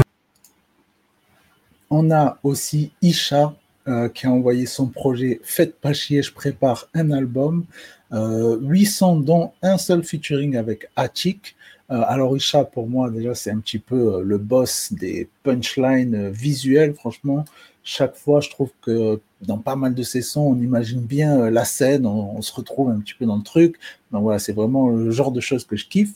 On 1.89 2.09
a 2.09 2.37
aussi 2.43 2.91
Isha 3.01 3.53
euh, 3.87 4.07
qui 4.09 4.25
a 4.25 4.31
envoyé 4.31 4.65
son 4.65 4.87
projet 4.87 5.41
Faites 5.43 5.75
pas 5.79 5.93
chier, 5.93 6.23
je 6.23 6.33
prépare 6.33 6.87
un 6.95 7.11
album. 7.11 7.65
Euh, 8.13 8.57
800 8.61 9.17
dont 9.17 9.51
un 9.61 9.77
seul 9.77 10.03
featuring 10.03 10.55
avec 10.55 10.87
Attic. 10.95 11.55
Euh, 11.91 12.01
alors 12.07 12.35
Isha, 12.37 12.63
pour 12.63 12.87
moi, 12.87 13.09
déjà, 13.09 13.35
c'est 13.35 13.51
un 13.51 13.59
petit 13.59 13.79
peu 13.79 14.15
euh, 14.15 14.21
le 14.23 14.37
boss 14.37 14.93
des 14.93 15.29
punchlines 15.43 16.15
euh, 16.15 16.29
visuelles. 16.29 16.93
Franchement, 16.93 17.45
chaque 17.83 18.15
fois, 18.15 18.39
je 18.39 18.49
trouve 18.49 18.71
que 18.81 19.19
dans 19.41 19.57
pas 19.57 19.75
mal 19.75 19.93
de 19.93 20.03
ses 20.03 20.21
sons, 20.21 20.41
on 20.41 20.55
imagine 20.61 21.01
bien 21.01 21.49
la 21.49 21.65
scène, 21.65 22.05
on, 22.05 22.41
se 22.41 22.53
retrouve 22.53 22.89
un 22.89 22.99
petit 22.99 23.13
peu 23.13 23.25
dans 23.25 23.35
le 23.35 23.43
truc. 23.43 23.77
Donc 24.11 24.23
voilà, 24.23 24.39
c'est 24.39 24.53
vraiment 24.53 24.89
le 24.89 25.11
genre 25.11 25.31
de 25.31 25.41
choses 25.41 25.65
que 25.65 25.75
je 25.75 25.87
kiffe. 25.87 26.13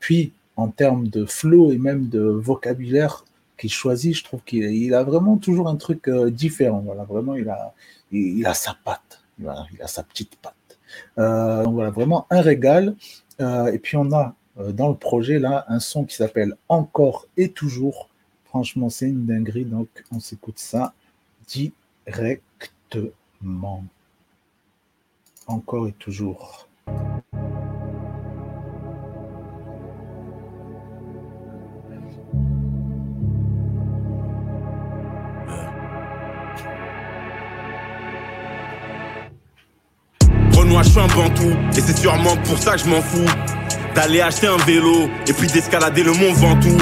Puis, 0.00 0.32
en 0.56 0.68
termes 0.68 1.08
de 1.08 1.26
flow 1.26 1.72
et 1.72 1.78
même 1.78 2.08
de 2.08 2.20
vocabulaire 2.20 3.24
qu'il 3.58 3.70
choisit, 3.70 4.16
je 4.16 4.24
trouve 4.24 4.40
qu'il 4.44 4.64
il 4.64 4.94
a 4.94 5.02
vraiment 5.04 5.36
toujours 5.36 5.68
un 5.68 5.76
truc 5.76 6.08
différent. 6.10 6.80
Voilà, 6.80 7.04
vraiment, 7.04 7.34
il 7.34 7.48
a, 7.48 7.74
il, 8.12 8.46
a 8.46 8.54
sa 8.54 8.76
patte. 8.84 9.22
Il 9.38 9.48
a 9.82 9.86
sa 9.86 10.02
petite 10.02 10.36
patte. 10.36 10.54
Euh, 11.18 11.64
donc 11.64 11.74
voilà, 11.74 11.90
vraiment 11.90 12.26
un 12.30 12.40
régal. 12.40 12.96
Euh, 13.40 13.72
et 13.72 13.78
puis 13.78 13.96
on 13.96 14.12
a 14.12 14.34
euh, 14.58 14.72
dans 14.72 14.88
le 14.88 14.94
projet 14.94 15.38
là 15.38 15.64
un 15.68 15.80
son 15.80 16.04
qui 16.04 16.16
s'appelle 16.16 16.54
Encore 16.68 17.26
et 17.36 17.50
toujours. 17.50 18.08
Franchement, 18.44 18.88
c'est 18.88 19.08
une 19.08 19.26
dinguerie. 19.26 19.64
Donc 19.64 19.88
on 20.12 20.20
s'écoute 20.20 20.58
ça 20.58 20.94
directement. 21.46 22.42
Encore 25.46 25.88
et 25.88 25.92
toujours. 25.92 26.68
Renoir, 40.74 40.82
je 40.82 40.90
suis 40.90 40.98
un 40.98 41.06
bantou, 41.06 41.52
et 41.76 41.80
c'est 41.80 41.96
sûrement 41.96 42.36
pour 42.44 42.58
ça 42.58 42.72
que 42.72 42.80
je 42.80 42.86
m'en 42.86 43.00
fous. 43.00 43.30
D'aller 43.94 44.20
acheter 44.20 44.48
un 44.48 44.56
vélo, 44.64 45.08
et 45.28 45.32
puis 45.32 45.46
d'escalader 45.46 46.02
le 46.02 46.12
mont 46.12 46.32
Ventoux. 46.32 46.76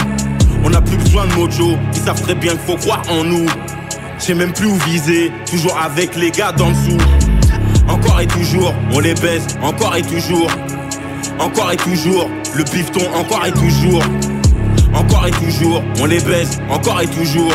On 0.65 0.71
n'a 0.71 0.81
plus 0.81 0.97
besoin 0.97 1.27
de 1.27 1.35
mojo, 1.35 1.77
ils 1.93 2.01
savent 2.01 2.23
très 2.23 2.35
bien 2.35 2.53
qu'il 2.53 2.61
faut 2.61 2.77
croire 2.77 3.03
en 3.11 3.23
nous. 3.23 3.47
Je 4.19 4.25
sais 4.25 4.35
même 4.35 4.55
plus 4.55 4.67
où 4.67 4.77
viser, 4.87 5.31
toujours 5.51 5.79
avec 5.79 6.17
les 6.17 6.31
gars 6.31 6.53
d'en 6.53 6.71
dessous. 6.71 6.97
Encore 7.87 8.19
et 8.21 8.27
toujours, 8.27 8.73
on 8.93 9.01
les 9.01 9.15
baisse, 9.15 9.47
encore 9.63 9.95
et 9.95 10.03
toujours. 10.03 10.51
Encore 11.39 11.71
et 11.73 11.77
toujours, 11.77 12.31
le 12.55 12.65
bifton, 12.65 13.03
encore 13.15 13.45
et 13.45 13.53
toujours. 13.53 14.03
Encore 14.95 15.27
et 15.27 15.33
toujours, 15.33 15.83
on 16.01 16.07
les 16.07 16.21
baisse, 16.21 16.61
encore 16.71 17.03
et 17.03 17.09
toujours. 17.09 17.53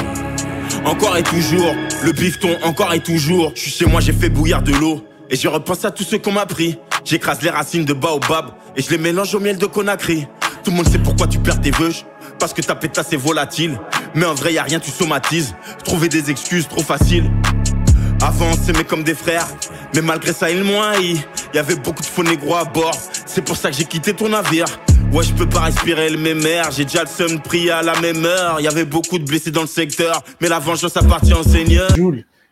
encore 0.86 1.18
et 1.18 1.24
toujours. 1.24 1.74
Le 2.04 2.12
bifton, 2.12 2.58
encore 2.64 2.94
et 2.94 3.00
toujours. 3.00 3.54
Je 3.56 3.62
suis 3.62 3.72
chez 3.72 3.86
moi, 3.86 4.02
j'ai 4.02 4.14
fait 4.14 4.30
bouillir 4.30 4.62
de 4.62 4.74
l'eau. 4.74 5.07
Et 5.30 5.36
je 5.36 5.48
repense 5.48 5.84
à 5.86 5.92
tout 5.92 6.04
ce 6.04 6.16
qu'on 6.16 6.32
m'a 6.32 6.46
pris. 6.46 6.78
J'écrase 7.04 7.42
les 7.42 7.50
racines 7.50 7.86
de 7.86 7.94
baobab 7.94 8.52
et 8.76 8.82
je 8.82 8.90
les 8.90 8.98
mélange 8.98 9.34
au 9.36 9.40
miel 9.40 9.58
de 9.58 9.66
Conakry. 9.66 10.28
Tout 10.64 10.72
le 10.72 10.78
monde 10.78 10.88
sait 10.88 11.00
pourquoi 11.00 11.28
tu 11.28 11.40
perds 11.40 11.62
tes 11.62 11.72
vœux. 11.72 11.92
Parce 12.40 12.54
que 12.54 12.62
ta 12.62 12.76
pétasse 12.76 13.12
est 13.14 13.18
volatile. 13.18 13.80
Mais 14.16 14.26
en 14.26 14.34
vrai, 14.34 14.54
y 14.54 14.58
a 14.58 14.64
rien, 14.64 14.80
tu 14.80 14.92
somatises. 14.92 15.56
Trouver 15.84 16.08
des 16.08 16.30
excuses 16.30 16.68
trop 16.68 16.84
faciles. 16.84 17.30
Avant, 18.22 18.48
on 18.48 18.54
s'aimait 18.54 18.84
comme 18.84 19.04
des 19.04 19.16
frères. 19.16 19.48
Mais 19.94 20.02
malgré 20.02 20.34
ça, 20.34 20.50
ils 20.50 20.64
m'ont 20.64 20.82
haï. 20.82 21.18
Y 21.54 21.58
avait 21.58 21.76
beaucoup 21.76 22.02
de 22.02 22.08
faux 22.08 22.24
négros 22.24 22.56
à 22.56 22.66
bord. 22.66 22.96
C'est 23.26 23.42
pour 23.42 23.58
ça 23.58 23.70
que 23.70 23.76
j'ai 23.76 23.86
quitté 23.86 24.14
ton 24.14 24.30
navire. 24.30 24.66
Ouais, 25.12 25.24
je 25.24 25.34
peux 25.34 25.48
pas 25.48 25.62
respirer 25.62 26.10
le 26.10 26.18
même 26.18 26.46
air. 26.46 26.70
J'ai 26.72 26.86
déjà 26.86 27.04
le 27.04 27.10
seum 27.10 27.40
prier 27.42 27.72
à 27.72 27.82
la 27.82 28.00
même 28.00 28.26
heure. 28.26 28.60
Y 28.60 28.68
avait 28.68 28.86
beaucoup 28.86 29.20
de 29.20 29.24
blessés 29.24 29.52
dans 29.52 29.62
le 29.62 29.68
secteur. 29.68 30.24
Mais 30.42 30.50
la 30.50 30.60
vengeance 30.60 30.98
appartient 30.98 31.34
au 31.34 31.44
Seigneur. 31.44 31.90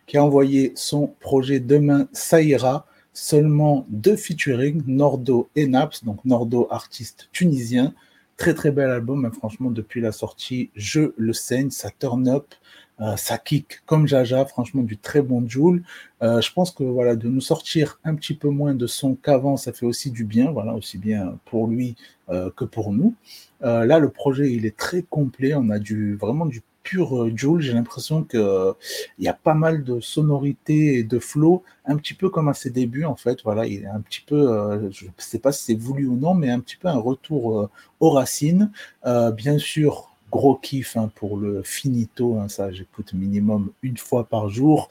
Qui 0.05 0.17
a 0.17 0.23
envoyé 0.23 0.71
son 0.75 1.07
projet 1.19 1.59
Demain 1.59 2.07
ça 2.11 2.41
ira, 2.41 2.85
seulement 3.13 3.85
deux 3.89 4.15
featuring, 4.15 4.83
Nordo 4.87 5.49
et 5.55 5.67
Naps, 5.67 6.03
donc 6.03 6.23
Nordo 6.25 6.67
artiste 6.69 7.29
tunisien. 7.31 7.93
Très 8.37 8.53
très 8.53 8.71
bel 8.71 8.89
album, 8.89 9.31
franchement 9.31 9.71
depuis 9.71 10.01
la 10.01 10.11
sortie, 10.11 10.69
je 10.75 11.13
le 11.15 11.31
saigne, 11.31 11.69
ça 11.69 11.89
turn 11.97 12.27
up, 12.27 12.53
euh, 13.01 13.15
ça 13.15 13.37
kick 13.37 13.81
comme 13.85 14.07
Jaja, 14.07 14.45
franchement 14.45 14.81
du 14.81 14.97
très 14.97 15.21
bon 15.21 15.47
Joule. 15.47 15.83
Euh, 16.21 16.41
je 16.41 16.51
pense 16.51 16.71
que 16.71 16.83
voilà 16.83 17.15
de 17.15 17.29
nous 17.29 17.41
sortir 17.41 17.99
un 18.03 18.15
petit 18.15 18.33
peu 18.33 18.49
moins 18.49 18.73
de 18.73 18.87
son 18.87 19.15
qu'avant, 19.15 19.55
ça 19.55 19.71
fait 19.71 19.85
aussi 19.85 20.11
du 20.11 20.25
bien, 20.25 20.51
voilà 20.51 20.73
aussi 20.73 20.97
bien 20.97 21.37
pour 21.45 21.67
lui 21.67 21.95
euh, 22.29 22.49
que 22.55 22.65
pour 22.65 22.91
nous. 22.91 23.15
Là 23.61 23.97
le 23.97 24.09
projet 24.09 24.51
il 24.51 24.65
est 24.65 24.77
très 24.77 25.01
complet, 25.01 25.55
on 25.55 25.69
a 25.71 25.79
du 25.79 26.15
vraiment 26.17 26.45
du 26.45 26.61
pur 26.85 27.17
euh, 27.17 27.31
Joule, 27.35 27.61
j'ai 27.61 27.73
l'impression 27.73 28.23
que 28.23 28.37
euh, 28.37 28.71
il 29.17 29.25
y 29.25 29.27
a 29.27 29.33
pas 29.33 29.55
mal 29.55 29.83
de 29.83 29.99
sonorités 29.99 30.99
et 30.99 31.03
de 31.03 31.19
flow, 31.19 31.63
un 31.85 31.97
petit 31.97 32.13
peu 32.13 32.29
comme 32.29 32.47
à 32.47 32.53
ses 32.53 32.69
débuts 32.69 33.03
en 33.03 33.15
fait. 33.15 33.39
Voilà, 33.43 33.65
il 33.65 33.83
est 33.83 33.87
un 33.87 33.99
petit 33.99 34.23
peu, 34.25 34.49
euh, 34.49 34.89
je 34.91 35.07
sais 35.17 35.39
pas 35.39 35.51
si 35.51 35.63
c'est 35.65 35.75
voulu 35.75 36.05
ou 36.07 36.15
non, 36.15 36.33
mais 36.33 36.49
un 36.49 36.59
petit 36.59 36.77
peu 36.77 36.87
un 36.87 36.99
retour 36.99 37.69
aux 37.99 38.09
racines. 38.11 38.71
Bien 39.03 39.57
sûr, 39.57 40.09
gros 40.31 40.55
kiff 40.55 40.95
hein, 40.95 41.11
pour 41.15 41.37
le 41.37 41.63
finito, 41.63 42.37
hein, 42.37 42.47
ça 42.47 42.71
j'écoute 42.71 43.13
minimum 43.13 43.71
une 43.81 43.97
fois 43.97 44.23
par 44.25 44.49
jour. 44.49 44.89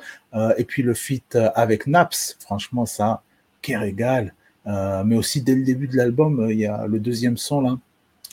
Et 0.58 0.64
puis 0.64 0.82
le 0.82 0.94
feat 0.94 1.38
avec 1.54 1.86
Naps, 1.86 2.36
franchement 2.40 2.86
ça, 2.86 3.22
quel 3.62 3.78
régal. 3.78 4.34
Euh, 4.66 5.04
mais 5.04 5.16
aussi 5.16 5.42
dès 5.42 5.54
le 5.54 5.64
début 5.64 5.88
de 5.88 5.96
l'album, 5.96 6.48
il 6.50 6.58
y 6.58 6.66
a 6.66 6.86
le 6.86 6.98
deuxième 6.98 7.36
son 7.36 7.60
là 7.60 7.78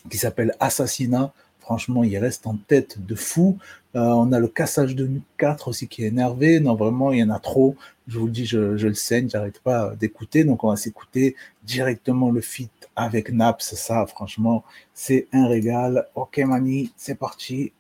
qui 0.09 0.17
s'appelle 0.17 0.53
Assassinat. 0.59 1.33
Franchement, 1.71 2.03
il 2.03 2.17
reste 2.17 2.47
en 2.47 2.57
tête 2.57 2.97
de 3.05 3.15
fou. 3.15 3.57
Euh, 3.95 4.01
on 4.01 4.33
a 4.33 4.41
le 4.41 4.49
cassage 4.49 4.93
de 4.93 5.07
nuque 5.07 5.23
4 5.37 5.69
aussi 5.69 5.87
qui 5.87 6.03
est 6.03 6.07
énervé. 6.07 6.59
Non, 6.59 6.75
vraiment, 6.75 7.13
il 7.13 7.19
y 7.19 7.23
en 7.23 7.29
a 7.29 7.39
trop. 7.39 7.77
Je 8.09 8.19
vous 8.19 8.25
le 8.25 8.31
dis, 8.33 8.45
je, 8.45 8.57
le 8.87 8.93
saigne, 8.93 9.29
j'arrête 9.29 9.61
pas 9.61 9.95
d'écouter. 9.95 10.43
Donc, 10.43 10.65
on 10.65 10.69
va 10.69 10.75
s'écouter 10.75 11.37
directement 11.63 12.29
le 12.29 12.41
feat 12.41 12.89
avec 12.97 13.31
Naps. 13.31 13.73
Ça, 13.75 14.05
franchement, 14.05 14.65
c'est 14.93 15.29
un 15.31 15.47
régal. 15.47 16.07
Ok, 16.15 16.39
Mani, 16.39 16.91
c'est 16.97 17.15
parti. 17.15 17.71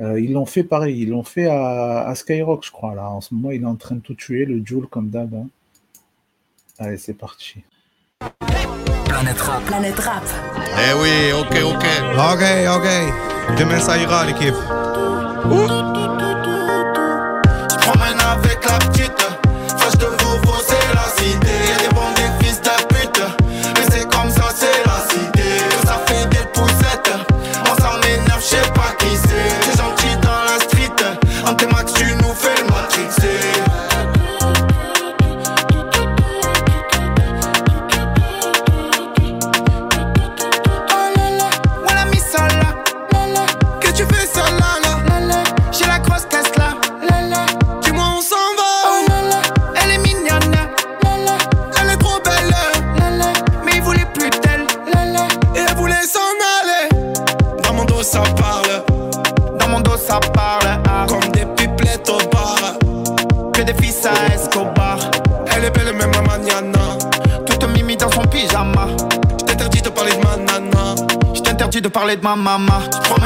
Euh, 0.00 0.20
ils 0.20 0.32
l'ont 0.32 0.46
fait 0.46 0.64
pareil, 0.64 1.02
ils 1.02 1.10
l'ont 1.10 1.22
fait 1.22 1.46
à, 1.46 2.00
à 2.08 2.14
Skyrock, 2.16 2.64
je 2.66 2.72
crois. 2.72 2.96
Là, 2.96 3.08
en 3.10 3.20
ce 3.20 3.32
moment, 3.32 3.52
il 3.52 3.62
est 3.62 3.66
en 3.66 3.76
train 3.76 3.94
de 3.94 4.00
tout 4.00 4.14
tuer, 4.14 4.44
le 4.44 4.60
Joule 4.66 4.88
comme 4.88 5.08
d'hab. 5.10 5.32
hein. 5.34 5.48
Allez, 6.80 6.96
c'est 6.96 7.14
parti. 7.14 7.62
Planète 9.06 9.40
rap. 9.40 9.62
Planète 9.64 9.98
rap. 10.00 10.22
Eh 10.78 10.94
oui, 10.94 11.32
ok, 11.32 11.56
ok. 11.64 11.86
Ok, 12.32 12.42
ok. 12.76 13.58
Demain 13.58 13.80
ça 13.80 13.98
ira, 13.98 14.24
l'équipe. 14.24 14.54
promène 17.80 18.20
avec 18.20 18.64
la 18.68 18.78
petite 18.78 19.26
Fâche 19.76 19.98
de 19.98 20.06
vous, 20.06 20.54
c'est 20.66 20.94
la 20.94 21.06
cité 21.16 21.79
avec 72.20 72.22
ma 72.22 72.36
maman. 72.36 73.19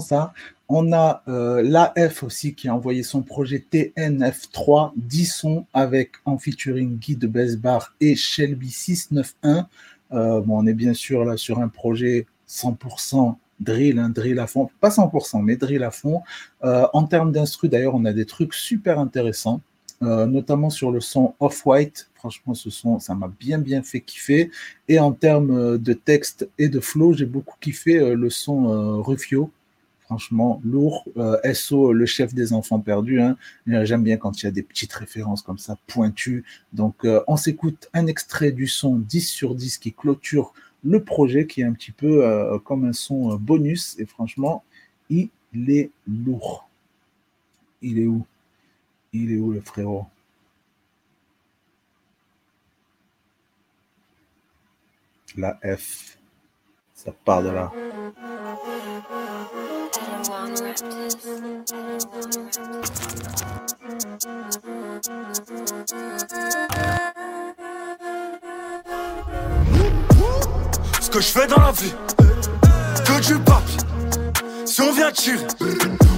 Ça. 0.00 0.32
On 0.68 0.92
a 0.92 1.22
euh, 1.28 1.62
l'AF 1.62 2.22
aussi 2.22 2.54
qui 2.54 2.68
a 2.68 2.74
envoyé 2.74 3.02
son 3.02 3.22
projet 3.22 3.64
TNF3, 3.72 4.92
10 4.96 5.24
sons 5.26 5.66
avec 5.72 6.12
en 6.26 6.36
featuring 6.36 6.98
Guy 6.98 7.16
de 7.16 7.26
Besbar 7.26 7.94
et 8.00 8.14
Shelby 8.14 8.70
691. 8.70 9.64
Euh, 10.12 10.40
bon, 10.40 10.62
on 10.62 10.66
est 10.66 10.74
bien 10.74 10.94
sûr 10.94 11.24
là 11.24 11.36
sur 11.36 11.58
un 11.58 11.68
projet 11.68 12.26
100% 12.48 13.36
drill, 13.60 13.98
un 13.98 14.10
drill 14.10 14.38
à 14.38 14.46
fond. 14.46 14.68
Pas 14.80 14.90
100%, 14.90 15.42
mais 15.42 15.56
drill 15.56 15.82
à 15.82 15.90
fond. 15.90 16.22
Euh, 16.64 16.86
en 16.92 17.04
termes 17.04 17.32
d'instru, 17.32 17.68
d'ailleurs, 17.68 17.94
on 17.94 18.04
a 18.04 18.12
des 18.12 18.26
trucs 18.26 18.54
super 18.54 18.98
intéressants. 18.98 19.60
euh, 20.00 20.26
notamment 20.26 20.70
sur 20.70 20.92
le 20.92 21.00
son 21.00 21.34
Off-White. 21.40 22.08
Franchement, 22.14 22.54
ce 22.54 22.70
son, 22.70 23.00
ça 23.00 23.16
m'a 23.16 23.26
bien, 23.40 23.58
bien 23.58 23.82
fait 23.82 24.00
kiffer. 24.00 24.52
Et 24.86 25.00
en 25.00 25.10
termes 25.12 25.76
de 25.76 25.92
texte 25.92 26.48
et 26.58 26.68
de 26.68 26.78
flow, 26.78 27.14
j'ai 27.14 27.26
beaucoup 27.26 27.56
kiffé 27.60 28.14
le 28.14 28.30
son 28.30 29.02
Rufio. 29.02 29.50
Franchement, 30.08 30.58
lourd. 30.64 31.04
Euh, 31.18 31.36
SO, 31.52 31.92
le 31.92 32.06
chef 32.06 32.32
des 32.32 32.54
enfants 32.54 32.80
perdus. 32.80 33.20
Hein. 33.20 33.36
Euh, 33.68 33.84
J'aime 33.84 34.02
bien 34.02 34.16
quand 34.16 34.40
il 34.40 34.46
y 34.46 34.48
a 34.48 34.50
des 34.50 34.62
petites 34.62 34.94
références 34.94 35.42
comme 35.42 35.58
ça, 35.58 35.76
pointues. 35.86 36.46
Donc, 36.72 37.04
euh, 37.04 37.22
on 37.26 37.36
s'écoute 37.36 37.90
un 37.92 38.06
extrait 38.06 38.50
du 38.50 38.68
son 38.68 38.96
10 38.96 39.28
sur 39.28 39.54
10 39.54 39.76
qui 39.76 39.92
clôture 39.92 40.54
le 40.82 41.04
projet, 41.04 41.46
qui 41.46 41.60
est 41.60 41.64
un 41.64 41.74
petit 41.74 41.90
peu 41.90 42.24
comme 42.64 42.86
un 42.86 42.94
son 42.94 43.34
bonus. 43.34 43.96
Et 43.98 44.06
franchement, 44.06 44.64
il 45.10 45.28
est 45.52 45.90
lourd. 46.06 46.70
Il 47.82 47.98
est 47.98 48.06
où? 48.06 48.24
Il 49.12 49.30
est 49.30 49.38
où 49.38 49.52
le 49.52 49.60
frérot? 49.60 50.06
La 55.36 55.58
F. 55.62 56.16
Ça 56.94 57.12
part 57.12 57.42
de 57.42 57.50
là. 57.50 57.70
Ce 60.78 60.84
que 71.10 71.20
je 71.20 71.26
fais 71.26 71.48
dans 71.48 71.56
la 71.56 71.72
vie, 71.72 71.92
que 73.04 73.20
du 73.26 73.34
papier. 73.40 73.78
Si 74.66 74.80
on 74.80 74.92
vient 74.92 75.10
tirer, 75.10 75.44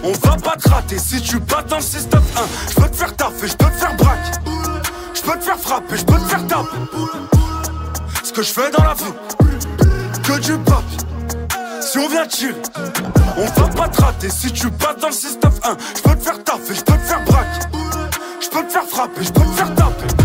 on 0.04 0.12
va 0.12 0.36
pas 0.36 0.56
te 0.56 0.68
rater. 0.68 0.98
Si 0.98 1.22
tu 1.22 1.38
bats 1.38 1.62
dans 1.62 1.76
le 1.76 1.82
6 1.82 2.10
top 2.10 2.20
1, 2.36 2.40
je 2.68 2.74
peux 2.74 2.90
te 2.90 2.96
faire 2.96 3.16
taffer, 3.16 3.48
je 3.48 3.56
peux 3.56 3.64
te 3.64 3.70
faire 3.70 3.96
braquer. 3.96 4.40
Je 5.14 5.22
peux 5.22 5.38
te 5.38 5.44
faire 5.44 5.58
frapper, 5.58 5.96
je 5.96 6.04
peux 6.04 6.18
te 6.18 6.28
faire 6.28 6.46
taper. 6.46 6.76
Ce 8.22 8.30
que 8.30 8.42
je 8.42 8.52
fais 8.52 8.70
dans 8.70 8.84
la 8.84 8.92
vie, 8.92 9.14
que 10.22 10.38
du 10.38 10.58
papier. 10.58 10.98
Si 11.80 11.96
on 11.96 12.08
vient 12.10 12.26
tirer 12.26 12.60
on 13.40 13.60
va 13.60 13.68
pas 13.68 13.88
te 13.88 14.02
rater. 14.02 14.30
Si 14.30 14.52
tu 14.52 14.70
bats 14.70 14.94
dans 15.00 15.08
le 15.08 15.12
système 15.12 15.52
1, 15.62 15.76
je 15.96 16.02
peux 16.02 16.16
te 16.16 16.22
faire 16.22 16.44
taffer, 16.44 16.74
je 16.74 16.82
peux 16.82 16.92
te 16.92 16.98
faire 16.98 17.24
braquer. 17.24 17.66
Je 18.40 18.48
peux 18.48 18.66
te 18.66 18.72
faire 18.72 18.84
frapper, 18.84 19.24
je 19.24 19.32
peux 19.32 19.40
te 19.40 19.46
faire 19.46 19.74
taper. 19.74 20.19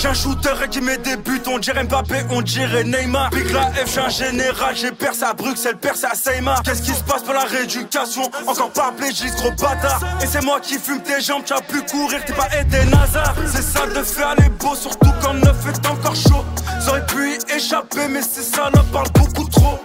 J'ai 0.00 0.08
un 0.08 0.14
shooter 0.14 0.54
qui 0.70 0.80
met 0.80 0.96
des 0.96 1.16
buts, 1.16 1.42
on 1.46 1.58
dirait 1.58 1.84
Mbappé, 1.84 2.24
on 2.30 2.40
dirait 2.40 2.84
Neymar. 2.84 3.28
Pique 3.28 3.52
la 3.52 3.66
F, 3.66 3.92
j'ai 3.92 4.00
un 4.00 4.08
général, 4.08 4.74
j'ai 4.74 4.92
percé 4.92 5.24
à 5.24 5.34
Bruxelles, 5.34 5.76
percé 5.76 6.06
à 6.06 6.14
Seymar. 6.14 6.62
Qu'est-ce 6.62 6.80
qui 6.80 6.94
se 6.94 7.02
passe 7.02 7.22
pour 7.22 7.34
la 7.34 7.44
rééducation? 7.44 8.22
Encore 8.46 8.70
pas 8.70 8.94
j'ai 9.12 9.28
gros 9.28 9.50
bâtard. 9.50 10.00
Et 10.22 10.26
c'est 10.26 10.42
moi 10.42 10.58
qui 10.60 10.78
fume 10.78 11.02
tes 11.02 11.20
jambes, 11.20 11.42
tu 11.44 11.52
as 11.52 11.60
pu 11.60 11.82
courir, 11.82 12.24
t'es 12.24 12.32
pas 12.32 12.48
aidé 12.58 12.82
Nazar. 12.86 13.34
C'est 13.44 13.60
ça 13.60 13.86
de 13.86 14.02
faire 14.02 14.34
les 14.38 14.48
beaux, 14.48 14.74
surtout 14.74 15.12
quand 15.22 15.34
neuf 15.34 15.66
est 15.68 15.86
encore 15.86 16.16
chaud. 16.16 16.46
J'aurais 16.82 17.04
pu 17.04 17.32
y 17.34 17.56
échapper, 17.56 18.08
mais 18.08 18.22
c'est 18.22 18.42
ça, 18.42 18.70
là 18.74 18.82
parle 18.90 19.08
beaucoup 19.14 19.46
trop. 19.50 19.78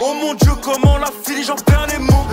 Oh 0.00 0.14
mon 0.22 0.34
dieu, 0.34 0.52
comment 0.62 0.96
la 0.96 1.10
fille, 1.24 1.42
j'en 1.42 1.56
perds 1.56 1.88
les 1.88 1.98
mots. 1.98 2.28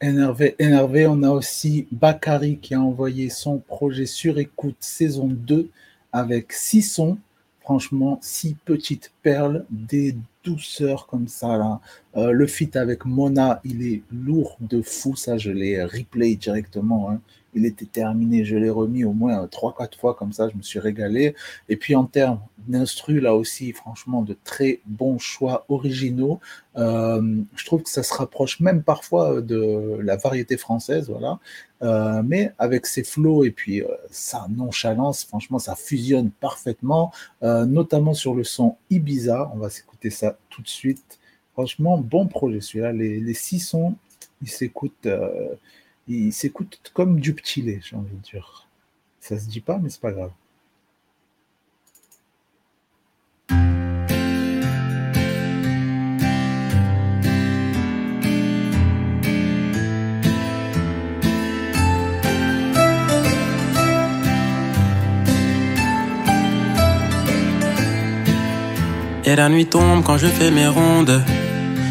Énervé, 0.00 0.54
énervé, 0.58 1.06
on 1.06 1.22
a 1.22 1.30
aussi 1.30 1.86
Bakary 1.90 2.58
qui 2.58 2.74
a 2.74 2.80
envoyé 2.80 3.30
son 3.30 3.58
projet 3.58 4.04
sur 4.04 4.38
écoute 4.38 4.76
saison 4.80 5.26
2 5.26 5.70
avec 6.12 6.52
six 6.52 6.82
sons. 6.82 7.18
Franchement, 7.60 8.18
six 8.22 8.54
petites 8.64 9.12
perles, 9.22 9.64
des 9.70 10.14
douceurs 10.44 11.06
comme 11.06 11.28
ça. 11.28 11.56
Là. 11.56 11.80
Euh, 12.16 12.30
le 12.30 12.46
feat 12.46 12.76
avec 12.76 13.06
Mona, 13.06 13.60
il 13.64 13.86
est 13.86 14.02
lourd 14.12 14.56
de 14.60 14.82
fou. 14.82 15.16
Ça, 15.16 15.38
je 15.38 15.50
l'ai 15.50 15.82
replay 15.82 16.36
directement. 16.36 17.10
hein. 17.10 17.20
Il 17.56 17.66
était 17.66 17.86
terminé, 17.86 18.44
je 18.44 18.56
l'ai 18.56 18.70
remis 18.70 19.04
au 19.04 19.12
moins 19.12 19.44
3-4 19.46 19.98
fois 19.98 20.14
comme 20.14 20.32
ça, 20.32 20.48
je 20.48 20.56
me 20.56 20.62
suis 20.62 20.78
régalé. 20.78 21.34
Et 21.68 21.76
puis 21.76 21.96
en 21.96 22.04
termes 22.04 22.40
d'instru, 22.68 23.20
là 23.20 23.34
aussi, 23.34 23.72
franchement, 23.72 24.22
de 24.22 24.36
très 24.44 24.80
bons 24.86 25.18
choix 25.18 25.64
originaux. 25.68 26.40
Euh, 26.76 27.42
je 27.54 27.64
trouve 27.64 27.82
que 27.82 27.90
ça 27.90 28.02
se 28.02 28.12
rapproche 28.14 28.60
même 28.60 28.82
parfois 28.82 29.40
de 29.40 29.98
la 30.02 30.16
variété 30.16 30.56
française, 30.56 31.08
voilà. 31.08 31.38
Euh, 31.82 32.22
mais 32.24 32.52
avec 32.58 32.86
ses 32.86 33.04
flots 33.04 33.44
et 33.44 33.50
puis 33.50 33.82
euh, 33.82 33.88
sa 34.10 34.46
nonchalance, 34.48 35.24
franchement, 35.24 35.58
ça 35.58 35.74
fusionne 35.74 36.30
parfaitement, 36.30 37.12
notamment 37.42 38.14
sur 38.14 38.34
le 38.34 38.44
son 38.44 38.76
Ibiza. 38.90 39.50
On 39.54 39.58
va 39.58 39.70
s'écouter 39.70 40.10
ça 40.10 40.38
tout 40.50 40.62
de 40.62 40.68
suite. 40.68 41.18
Franchement, 41.52 41.98
bon 41.98 42.26
projet 42.26 42.60
celui-là. 42.60 42.92
Les, 42.92 43.20
les 43.20 43.34
six 43.34 43.60
sons, 43.60 43.94
ils 44.42 44.50
s'écoutent, 44.50 45.08
ils 46.08 46.32
s'écoutent 46.32 46.80
comme 46.94 47.20
du 47.20 47.34
petit 47.34 47.62
lait, 47.62 47.80
j'ai 47.82 47.96
envie 47.96 48.16
de 48.16 48.22
dire. 48.22 48.66
Ça 49.20 49.38
se 49.38 49.46
dit 49.48 49.60
pas, 49.60 49.78
mais 49.78 49.90
c'est 49.90 50.00
pas 50.00 50.12
grave. 50.12 50.30
Et 69.28 69.34
la 69.34 69.48
nuit 69.48 69.66
tombe 69.66 70.04
quand 70.04 70.18
je 70.18 70.28
fais 70.28 70.52
mes 70.52 70.68
rondes. 70.68 71.20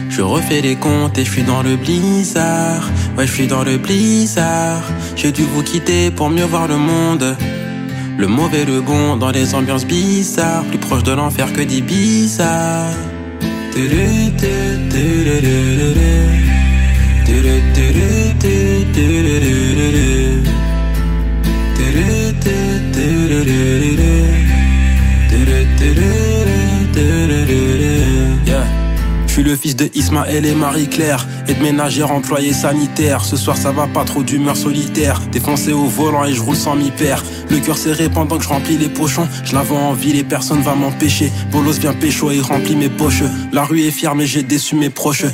Je 0.09 0.22
refais 0.22 0.61
les 0.61 0.78
comptes 0.78 1.18
et 1.18 1.26
je 1.26 1.32
suis 1.32 1.43
dans 1.43 1.61
le 1.61 1.76
blizzard. 1.76 2.89
Ouais, 3.18 3.26
je 3.26 3.32
suis 3.32 3.47
dans 3.47 3.63
le 3.63 3.78
blizzard. 3.78 4.84
J'ai 5.16 5.32
dû 5.32 5.43
vous 5.43 5.63
quitter 5.63 6.11
pour 6.11 6.30
mieux 6.30 6.43
voir 6.43 6.68
le 6.68 6.76
monde. 6.78 7.38
Le 8.18 8.28
mauvais, 8.28 8.66
le 8.66 8.82
bon, 8.82 9.16
dans 9.16 9.32
des 9.32 9.55
ambiances 9.55 9.86
bizarres. 9.86 10.66
Plus 10.66 10.78
proche 10.78 11.03
de 11.03 11.13
l'enfer 11.13 11.53
que 11.53 11.61
d'Ibiza. 11.61 12.89
Tudu, 13.74 14.36
suis 29.36 29.43
le 29.43 29.57
fils 29.57 29.75
de 29.75 29.89
Ismaël 29.93 30.45
et 30.45 30.55
Marie-Claire. 30.55 31.27
Et 31.49 31.55
de 31.55 31.61
ménagère 31.61 32.09
employé 32.11 32.53
sanitaire 32.53 33.25
Ce 33.25 33.36
soir 33.36 33.57
ça 33.57 33.73
va 33.73 33.86
pas 33.86 34.05
trop 34.05 34.23
d'humeur 34.23 34.55
solitaire. 34.55 35.19
Défoncé 35.29 35.73
au 35.73 35.88
volant 35.88 36.23
et 36.23 36.31
je 36.31 36.41
roule 36.41 36.55
sans 36.55 36.77
m'y 36.77 36.89
perdre. 36.89 37.25
Le 37.49 37.59
cœur 37.59 37.77
serré 37.77 38.07
pendant 38.07 38.38
que 38.38 38.45
je 38.45 38.47
remplis 38.47 38.77
les 38.77 38.88
pochons. 38.88 39.27
Je 39.43 39.53
la 39.53 39.61
vois 39.61 39.79
en 39.79 39.91
ville 39.91 40.17
et 40.17 40.23
personne 40.23 40.61
va 40.61 40.73
m'empêcher. 40.73 41.33
Bolos 41.51 41.79
vient 41.81 41.93
pécho 41.93 42.31
et 42.31 42.39
remplit 42.39 42.77
mes 42.77 42.88
poches. 42.88 43.23
La 43.51 43.65
rue 43.65 43.81
est 43.81 43.91
fière 43.91 44.15
mais 44.15 44.25
j'ai 44.25 44.41
déçu 44.41 44.77
mes 44.77 44.89
proches. 44.89 45.25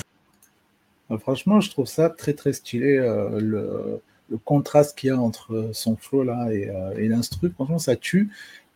Euh, 1.11 1.17
Franchement, 1.19 1.61
je 1.61 1.69
trouve 1.69 1.85
ça 1.85 2.09
très 2.09 2.33
très 2.33 2.53
stylé, 2.53 2.97
euh, 2.97 3.39
le, 3.39 4.01
le 4.31 4.37
contraste 4.43 4.97
qu'il 4.97 5.09
y 5.09 5.11
a 5.11 5.17
entre 5.19 5.69
son 5.73 5.95
flow 5.95 6.23
là 6.23 6.47
et, 6.51 6.69
euh, 6.69 6.97
et 6.97 7.07
l'instru. 7.07 7.51
Franchement, 7.53 7.77
ça 7.77 7.95
tue. 7.95 8.31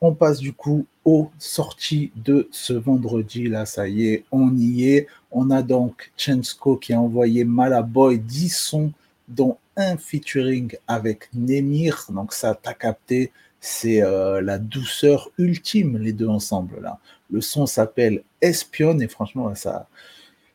On 0.07 0.13
passe 0.13 0.37
du 0.37 0.53
coup 0.53 0.85
aux 1.03 1.31
sorties 1.39 2.11
de 2.15 2.47
ce 2.51 2.73
vendredi. 2.73 3.47
Là, 3.47 3.65
ça 3.65 3.87
y 3.87 4.07
est, 4.07 4.23
on 4.31 4.55
y 4.55 4.87
est. 4.87 5.07
On 5.31 5.49
a 5.49 5.63
donc 5.63 6.11
Chensko 6.15 6.77
qui 6.77 6.93
a 6.93 7.01
envoyé 7.01 7.43
Malaboy 7.43 8.19
10 8.19 8.49
sons, 8.49 8.91
dont 9.27 9.57
un 9.75 9.97
featuring 9.97 10.77
avec 10.87 11.29
Nemir. 11.33 12.05
Donc 12.09 12.33
ça, 12.33 12.53
t'as 12.53 12.75
capté, 12.75 13.31
c'est 13.59 14.03
euh, 14.03 14.41
la 14.41 14.59
douceur 14.59 15.31
ultime, 15.39 15.97
les 15.97 16.13
deux 16.13 16.27
ensemble 16.27 16.79
là. 16.83 16.99
Le 17.31 17.41
son 17.41 17.65
s'appelle 17.65 18.21
Espionne 18.41 19.01
et 19.01 19.07
franchement, 19.07 19.55
ça, 19.55 19.87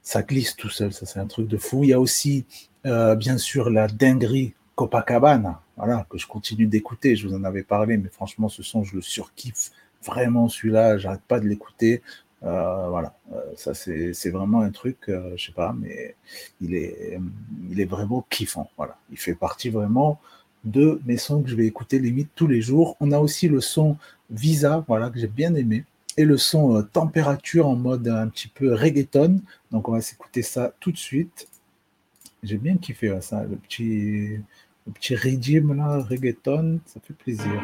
ça 0.01 0.23
glisse 0.23 0.55
tout 0.55 0.71
seul. 0.71 0.93
Ça, 0.93 1.07
c'est 1.07 1.19
un 1.19 1.27
truc 1.27 1.49
de 1.49 1.57
fou. 1.57 1.83
Il 1.83 1.91
y 1.91 1.93
a 1.93 1.99
aussi, 1.99 2.45
euh, 2.87 3.17
bien 3.17 3.37
sûr, 3.37 3.69
la 3.69 3.89
dinguerie 3.89 4.55
Copacabana, 4.77 5.61
voilà, 5.81 6.07
que 6.11 6.19
je 6.19 6.27
continue 6.27 6.67
d'écouter. 6.67 7.17
Je 7.17 7.27
vous 7.27 7.35
en 7.35 7.45
avais 7.45 7.63
parlé, 7.65 7.97
mais 7.97 8.11
franchement, 8.11 8.49
ce 8.49 8.63
son, 8.63 8.85
je 8.85 8.95
le 8.97 9.03
surkiffe 9.03 9.71
vraiment 10.05 10.49
celui-là. 10.49 10.99
J'arrête 10.99 11.27
pas 11.27 11.41
de 11.41 11.47
l'écouter. 11.47 12.03
Euh, 12.43 12.89
voilà, 12.89 13.11
Euh, 13.33 13.53
ça 13.57 13.75
c'est 13.75 14.31
vraiment 14.31 14.61
un 14.61 14.71
truc, 14.71 14.97
euh, 15.09 15.33
je 15.37 15.47
sais 15.47 15.53
pas, 15.53 15.75
mais 15.79 16.17
il 16.61 16.75
est, 16.75 17.19
il 17.71 17.81
est 17.81 17.85
vraiment 17.85 18.27
kiffant. 18.31 18.71
Voilà, 18.77 18.99
il 19.11 19.19
fait 19.19 19.35
partie 19.35 19.71
vraiment 19.71 20.21
de 20.65 21.01
mes 21.07 21.17
sons 21.17 21.43
que 21.43 21.51
je 21.51 21.57
vais 21.57 21.67
écouter 21.67 21.99
limite 21.99 22.31
tous 22.35 22.47
les 22.47 22.61
jours. 22.61 22.97
On 23.01 23.13
a 23.13 23.19
aussi 23.19 23.49
le 23.49 23.61
son 23.61 23.97
Visa, 24.31 24.85
voilà, 24.89 25.11
que 25.11 25.19
j'ai 25.19 25.29
bien 25.29 25.55
aimé, 25.55 25.85
et 26.17 26.25
le 26.25 26.37
son 26.39 26.77
euh, 26.77 26.83
Température 26.83 27.69
en 27.69 27.77
mode 27.77 28.09
un 28.09 28.29
petit 28.29 28.49
peu 28.49 28.75
reggaeton. 28.75 29.41
Donc 29.71 29.89
on 29.89 29.93
va 29.93 30.01
s'écouter 30.01 30.43
ça 30.43 30.75
tout 30.81 30.93
de 30.93 30.99
suite. 30.99 31.49
J'ai 32.43 32.59
bien 32.59 32.77
kiffé 32.79 33.17
ça, 33.21 33.45
le 33.45 33.57
petit, 33.57 34.39
le 34.87 34.93
petit 34.93 35.15
régime 35.15 35.75
là, 35.75 36.03
reggaeton, 36.03 36.81
ça 36.87 37.01
fait 37.01 37.15
plaisir. 37.15 37.63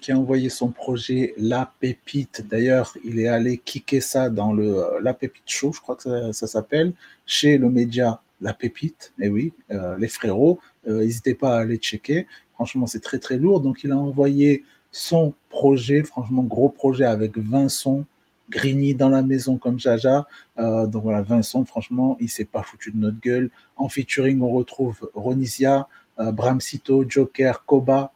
Qui 0.00 0.12
a 0.12 0.18
envoyé 0.18 0.48
son 0.48 0.68
projet 0.70 1.34
La 1.36 1.72
Pépite. 1.80 2.46
D'ailleurs, 2.48 2.96
il 3.04 3.20
est 3.20 3.28
allé 3.28 3.58
kicker 3.58 4.00
ça 4.00 4.30
dans 4.30 4.52
le 4.52 4.78
euh, 4.78 5.00
La 5.02 5.14
Pépite 5.14 5.44
Show, 5.46 5.72
je 5.72 5.80
crois 5.80 5.96
que 5.96 6.32
ça, 6.32 6.46
s'appelle, 6.46 6.92
chez 7.26 7.58
le 7.58 7.70
média 7.70 8.20
La 8.40 8.54
Pépite. 8.54 9.12
Et 9.20 9.28
oui, 9.28 9.52
euh, 9.70 9.96
les 9.98 10.08
frérots, 10.08 10.58
euh, 10.88 11.00
n'hésitez 11.00 11.34
pas 11.34 11.56
à 11.56 11.60
aller 11.60 11.76
checker. 11.76 12.26
Franchement, 12.54 12.86
c'est 12.86 13.00
très 13.00 13.18
très 13.18 13.36
lourd. 13.36 13.60
Donc, 13.60 13.84
il 13.84 13.92
a 13.92 13.96
envoyé 13.96 14.64
son 14.90 15.34
projet, 15.48 16.02
franchement, 16.02 16.42
gros 16.42 16.68
projet 16.68 17.04
avec 17.04 17.38
20 17.38 17.68
sons. 17.68 18.04
Grigny 18.50 18.94
dans 18.94 19.10
la 19.10 19.22
maison 19.22 19.58
comme 19.58 19.78
Jaja. 19.78 20.26
Donc 20.56 21.02
voilà, 21.02 21.20
Vincent, 21.20 21.66
franchement, 21.66 22.16
il 22.18 22.30
s'est 22.30 22.46
pas 22.46 22.62
foutu 22.62 22.90
de 22.90 22.96
notre 22.96 23.20
gueule. 23.20 23.50
En 23.76 23.90
featuring, 23.90 24.40
on 24.40 24.48
retrouve 24.48 25.10
Ronisia, 25.12 25.86
Bramsito, 26.16 27.04
Joker, 27.06 27.66
Koba, 27.66 28.10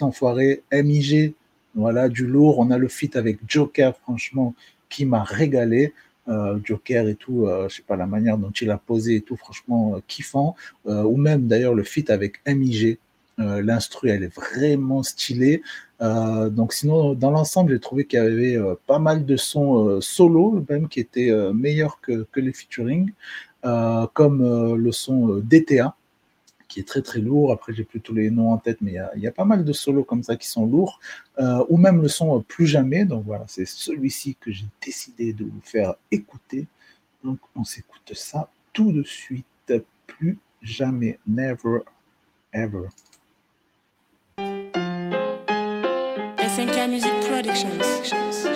L'Enfoiré, 0.00 0.62
MIG. 0.72 1.34
Voilà, 1.74 2.08
du 2.08 2.26
lourd. 2.26 2.58
On 2.58 2.70
a 2.70 2.78
le 2.78 2.88
feat 2.88 3.16
avec 3.16 3.38
Joker, 3.46 3.96
franchement, 3.96 4.54
qui 4.88 5.04
m'a 5.06 5.22
régalé. 5.22 5.92
Euh, 6.28 6.58
Joker 6.62 7.08
et 7.08 7.16
tout, 7.16 7.46
euh, 7.46 7.68
je 7.68 7.76
sais 7.76 7.82
pas 7.82 7.96
la 7.96 8.06
manière 8.06 8.38
dont 8.38 8.50
il 8.50 8.70
a 8.70 8.78
posé 8.78 9.16
et 9.16 9.20
tout, 9.22 9.36
franchement 9.36 9.96
euh, 9.96 10.00
kiffant. 10.06 10.54
Ou 10.84 11.16
même 11.16 11.46
d'ailleurs 11.46 11.74
le 11.74 11.82
feat 11.82 12.10
avec 12.10 12.40
MIG. 12.46 12.98
L'instru, 13.38 14.10
elle 14.10 14.22
est 14.22 14.34
vraiment 14.34 15.02
stylée. 15.02 15.62
Donc 16.00 16.74
sinon, 16.74 17.14
dans 17.14 17.30
l'ensemble, 17.32 17.72
j'ai 17.72 17.80
trouvé 17.80 18.04
qu'il 18.04 18.18
y 18.18 18.22
avait 18.22 18.58
pas 18.86 19.00
mal 19.00 19.24
de 19.24 19.36
sons 19.36 20.00
solo, 20.00 20.64
même 20.68 20.86
qui 20.86 21.00
étaient 21.00 21.32
meilleurs 21.52 22.00
que, 22.00 22.26
que 22.30 22.38
les 22.38 22.52
featuring, 22.52 23.10
comme 23.62 24.76
le 24.76 24.92
son 24.92 25.40
DTA, 25.42 25.96
qui 26.72 26.80
est 26.80 26.88
très 26.88 27.02
très 27.02 27.20
lourd. 27.20 27.52
Après, 27.52 27.74
j'ai 27.74 27.84
plus 27.84 28.00
tous 28.00 28.14
les 28.14 28.30
noms 28.30 28.52
en 28.52 28.56
tête, 28.56 28.78
mais 28.80 28.94
il 29.14 29.22
y 29.22 29.26
a, 29.26 29.32
pas 29.32 29.44
mal 29.44 29.62
de 29.62 29.72
solos 29.74 30.04
comme 30.04 30.22
ça 30.22 30.36
qui 30.36 30.48
sont 30.48 30.66
lourds, 30.66 31.00
Euh, 31.38 31.64
ou 31.68 31.76
même 31.76 32.00
le 32.02 32.08
son 32.08 32.42
Plus 32.42 32.66
jamais. 32.66 33.04
Donc 33.04 33.24
voilà, 33.26 33.44
c'est 33.46 33.66
celui-ci 33.66 34.36
que 34.40 34.50
j'ai 34.50 34.66
décidé 34.84 35.32
de 35.32 35.44
vous 35.44 35.60
faire 35.62 35.94
écouter. 36.10 36.66
Donc 37.24 37.38
on 37.56 37.64
s'écoute 37.64 38.12
ça 38.14 38.50
tout 38.72 38.92
de 38.92 39.02
suite. 39.02 39.46
Plus 40.06 40.38
jamais, 40.62 41.18
never, 41.26 41.80
ever. 42.52 42.88
Music 46.88 47.12
Productions. 47.28 48.51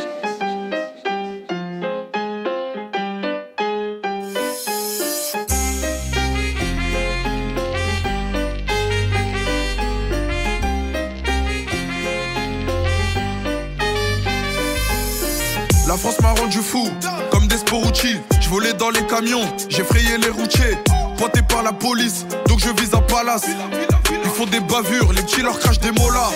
France 16.06 16.20
m'a 16.20 16.40
rendu 16.40 16.58
fou, 16.58 16.88
comme 17.32 17.48
des 17.48 17.56
Sporucci. 17.56 18.20
Je 18.40 18.48
volais 18.48 18.72
dans 18.74 18.90
les 18.90 19.04
camions, 19.06 19.42
j'ai 19.68 19.82
frayé 19.82 20.16
les 20.18 20.28
routiers. 20.28 20.78
Pointé 21.18 21.42
par 21.42 21.64
la 21.64 21.72
police, 21.72 22.24
donc 22.46 22.60
je 22.60 22.68
vise 22.80 22.94
un 22.94 23.00
palace. 23.00 23.46
Ils 24.12 24.30
font 24.30 24.46
des 24.46 24.60
bavures, 24.60 25.12
les 25.12 25.22
petits 25.22 25.42
leur 25.42 25.58
crachent 25.58 25.80
des 25.80 25.90
molars. 25.90 26.32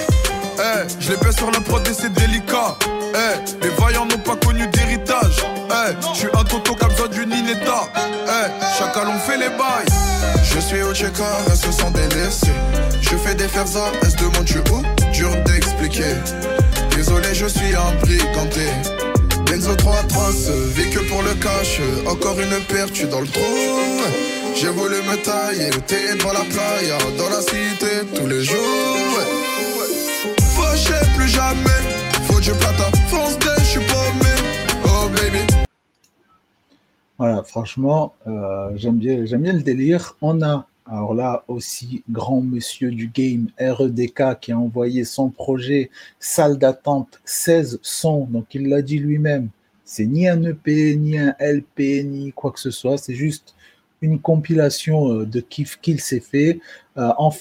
Eh, 0.59 0.89
je 0.99 1.13
les 1.13 1.17
baisse 1.19 1.37
sur 1.37 1.53
la 1.53 1.61
prod 1.61 1.87
et 1.87 1.95
c'est 1.95 2.13
délicat. 2.13 2.77
Eh, 3.15 3.63
les 3.63 3.69
vaillants 3.79 4.07
n'ont 4.07 4.19
pas 4.19 4.35
connu 4.45 4.67
d'héritage. 4.67 5.37
Eh, 5.71 5.95
je 6.15 6.19
suis 6.19 6.29
un 6.35 6.43
toto 6.43 6.75
comme 6.75 6.89
besoin 6.89 7.07
d'une 7.07 7.31
Ineta. 7.31 7.85
Eh, 7.95 8.77
chacal 8.77 9.07
on 9.07 9.21
fait 9.21 9.39
les 9.39 9.51
bails. 9.51 9.87
Je 10.53 10.59
suis 10.59 10.83
au 10.83 10.93
checker, 10.93 11.23
elles 11.47 11.57
se 11.57 11.71
sont 11.71 11.93
délaissées. 11.93 12.49
Je 13.01 13.17
fais 13.17 13.37
des 13.37 13.47
ferzas, 13.47 13.93
elles 14.03 14.11
se 14.11 14.17
demandent 14.17 14.45
tu 14.45 14.59
où? 14.73 14.83
Dur 15.13 15.31
d'expliquer. 15.47 16.17
Désolé, 16.97 17.33
je 17.35 17.47
suis 17.47 17.73
un 17.77 17.95
briganté. 18.01 18.67
Benzo 19.51 19.75
3 19.75 20.05
traces, 20.05 20.49
vis 20.77 20.91
que 20.91 21.01
pour 21.09 21.23
le 21.23 21.35
cash. 21.35 21.81
Encore 22.07 22.39
une 22.39 22.65
perche 22.67 23.05
dans 23.09 23.21
le 23.21 23.27
trou. 23.27 23.43
J'ai 24.55 24.69
voulu 24.69 24.95
me 24.95 25.17
tailler, 25.25 25.71
t'es 25.89 26.15
devant 26.15 26.33
la 26.33 26.45
playa, 26.45 26.99
dans 27.19 27.29
la 27.29 27.41
cité 27.41 28.07
tous 28.15 28.29
les 28.29 28.45
jours. 28.45 29.19
Fauché 30.55 30.95
plus 31.17 31.27
jamais, 31.27 31.83
faut 32.27 32.39
du 32.39 32.53
plata, 32.53 32.91
fonce 33.09 33.37
je 33.59 33.65
suis 33.65 33.81
paumé. 33.81 34.35
Oh 34.85 35.09
baby. 35.09 35.45
Voilà, 37.19 37.43
franchement, 37.43 38.15
euh, 38.29 38.71
j'aime 38.77 38.99
bien, 38.99 39.25
j'aime 39.25 39.43
bien 39.43 39.55
le 39.55 39.63
délire. 39.63 40.15
On 40.23 40.43
a, 40.43 40.67
alors 40.91 41.15
là 41.15 41.45
aussi, 41.47 42.03
grand 42.11 42.41
monsieur 42.41 42.91
du 42.91 43.07
game, 43.07 43.47
REDK, 43.61 44.41
qui 44.41 44.51
a 44.51 44.59
envoyé 44.59 45.05
son 45.05 45.31
projet 45.31 45.89
Salle 46.19 46.59
d'attente 46.59 47.21
16 47.25 47.79
sons. 47.81 48.27
Donc, 48.29 48.55
il 48.57 48.69
l'a 48.69 48.83
dit 48.83 48.99
lui-même. 48.99 49.51
C'est 49.85 50.05
ni 50.05 50.27
un 50.27 50.43
EP, 50.43 50.97
ni 50.97 51.17
un 51.17 51.37
LP, 51.39 52.03
ni 52.05 52.33
quoi 52.33 52.51
que 52.51 52.59
ce 52.59 52.73
soit. 52.73 52.99
C'est 52.99 53.15
juste 53.15 53.55
une 54.03 54.19
compilation 54.19 55.13
euh, 55.13 55.27
de 55.27 55.41
kiff 55.41 55.79
qu'il 55.81 56.01
s'est 56.01 56.21
fait. 56.21 56.59
Euh, 56.97 57.13
en 57.19 57.33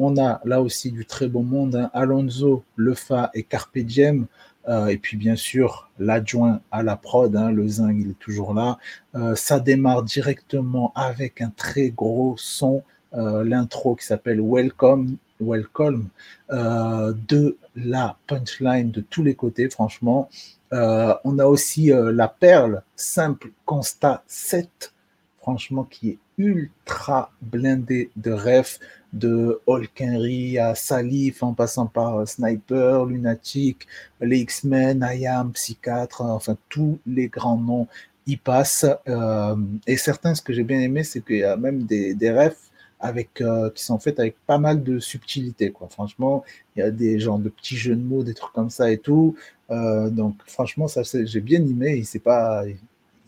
on 0.00 0.16
a 0.18 0.40
là 0.44 0.60
aussi 0.60 0.90
du 0.90 1.06
très 1.06 1.28
beau 1.28 1.42
monde. 1.42 1.76
hein. 1.76 1.90
Alonso, 1.94 2.64
Lefa 2.76 3.30
et 3.32 3.44
Carpe 3.44 3.78
Diem. 3.78 4.26
Euh, 4.68 4.88
et 4.88 4.98
puis 4.98 5.16
bien 5.16 5.36
sûr, 5.36 5.88
l'adjoint 5.98 6.60
à 6.70 6.82
la 6.82 6.96
prod, 6.96 7.34
hein, 7.34 7.50
le 7.50 7.66
zinc, 7.66 7.96
il 7.98 8.10
est 8.10 8.18
toujours 8.18 8.54
là. 8.54 8.78
Euh, 9.14 9.34
ça 9.34 9.60
démarre 9.60 10.02
directement 10.02 10.92
avec 10.94 11.40
un 11.40 11.50
très 11.50 11.90
gros 11.90 12.34
son, 12.36 12.82
euh, 13.14 13.44
l'intro 13.44 13.94
qui 13.94 14.04
s'appelle 14.04 14.40
Welcome, 14.40 15.16
Welcome, 15.40 16.08
de 16.50 17.56
la 17.76 18.16
punchline 18.26 18.90
de 18.90 19.00
tous 19.00 19.22
les 19.22 19.34
côtés, 19.34 19.70
franchement. 19.70 20.28
On 20.72 21.38
a 21.38 21.46
aussi 21.46 21.92
la 21.92 22.26
perle, 22.26 22.82
simple 22.96 23.52
constat 23.64 24.24
7, 24.26 24.92
franchement, 25.40 25.84
qui 25.84 26.10
est 26.10 26.18
ultra 26.38 27.32
blindé 27.42 28.10
de 28.16 28.32
refs, 28.32 28.78
de 29.12 29.60
Hulk 29.66 30.00
Henry 30.00 30.58
à 30.58 30.74
Salif, 30.74 31.42
en 31.42 31.54
passant 31.54 31.86
par 31.86 32.16
euh, 32.18 32.26
Sniper, 32.26 33.04
Lunatic, 33.06 33.86
les 34.20 34.38
X-Men, 34.40 35.06
IAM, 35.12 35.52
Psychiatre, 35.52 36.22
enfin 36.22 36.56
tous 36.68 36.98
les 37.06 37.28
grands 37.28 37.58
noms 37.58 37.88
y 38.26 38.36
passent. 38.36 38.86
Euh, 39.08 39.56
et 39.86 39.96
certains, 39.96 40.34
ce 40.34 40.42
que 40.42 40.52
j'ai 40.52 40.64
bien 40.64 40.80
aimé, 40.80 41.04
c'est 41.04 41.24
qu'il 41.24 41.38
y 41.38 41.44
a 41.44 41.56
même 41.56 41.82
des, 41.84 42.14
des 42.14 42.30
refs 42.30 42.70
avec, 43.00 43.40
euh, 43.40 43.70
qui 43.70 43.82
sont 43.84 43.98
faits 43.98 44.18
avec 44.20 44.36
pas 44.46 44.58
mal 44.58 44.82
de 44.82 44.98
subtilité. 44.98 45.70
Quoi. 45.70 45.88
Franchement, 45.88 46.44
il 46.76 46.80
y 46.80 46.82
a 46.82 46.90
des 46.90 47.18
genres 47.18 47.38
de 47.38 47.48
petits 47.48 47.76
jeux 47.76 47.96
de 47.96 48.02
mots, 48.02 48.24
des 48.24 48.34
trucs 48.34 48.52
comme 48.52 48.70
ça 48.70 48.90
et 48.90 48.98
tout. 48.98 49.36
Donc 49.70 50.36
franchement, 50.46 50.88
ça 50.88 51.02
j'ai 51.02 51.40
bien 51.40 51.60
aimé. 51.60 51.96
Il 51.98 52.06
s'est 52.06 52.18
pas, 52.18 52.64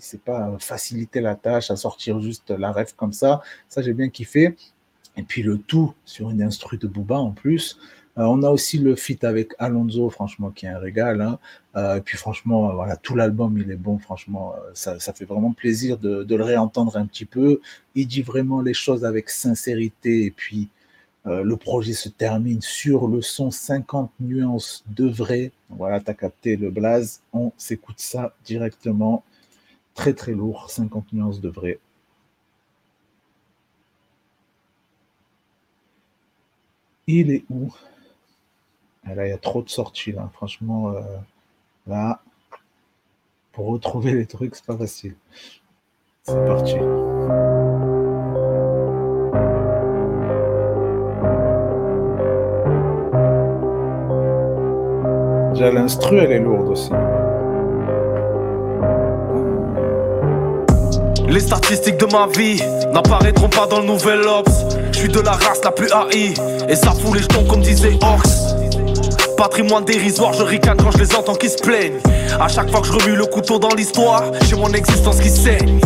il 0.01 0.03
s'est 0.03 0.19
pas 0.19 0.57
facilité 0.59 1.21
la 1.21 1.35
tâche 1.35 1.71
à 1.71 1.77
sortir 1.77 2.21
juste 2.21 2.51
la 2.51 2.73
ref 2.73 2.95
comme 2.95 3.13
ça. 3.13 3.43
Ça 3.69 3.83
j'ai 3.83 3.93
bien 3.93 4.09
kiffé. 4.09 4.57
Et 5.17 5.23
puis 5.23 5.43
le 5.43 5.59
tout 5.59 5.95
sur 6.05 6.31
une 6.31 6.43
instru 6.43 6.79
de 6.79 6.87
Booba 6.87 7.19
en 7.19 7.33
plus. 7.33 7.79
Euh, 8.19 8.25
on 8.25 8.43
a 8.43 8.51
aussi 8.51 8.79
le 8.79 8.97
feat 8.97 9.25
avec 9.25 9.53
Alonso, 9.59 10.11
franchement, 10.11 10.51
qui 10.51 10.67
est 10.67 10.69
un 10.69 10.79
régal. 10.79 11.21
hein. 11.21 11.39
Euh, 11.77 11.97
et 11.97 12.01
puis 12.01 12.19
franchement, 12.19 12.75
voilà, 12.75 12.97
tout 12.97 13.15
l'album, 13.15 13.57
il 13.59 13.71
est 13.71 13.77
bon. 13.77 13.99
Franchement, 13.99 14.55
euh, 14.57 14.71
ça, 14.75 14.99
ça 14.99 15.13
fait 15.13 15.25
vraiment 15.25 15.53
plaisir 15.53 15.97
de, 15.99 16.27
le 16.29 16.45
réentendre 16.45 16.97
un 16.97 17.07
petit 17.07 17.25
peu. 17.25 17.61
Il 17.95 18.07
dit 18.07 18.23
vraiment 18.23 18.61
les 18.63 18.75
choses 18.75 19.05
avec 19.05 19.31
sincérité. 19.31 20.25
Et 20.25 20.31
puis, 20.31 20.69
le 21.27 21.55
projet 21.57 21.93
se 21.93 22.09
termine 22.09 22.63
sur 22.63 23.07
le 23.07 23.21
son 23.21 23.51
50 23.51 24.11
nuances 24.21 24.85
de 24.89 25.07
vrai. 25.07 25.53
Voilà, 25.69 26.01
tu 26.01 26.11
as 26.11 26.15
capté 26.15 26.57
le 26.57 26.71
blaze. 26.71 27.21
On 27.33 27.53
s'écoute 27.59 27.99
ça 28.01 28.35
directement. 28.45 29.23
Très 29.95 30.15
très 30.15 30.33
lourd, 30.33 30.69
50 30.69 31.13
nuances 31.13 31.41
de 31.41 31.49
vrai. 31.49 31.79
Il 37.07 37.31
est 37.31 37.45
où? 37.51 37.75
Ah, 39.05 39.15
Là, 39.15 39.27
il 39.27 39.31
y 39.31 39.33
a 39.33 39.39
trop 39.39 39.63
de 39.63 39.69
sorties. 39.69 40.13
Là. 40.13 40.31
Franchement, 40.33 40.91
euh, 40.91 41.03
là, 41.87 42.23
pour 43.53 43.67
retrouver 43.67 44.13
les 44.15 44.27
trucs, 44.27 44.57
c'est 44.57 44.65
pas 44.67 44.77
facile. 44.77 45.15
C'est 46.23 46.45
parti. 46.47 46.77
Déjà, 55.53 55.71
l'instru, 55.73 56.17
elle 56.17 56.33
est 56.33 56.41
lourde 56.41 56.69
aussi. 56.69 56.91
Les 61.31 61.39
statistiques 61.39 61.97
de 61.97 62.07
ma 62.07 62.27
vie 62.27 62.61
n'apparaîtront 62.93 63.49
pas 63.49 63.65
dans 63.69 63.79
le 63.79 63.87
nouvel 63.87 64.21
Ops. 64.27 64.51
Je 64.91 64.99
suis 64.99 65.09
de 65.09 65.21
la 65.21 65.31
race 65.31 65.61
la 65.63 65.71
plus 65.71 65.89
haïe 65.93 66.35
et 66.69 66.75
ça 66.75 66.91
fout 66.91 67.15
les 67.15 67.23
jetons 67.23 67.45
comme 67.45 67.63
disait 67.63 67.97
Orx. 68.03 68.29
Patrimoine 69.37 69.85
dérisoire, 69.85 70.33
je 70.33 70.43
ricane 70.43 70.77
quand 70.77 70.91
je 70.91 70.99
les 70.99 71.15
entends 71.15 71.37
qui 71.37 71.49
se 71.49 71.59
plaignent. 71.59 72.01
À 72.41 72.49
chaque 72.49 72.69
fois 72.69 72.81
que 72.81 72.89
je 72.89 72.93
remue 72.93 73.15
le 73.15 73.27
couteau 73.27 73.61
dans 73.61 73.73
l'histoire, 73.77 74.25
j'ai 74.49 74.57
mon 74.57 74.73
existence 74.73 75.21
qui 75.21 75.31
saigne. 75.31 75.81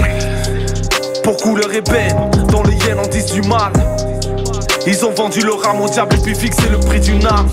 Pour 1.22 1.36
couleur 1.36 1.70
ébène, 1.74 2.30
dans 2.50 2.62
les 2.62 2.76
hyènes 2.76 3.00
en 3.00 3.06
disent 3.06 3.32
du 3.32 3.42
mal. 3.42 3.72
Ils 4.86 5.04
ont 5.04 5.12
vendu 5.12 5.40
leur 5.40 5.68
âme 5.68 5.82
au 5.82 5.88
diable 5.90 6.16
et 6.16 6.22
puis 6.22 6.34
fixé 6.34 6.62
le 6.70 6.78
prix 6.78 7.00
d'une 7.00 7.26
âme. 7.26 7.50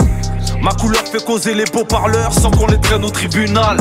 Ma 0.61 0.71
couleur 0.71 1.03
fait 1.11 1.23
causer 1.25 1.53
les 1.53 1.65
beaux 1.65 1.83
parleurs 1.83 2.31
sans 2.31 2.51
qu'on 2.51 2.67
les 2.67 2.79
traîne 2.79 3.03
au 3.03 3.09
tribunal. 3.09 3.75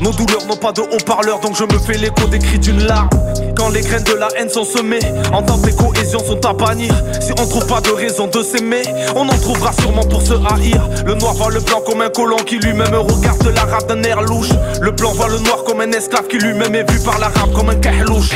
Nos 0.00 0.12
douleurs 0.12 0.46
n'ont 0.46 0.56
pas 0.56 0.72
de 0.72 0.82
haut-parleur, 0.82 1.40
donc 1.40 1.56
je 1.56 1.64
me 1.64 1.78
fais 1.78 1.96
l'écho 1.96 2.26
des 2.28 2.38
cris 2.38 2.58
d'une 2.58 2.84
larme. 2.84 3.08
Quand 3.56 3.70
les 3.70 3.80
graines 3.80 4.04
de 4.04 4.12
la 4.12 4.28
haine 4.36 4.50
sont 4.50 4.64
semées, 4.64 5.00
entente 5.32 5.66
et 5.66 5.74
cohésion 5.74 6.18
sont 6.18 6.44
à 6.44 6.52
bannir. 6.52 6.92
Si 7.20 7.32
on 7.32 7.46
trouve 7.46 7.66
pas 7.66 7.80
de 7.80 7.90
raison 7.90 8.26
de 8.26 8.42
s'aimer, 8.42 8.82
on 9.14 9.26
en 9.26 9.38
trouvera 9.38 9.72
sûrement 9.72 10.04
pour 10.04 10.20
se 10.20 10.34
haïr. 10.34 10.86
Le 11.06 11.14
noir 11.14 11.32
voit 11.34 11.50
le 11.50 11.60
blanc 11.60 11.80
comme 11.86 12.02
un 12.02 12.10
colon 12.10 12.36
qui 12.36 12.58
lui-même 12.58 12.94
regarde 12.94 13.46
l'arabe 13.54 13.86
d'un 13.88 14.02
air 14.02 14.20
louche. 14.20 14.50
Le 14.80 14.90
blanc 14.90 15.12
voit 15.12 15.28
le 15.28 15.38
noir 15.38 15.64
comme 15.64 15.80
un 15.80 15.90
esclave 15.92 16.26
qui 16.26 16.38
lui-même 16.38 16.74
est 16.74 16.90
vu 16.90 17.00
par 17.00 17.18
l'arabe 17.18 17.52
comme 17.54 17.70
un 17.70 17.76
kahlouche. 17.76 18.30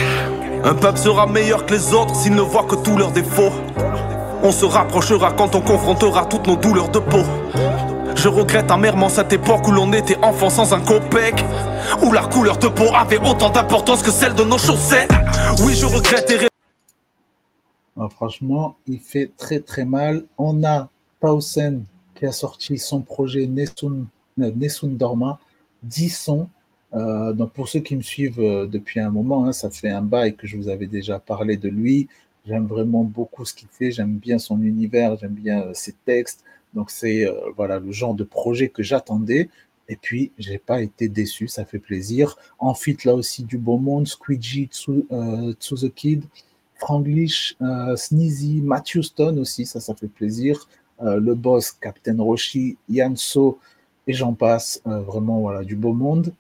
Un 0.64 0.74
peuple 0.74 0.98
sera 0.98 1.26
meilleur 1.26 1.66
que 1.66 1.74
les 1.74 1.92
autres 1.92 2.14
s'il 2.14 2.34
ne 2.34 2.42
voit 2.42 2.64
que 2.64 2.76
tous 2.76 2.96
leurs 2.96 3.12
défauts. 3.12 3.52
On 4.42 4.52
se 4.52 4.64
rapprochera 4.64 5.32
quand 5.32 5.54
on 5.54 5.61
confrontera 5.61 6.24
toutes 6.24 6.46
nos 6.46 6.56
douleurs 6.56 6.88
de 6.88 6.98
peau. 6.98 7.22
Je 8.16 8.28
regrette 8.28 8.70
amèrement 8.70 9.08
cette 9.08 9.32
époque 9.32 9.66
où 9.68 9.72
l'on 9.72 9.92
était 9.92 10.16
enfant 10.18 10.50
sans 10.50 10.72
un 10.74 10.80
copec. 10.80 11.44
Où 12.02 12.12
la 12.12 12.22
couleur 12.22 12.58
de 12.58 12.68
peau 12.68 12.94
avait 12.94 13.18
autant 13.18 13.50
d'importance 13.50 14.02
que 14.02 14.11
celle 14.11 14.34
de 14.34 14.44
nos 14.44 14.58
chaussettes. 14.58 15.11
Oui, 15.64 15.74
je 15.74 15.86
regrette 15.86 16.30
et 16.30 16.48
Ah, 17.98 18.08
franchement, 18.08 18.76
il 18.86 19.00
fait 19.00 19.30
très 19.36 19.61
très 19.61 19.84
mal. 19.84 20.24
On 20.38 20.62
a 20.64 20.88
Pausen 21.20 21.84
qui 22.14 22.26
a 22.26 22.32
sorti 22.32 22.78
son 22.78 23.00
projet 23.00 23.46
Nessun, 23.46 24.06
euh, 24.40 24.52
Nessun 24.54 24.88
Dorma, 24.88 25.38
10 25.82 26.11
sons. 26.11 26.48
Euh, 26.94 27.32
donc 27.32 27.52
pour 27.52 27.68
ceux 27.68 27.80
qui 27.80 27.96
me 27.96 28.02
suivent 28.02 28.40
euh, 28.40 28.66
depuis 28.66 29.00
un 29.00 29.11
moment, 29.11 29.46
hein, 29.46 29.52
ça 29.52 29.70
fait 29.70 29.90
un 29.90 30.02
bail 30.02 30.34
que 30.34 30.46
je 30.46 30.56
vous 30.56 30.68
avais 30.68 30.86
déjà 30.86 31.18
parlé 31.18 31.56
de 31.56 31.68
lui. 31.68 32.08
J'aime 32.46 32.66
vraiment 32.66 33.04
beaucoup 33.04 33.44
ce 33.44 33.54
qu'il 33.54 33.68
fait, 33.68 33.90
j'aime 33.92 34.16
bien 34.16 34.38
son 34.38 34.61
univers, 34.62 35.16
j'aime 35.18 35.34
bien 35.34 35.62
euh, 35.62 35.74
ses 35.74 35.92
textes. 36.04 36.42
Donc 36.74 36.90
c'est 36.90 37.26
euh, 37.26 37.34
voilà 37.56 37.78
le 37.78 37.92
genre 37.92 38.14
de 38.14 38.24
projet 38.24 38.68
que 38.68 38.82
j'attendais. 38.82 39.48
Et 39.88 39.96
puis 39.96 40.32
j'ai 40.38 40.58
pas 40.58 40.82
été 40.82 41.08
déçu, 41.08 41.48
ça 41.48 41.64
fait 41.64 41.80
plaisir. 41.80 42.36
En 42.58 42.74
fit 42.74 42.96
là 43.04 43.14
aussi 43.14 43.44
du 43.44 43.58
beau 43.58 43.78
monde, 43.78 44.06
Squeegee, 44.06 44.68
Tsu, 44.70 45.04
Tsu 45.58 45.74
the 45.74 45.92
Kid, 45.92 46.24
Franglish, 46.80 47.56
euh, 47.60 47.94
Sneezy, 47.94 48.62
Matthew 48.62 49.02
Stone 49.02 49.38
aussi, 49.38 49.66
ça 49.66 49.80
ça 49.80 49.94
fait 49.94 50.08
plaisir. 50.08 50.68
Euh, 51.02 51.20
le 51.20 51.34
boss, 51.34 51.72
Captain 51.72 52.16
Roshi, 52.18 52.76
Yanso 52.88 53.58
et 54.06 54.12
j'en 54.12 54.32
passe. 54.34 54.82
Euh, 54.86 55.00
vraiment 55.00 55.40
voilà 55.40 55.62
du 55.62 55.76
beau 55.76 55.92
monde. 55.92 56.32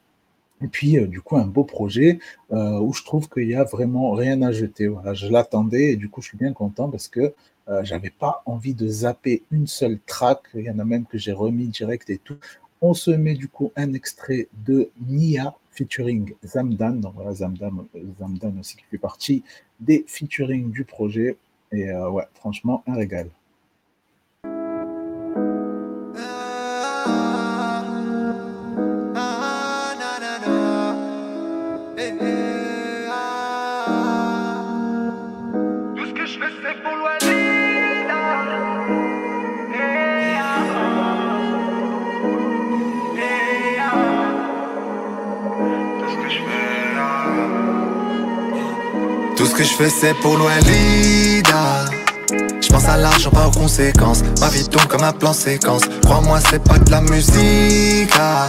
Et 0.62 0.68
puis, 0.68 1.00
du 1.08 1.22
coup, 1.22 1.38
un 1.38 1.46
beau 1.46 1.64
projet 1.64 2.18
où 2.50 2.92
je 2.92 3.02
trouve 3.02 3.30
qu'il 3.30 3.48
y 3.48 3.54
a 3.54 3.64
vraiment 3.64 4.10
rien 4.10 4.42
à 4.42 4.52
jeter. 4.52 4.90
Je 5.14 5.28
l'attendais 5.28 5.92
et 5.92 5.96
du 5.96 6.10
coup, 6.10 6.20
je 6.20 6.28
suis 6.28 6.36
bien 6.36 6.52
content 6.52 6.90
parce 6.90 7.08
que 7.08 7.32
euh, 7.70 7.84
j'avais 7.84 8.10
pas 8.10 8.42
envie 8.46 8.74
de 8.74 8.88
zapper 8.88 9.44
une 9.50 9.66
seule 9.66 9.98
track. 10.06 10.40
Il 10.54 10.64
y 10.64 10.70
en 10.70 10.78
a 10.78 10.84
même 10.84 11.06
que 11.06 11.18
j'ai 11.18 11.32
remis 11.32 11.68
direct 11.68 12.10
et 12.10 12.18
tout. 12.18 12.36
On 12.80 12.94
se 12.94 13.10
met 13.10 13.34
du 13.34 13.48
coup 13.48 13.72
un 13.76 13.92
extrait 13.92 14.48
de 14.66 14.90
Nia 15.06 15.54
featuring 15.70 16.34
Zamdan. 16.44 16.94
Donc 17.00 17.14
voilà, 17.14 17.32
Zamdan, 17.32 17.86
Zamdan 18.18 18.58
aussi 18.58 18.76
qui 18.76 18.84
fait 18.90 18.98
partie 18.98 19.44
des 19.78 20.04
featuring 20.08 20.70
du 20.70 20.84
projet. 20.84 21.36
Et 21.72 21.90
euh, 21.90 22.10
ouais, 22.10 22.24
franchement, 22.34 22.82
un 22.86 22.94
régal. 22.94 23.30
Ce 49.50 49.54
que 49.54 49.64
je 49.64 49.74
fais 49.74 49.90
c'est 49.90 50.14
pour 50.14 50.36
Loualida 50.36 51.86
Je 52.60 52.68
pense 52.68 52.84
à 52.86 52.96
l'argent 52.96 53.30
pas 53.30 53.48
aux 53.48 53.50
conséquences. 53.50 54.22
Ma 54.40 54.48
vie 54.48 54.68
tourne 54.68 54.86
comme 54.86 55.02
un 55.02 55.12
plan 55.12 55.32
séquence. 55.32 55.82
Crois-moi 56.04 56.38
c'est 56.48 56.62
pas 56.62 56.78
de 56.78 56.90
la 56.90 57.00
musique 57.00 58.12
ah. 58.18 58.46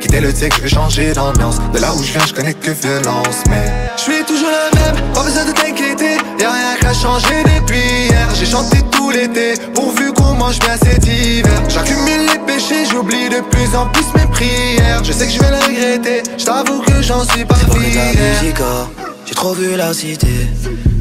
Quitter 0.00 0.20
le 0.20 0.32
texte, 0.32 0.58
je 0.58 0.62
vais 0.62 0.68
changer 0.68 1.12
d'ambiance. 1.12 1.56
De 1.72 1.78
là 1.80 1.92
où 1.94 2.02
je 2.02 2.12
viens 2.12 2.26
je 2.26 2.34
connais 2.34 2.54
que 2.54 2.70
violence. 2.70 3.42
Mais 3.48 3.66
je 3.96 4.02
suis 4.02 4.24
toujours 4.24 4.48
le 4.48 4.78
même, 4.78 5.12
pas 5.12 5.22
besoin 5.24 5.44
de 5.44 5.52
t'inquiéter. 5.52 6.16
Y'a 6.38 6.52
rien 6.52 6.76
qui 6.78 6.86
a 6.86 6.94
changé 6.94 7.42
depuis 7.56 7.80
hier. 8.08 8.28
J'ai 8.38 8.46
chanté 8.46 8.78
tout 8.92 9.10
l'été 9.10 9.54
Pourvu 9.74 10.12
qu'on 10.12 10.34
mange 10.34 10.58
bien 10.60 10.76
cet 10.76 11.04
hiver. 11.06 11.62
J'accumule 11.68 12.26
les 12.32 12.38
péchés, 12.46 12.84
j'oublie 12.90 13.28
de 13.28 13.40
plus 13.50 13.76
en 13.76 13.86
plus 13.86 14.06
mes 14.14 14.30
prières. 14.30 15.02
Je 15.02 15.12
sais 15.12 15.26
que 15.26 15.32
je 15.32 15.40
vais 15.40 15.50
le 15.50 15.56
regretter 15.66 16.22
Je 16.38 16.44
t'avoue 16.44 16.80
que 16.82 17.02
j'en 17.02 17.24
suis 17.24 17.44
pas 17.44 17.56
fier. 17.56 18.54
oh, 18.60 19.11
j'ai 19.26 19.34
trop 19.34 19.54
vu 19.54 19.76
la 19.76 19.92
cité. 19.92 20.26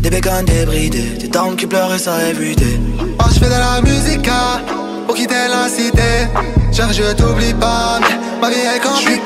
Des 0.02 0.10
bécanes 0.10 0.46
débridées, 0.46 1.18
des 1.20 1.28
dents 1.28 1.56
qui 1.56 1.68
pleuraient 1.68 2.00
ça 2.00 2.18
everyday. 2.28 2.80
Oh, 3.20 3.24
je 3.34 3.40
fais 3.40 3.46
de 3.46 3.52
la 3.52 3.82
musique 3.82 4.28
ah, 4.30 4.60
pour 5.06 5.16
quitter 5.16 5.48
la 5.50 5.70
cité. 5.70 6.28
Cher, 6.72 6.92
je 6.92 7.14
t'oublie 7.14 7.54
pas, 7.54 8.00
mais 8.00 8.16
ma 8.42 8.50
vie 8.50 8.56
est 8.56 8.80
compliquée. 8.82 9.21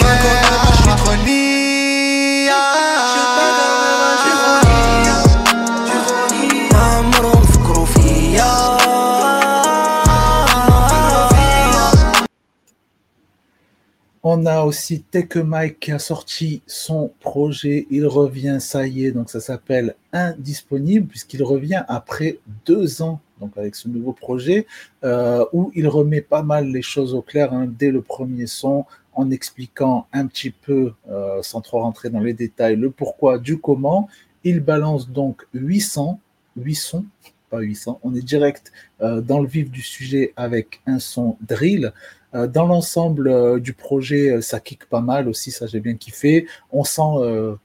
On 14.37 14.45
a 14.47 14.65
aussi 14.65 15.01
Take 15.01 15.43
Mike 15.43 15.79
qui 15.79 15.93
a 15.93 15.99
sorti 15.99 16.61
son 16.67 17.13
projet. 17.21 17.87
Il 17.89 18.05
revient, 18.05 18.57
ça 18.59 18.85
y 18.85 19.05
est, 19.05 19.13
donc 19.13 19.29
ça 19.29 19.39
s'appelle 19.39 19.95
Indisponible, 20.11 21.07
puisqu'il 21.07 21.41
revient 21.41 21.85
après 21.87 22.39
deux 22.65 23.01
ans, 23.01 23.21
donc 23.39 23.57
avec 23.57 23.75
ce 23.75 23.87
nouveau 23.87 24.11
projet, 24.11 24.67
euh, 25.05 25.45
où 25.53 25.71
il 25.73 25.87
remet 25.87 26.19
pas 26.19 26.43
mal 26.43 26.67
les 26.67 26.81
choses 26.81 27.13
au 27.13 27.21
clair 27.21 27.53
hein, 27.53 27.65
dès 27.79 27.91
le 27.91 28.01
premier 28.01 28.45
son, 28.45 28.83
en 29.13 29.31
expliquant 29.31 30.05
un 30.11 30.27
petit 30.27 30.51
peu, 30.51 30.91
euh, 31.09 31.41
sans 31.41 31.61
trop 31.61 31.79
rentrer 31.79 32.09
dans 32.09 32.19
les 32.19 32.33
détails, 32.33 32.75
le 32.75 32.91
pourquoi 32.91 33.39
du 33.39 33.57
comment. 33.57 34.09
Il 34.43 34.59
balance 34.59 35.09
donc 35.09 35.47
800, 35.53 36.19
8 36.57 36.75
sons, 36.75 37.05
pas 37.49 37.59
800, 37.59 38.01
on 38.03 38.13
est 38.13 38.21
direct 38.21 38.73
euh, 38.99 39.21
dans 39.21 39.39
le 39.39 39.47
vif 39.47 39.71
du 39.71 39.81
sujet 39.81 40.33
avec 40.35 40.81
un 40.87 40.99
son 40.99 41.37
drill. 41.39 41.93
Euh, 42.35 42.47
dans 42.47 42.67
l'ensemble 42.67 43.27
euh, 43.29 43.59
du 43.59 43.73
projet, 43.73 44.29
euh, 44.29 44.41
ça 44.41 44.59
kick 44.59 44.85
pas 44.85 45.01
mal 45.01 45.29
aussi, 45.29 45.51
ça 45.51 45.67
j'ai 45.67 45.79
bien 45.79 45.95
kiffé. 45.95 46.47
On 46.71 46.83
sent 46.83 47.01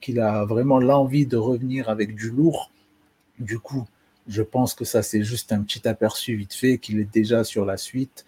qu'il 0.01 0.21
a 0.21 0.45
vraiment 0.45 0.79
l'envie 0.79 1.27
de 1.27 1.37
revenir 1.37 1.89
avec 1.89 2.15
du 2.15 2.31
lourd. 2.31 2.71
Du 3.39 3.59
coup, 3.59 3.87
je 4.29 4.43
pense 4.43 4.75
que 4.75 4.85
ça 4.85 5.03
c'est 5.03 5.25
juste 5.25 5.53
un 5.53 5.63
petit 5.63 5.87
aperçu 5.89 6.37
vite 6.37 6.55
fait, 6.55 6.79
qu'il 6.79 7.01
est 7.01 7.13
déjà 7.13 7.45
sur 7.45 7.65
la 7.65 7.77
suite. 7.77 8.25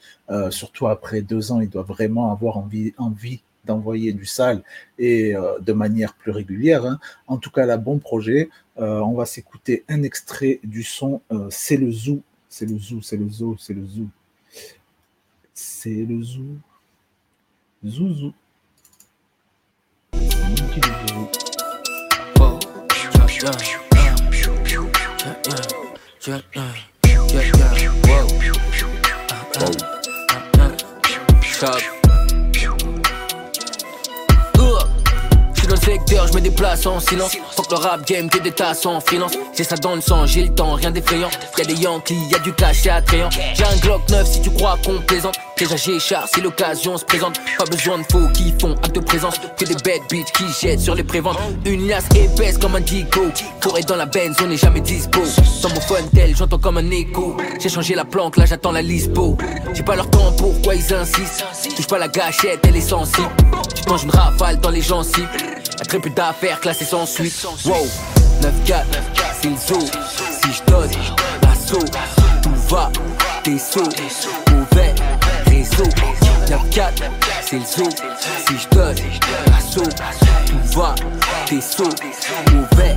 Surtout 0.51 0.87
après 0.89 1.23
deux 1.23 1.53
ans, 1.53 1.61
il 1.61 1.69
doit 1.69 1.83
vraiment 1.83 2.33
avoir 2.33 2.57
envie, 2.57 2.93
d'envoyer 3.65 4.13
du 4.13 4.25
sale 4.27 4.63
et 4.99 5.35
de 5.61 5.73
manière 5.73 6.15
plus 6.15 6.33
régulière. 6.33 6.85
hein. 6.87 6.99
En 7.27 7.37
tout 7.37 7.51
cas, 7.51 7.67
là, 7.67 7.77
bon 7.77 7.99
projet. 7.99 8.49
On 8.77 9.15
va 9.15 9.27
s'écouter 9.27 9.85
un 9.89 10.03
extrait 10.03 10.61
du 10.65 10.83
son 10.83 11.21
C'est 11.51 11.77
le 11.77 11.91
zoo. 11.91 12.23
C'est 12.49 12.67
le 12.67 12.79
zoo, 12.79 13.01
c'est 13.03 13.17
le 13.17 13.29
zoo, 13.29 13.57
c'est 13.59 13.75
le 13.75 13.87
zoo. 13.87 14.09
C'est 15.55 15.91
le 15.91 16.23
zoo. 16.23 16.59
Zouzou. 17.85 18.33
Je 31.65 31.92
secteur, 35.85 36.27
je 36.29 36.35
me 36.35 36.41
déplace 36.41 36.87
en 36.87 37.01
silence. 37.01 37.37
Faut 37.57 37.63
que 37.63 37.75
le 37.75 37.81
rap 37.81 38.07
game 38.07 38.29
que 38.29 38.39
des 38.39 38.53
tasses 38.53 38.87
en 38.87 39.01
freelance. 39.01 39.33
J'ai 39.57 39.65
ça 39.65 39.77
dans 39.77 39.95
le 39.95 40.01
sang, 40.01 40.27
j'ai 40.27 40.45
le 40.45 40.55
temps, 40.55 40.75
rien 40.75 40.91
d'effrayant. 40.91 41.31
Y'a 41.59 41.65
des 41.65 41.75
Yankees, 41.75 42.29
y'a 42.31 42.39
du 42.39 42.53
cash 42.53 42.87
et 42.87 42.91
attrayant. 42.91 43.31
J'ai 43.31 43.65
un 43.65 43.77
Glock 43.77 44.03
9 44.09 44.27
si 44.27 44.41
tu 44.43 44.51
crois 44.51 44.79
qu'on 44.85 45.01
plaisante. 45.01 45.35
Déjà 45.63 45.77
j'ai 45.77 46.01
char 46.01 46.27
si 46.27 46.41
l'occasion 46.41 46.99
se 46.99 47.05
présente. 47.05 47.39
Pas 47.57 47.65
besoin 47.67 47.99
de 47.99 48.03
faux 48.11 48.27
qui 48.35 48.53
font 48.61 48.75
acte 48.83 48.97
de 48.97 48.99
présence. 48.99 49.37
Que 49.57 49.65
des 49.65 49.75
bad 49.75 50.01
bitches 50.11 50.33
qui 50.33 50.45
jettent 50.61 50.81
sur 50.81 50.97
les 50.97 51.05
préventes. 51.05 51.39
Une 51.65 51.87
liasse 51.87 52.07
épaisse 52.17 52.59
comme 52.59 52.75
un 52.75 52.81
dico. 52.81 53.21
Pour 53.61 53.79
être 53.79 53.87
dans 53.87 53.95
la 53.95 54.07
benz, 54.07 54.37
on 54.43 54.49
n'est 54.49 54.57
jamais 54.57 54.81
dispo. 54.81 55.21
Dans 55.63 55.69
mon 55.69 56.09
tel, 56.13 56.37
j'entends 56.37 56.59
comme 56.59 56.79
un 56.79 56.91
écho. 56.91 57.37
J'ai 57.61 57.69
changé 57.69 57.95
la 57.95 58.05
planque, 58.05 58.39
là 58.39 58.45
j'attends 58.45 58.73
la 58.73 58.83
lispo. 58.83 59.39
J'ai 59.73 59.85
pas 59.85 59.95
leur 59.95 60.11
temps, 60.11 60.33
pourquoi 60.37 60.75
ils 60.75 60.93
insistent? 60.93 61.45
Touche 61.77 61.87
pas 61.87 61.99
la 61.99 62.09
gâchette, 62.09 62.59
elle 62.67 62.75
est 62.75 62.81
sensible. 62.81 63.31
Tu 63.73 63.89
manges 63.89 64.03
une 64.03 64.11
rafale 64.11 64.59
dans 64.59 64.71
les 64.71 64.83
gencives. 64.83 65.29
Y'a 65.79 65.85
très 65.85 66.01
peu 66.01 66.11
d'affaires 66.11 66.59
classées 66.59 66.87
sans 66.87 67.07
suite. 67.07 67.47
Wow, 67.65 67.87
9-4, 68.67 68.83
c'est 69.41 69.49
le 69.49 69.57
zoo. 69.57 69.87
Si 70.43 70.53
je 70.55 70.73
donne 70.73 70.91
l'assaut, 71.41 71.87
tout 72.43 72.75
va, 72.75 72.91
t'es 73.45 73.59
saut. 73.59 73.89
Mauvais, 74.51 74.95
réseau, 75.63 75.85
réseau. 75.85 76.33
Y'a 76.51 76.59
4, 76.71 77.03
c'est 77.43 77.57
le 77.57 77.65
zoo. 77.65 77.89
Si 78.47 78.59
je 78.59 78.69
donne 78.75 78.97
l'assaut, 79.47 79.91
tout 80.47 80.79
va, 80.79 80.95
t'es 81.47 81.61
saut, 81.61 81.85
mauvais 82.53 82.95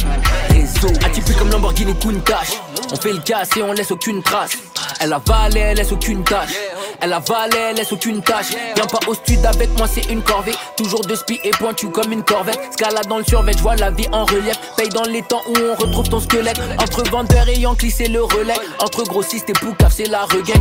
réseau. 0.50 0.94
Atypique 1.06 1.38
comme 1.38 1.50
Lamborghini 1.50 1.94
Countach. 1.96 2.60
On 2.92 2.96
fait 2.96 3.14
le 3.14 3.20
casse 3.20 3.50
et 3.58 3.62
on 3.62 3.74
laisse 3.74 3.92
aucune 3.92 4.22
trace. 4.24 4.52
Elle 5.00 5.14
avale, 5.14 5.58
elle 5.58 5.78
laisse 5.78 5.92
aucune 5.92 6.24
tâche. 6.24 6.54
Elle 7.02 7.14
avale, 7.14 7.52
elle 7.56 7.76
laisse 7.76 7.92
aucune 7.92 8.22
tâche. 8.22 8.52
Viens 8.76 8.86
pas 8.86 9.00
au 9.08 9.14
stud 9.14 9.46
avec 9.46 9.70
moi, 9.78 9.88
c'est 9.88 10.10
une 10.12 10.22
corvée. 10.22 10.56
Toujours 10.78 11.06
de 11.06 11.16
spi 11.16 11.40
et 11.44 11.52
pointu 11.52 11.90
comme 11.90 12.12
une 12.12 12.24
corvette. 12.24 12.60
Scala 12.72 13.02
dans 13.02 13.18
le 13.18 13.24
survêt, 13.24 13.54
je 13.54 13.62
vois 13.62 13.76
la 13.76 13.92
vie 13.92 14.08
en 14.12 14.26
relief. 14.26 14.58
Paye 14.78 14.90
dans 14.90 15.04
les 15.04 15.22
temps 15.22 15.42
où 15.48 15.54
on 15.58 15.76
retrouve 15.76 16.10
ton 16.10 16.20
squelette. 16.20 16.60
Entre 16.80 17.08
vendeur 17.10 17.48
et 17.48 17.60
Yankee, 17.60 17.92
c'est 17.92 18.08
le 18.08 18.24
relais. 18.24 18.54
Entre 18.80 19.04
grossiste 19.04 19.50
et 19.50 19.54
poucaf, 19.54 19.94
c'est 19.94 20.08
la 20.08 20.24
regain. 20.24 20.60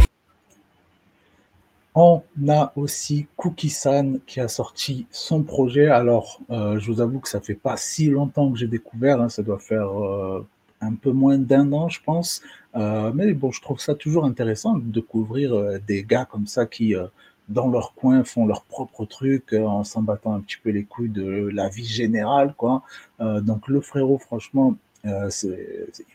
On 1.97 2.23
a 2.49 2.73
aussi 2.77 3.27
Cookie-san 3.37 4.19
qui 4.27 4.41
a 4.41 4.49
sorti 4.49 5.07
son 5.11 5.43
projet. 5.45 5.87
Alors, 5.89 6.41
euh, 6.51 6.79
je 6.81 6.91
vous 6.91 7.01
avoue 7.01 7.21
que 7.21 7.29
ça 7.29 7.41
fait 7.41 7.55
pas 7.55 7.77
si 7.77 8.11
longtemps 8.11 8.51
que 8.51 8.59
j'ai 8.59 8.67
découvert. 8.67 9.21
hein. 9.21 9.29
Ça 9.29 9.43
doit 9.43 9.61
faire 9.61 9.89
euh, 10.03 10.45
un 10.81 10.95
peu 10.95 11.13
moins 11.13 11.39
d'un 11.39 11.73
an, 11.73 11.89
je 11.89 12.01
pense. 12.05 12.43
Euh, 12.75 13.13
mais 13.15 13.33
bon, 13.33 13.53
je 13.53 13.61
trouve 13.61 13.79
ça 13.81 13.95
toujours 13.95 14.25
intéressant 14.25 14.75
de 14.77 14.91
découvrir 14.91 15.55
euh, 15.55 15.79
des 15.87 16.03
gars 16.03 16.25
comme 16.25 16.49
ça 16.49 16.67
qui, 16.67 16.97
euh, 16.97 17.07
dans 17.49 17.69
leur 17.69 17.95
coin, 17.95 18.25
font 18.25 18.47
leur 18.47 18.63
propre 18.65 19.05
truc 19.05 19.53
euh, 19.53 19.65
en 19.65 19.85
s'en 19.85 20.03
battant 20.03 20.35
un 20.35 20.41
petit 20.41 20.59
peu 20.63 20.71
les 20.71 20.85
couilles 20.85 21.11
de 21.11 21.49
la 21.53 21.69
vie 21.69 21.85
générale, 21.87 22.55
quoi. 22.57 22.83
Euh, 23.21 23.41
donc, 23.41 23.69
le 23.69 23.81
frérot, 23.81 24.19
franchement, 24.19 24.75
euh, 25.07 25.31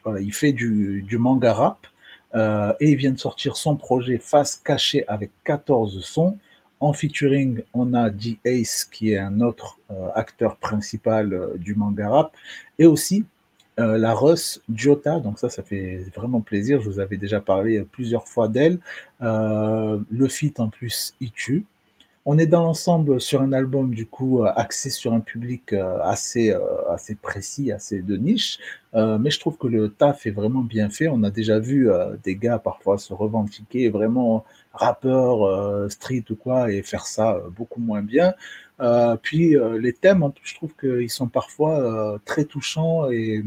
voilà, 0.03 0.19
il 0.19 0.33
fait 0.33 0.51
du, 0.51 1.03
du 1.07 1.17
manga 1.17 1.53
rap. 1.53 1.87
Euh, 2.35 2.73
et 2.79 2.91
il 2.91 2.95
vient 2.95 3.11
de 3.11 3.19
sortir 3.19 3.57
son 3.57 3.75
projet 3.75 4.17
Face 4.17 4.55
cachée 4.55 5.07
avec 5.07 5.31
14 5.45 6.03
sons. 6.03 6.37
En 6.79 6.93
featuring, 6.93 7.61
on 7.73 7.93
a 7.93 8.09
D 8.09 8.39
Ace 8.45 8.85
qui 8.85 9.11
est 9.11 9.17
un 9.17 9.41
autre 9.41 9.79
euh, 9.91 10.09
acteur 10.15 10.55
principal 10.57 11.33
euh, 11.33 11.57
du 11.57 11.75
manga 11.75 12.09
rap 12.09 12.33
et 12.77 12.85
aussi 12.85 13.25
la 13.81 14.13
Russ 14.13 14.61
Jota. 14.75 15.21
Donc 15.21 15.39
ça, 15.39 15.47
ça 15.47 15.63
fait 15.63 16.03
vraiment 16.13 16.41
plaisir. 16.41 16.81
Je 16.81 16.89
vous 16.89 16.99
avais 16.99 17.15
déjà 17.15 17.39
parlé 17.39 17.81
plusieurs 17.89 18.27
fois 18.27 18.49
d'elle. 18.49 18.77
Le 19.21 20.27
feat 20.27 20.59
en 20.59 20.67
plus, 20.67 21.15
il 21.21 21.31
tue. 21.31 21.65
On 22.31 22.37
est 22.37 22.45
dans 22.45 22.61
l'ensemble 22.61 23.19
sur 23.19 23.41
un 23.41 23.53
album 23.53 23.91
du 23.91 24.05
coup 24.05 24.43
euh, 24.43 24.51
axé 24.55 24.91
sur 24.91 25.13
un 25.13 25.19
public 25.19 25.73
euh, 25.73 25.97
assez 26.03 26.51
euh, 26.51 26.59
assez 26.87 27.15
précis, 27.15 27.71
assez 27.71 28.03
de 28.03 28.15
niche, 28.17 28.59
mais 28.93 29.31
je 29.31 29.39
trouve 29.39 29.57
que 29.57 29.65
le 29.65 29.89
taf 29.89 30.27
est 30.27 30.31
vraiment 30.31 30.61
bien 30.61 30.91
fait. 30.91 31.07
On 31.07 31.23
a 31.23 31.31
déjà 31.31 31.57
vu 31.57 31.89
des 32.23 32.35
gars 32.35 32.59
parfois 32.59 32.99
se 32.99 33.15
revendiquer 33.15 33.89
vraiment 33.89 34.45
rappeur, 34.73 35.89
street 35.91 36.25
ou 36.29 36.35
quoi 36.35 36.71
et 36.71 36.83
faire 36.83 37.07
ça 37.07 37.41
beaucoup 37.57 37.81
moins 37.81 38.03
bien. 38.03 38.33
Puis 39.23 39.55
les 39.79 39.93
thèmes, 39.93 40.23
je 40.43 40.55
trouve 40.55 40.73
qu'ils 40.79 41.09
sont 41.09 41.27
parfois 41.27 42.19
très 42.25 42.45
touchants 42.45 43.09
et 43.11 43.43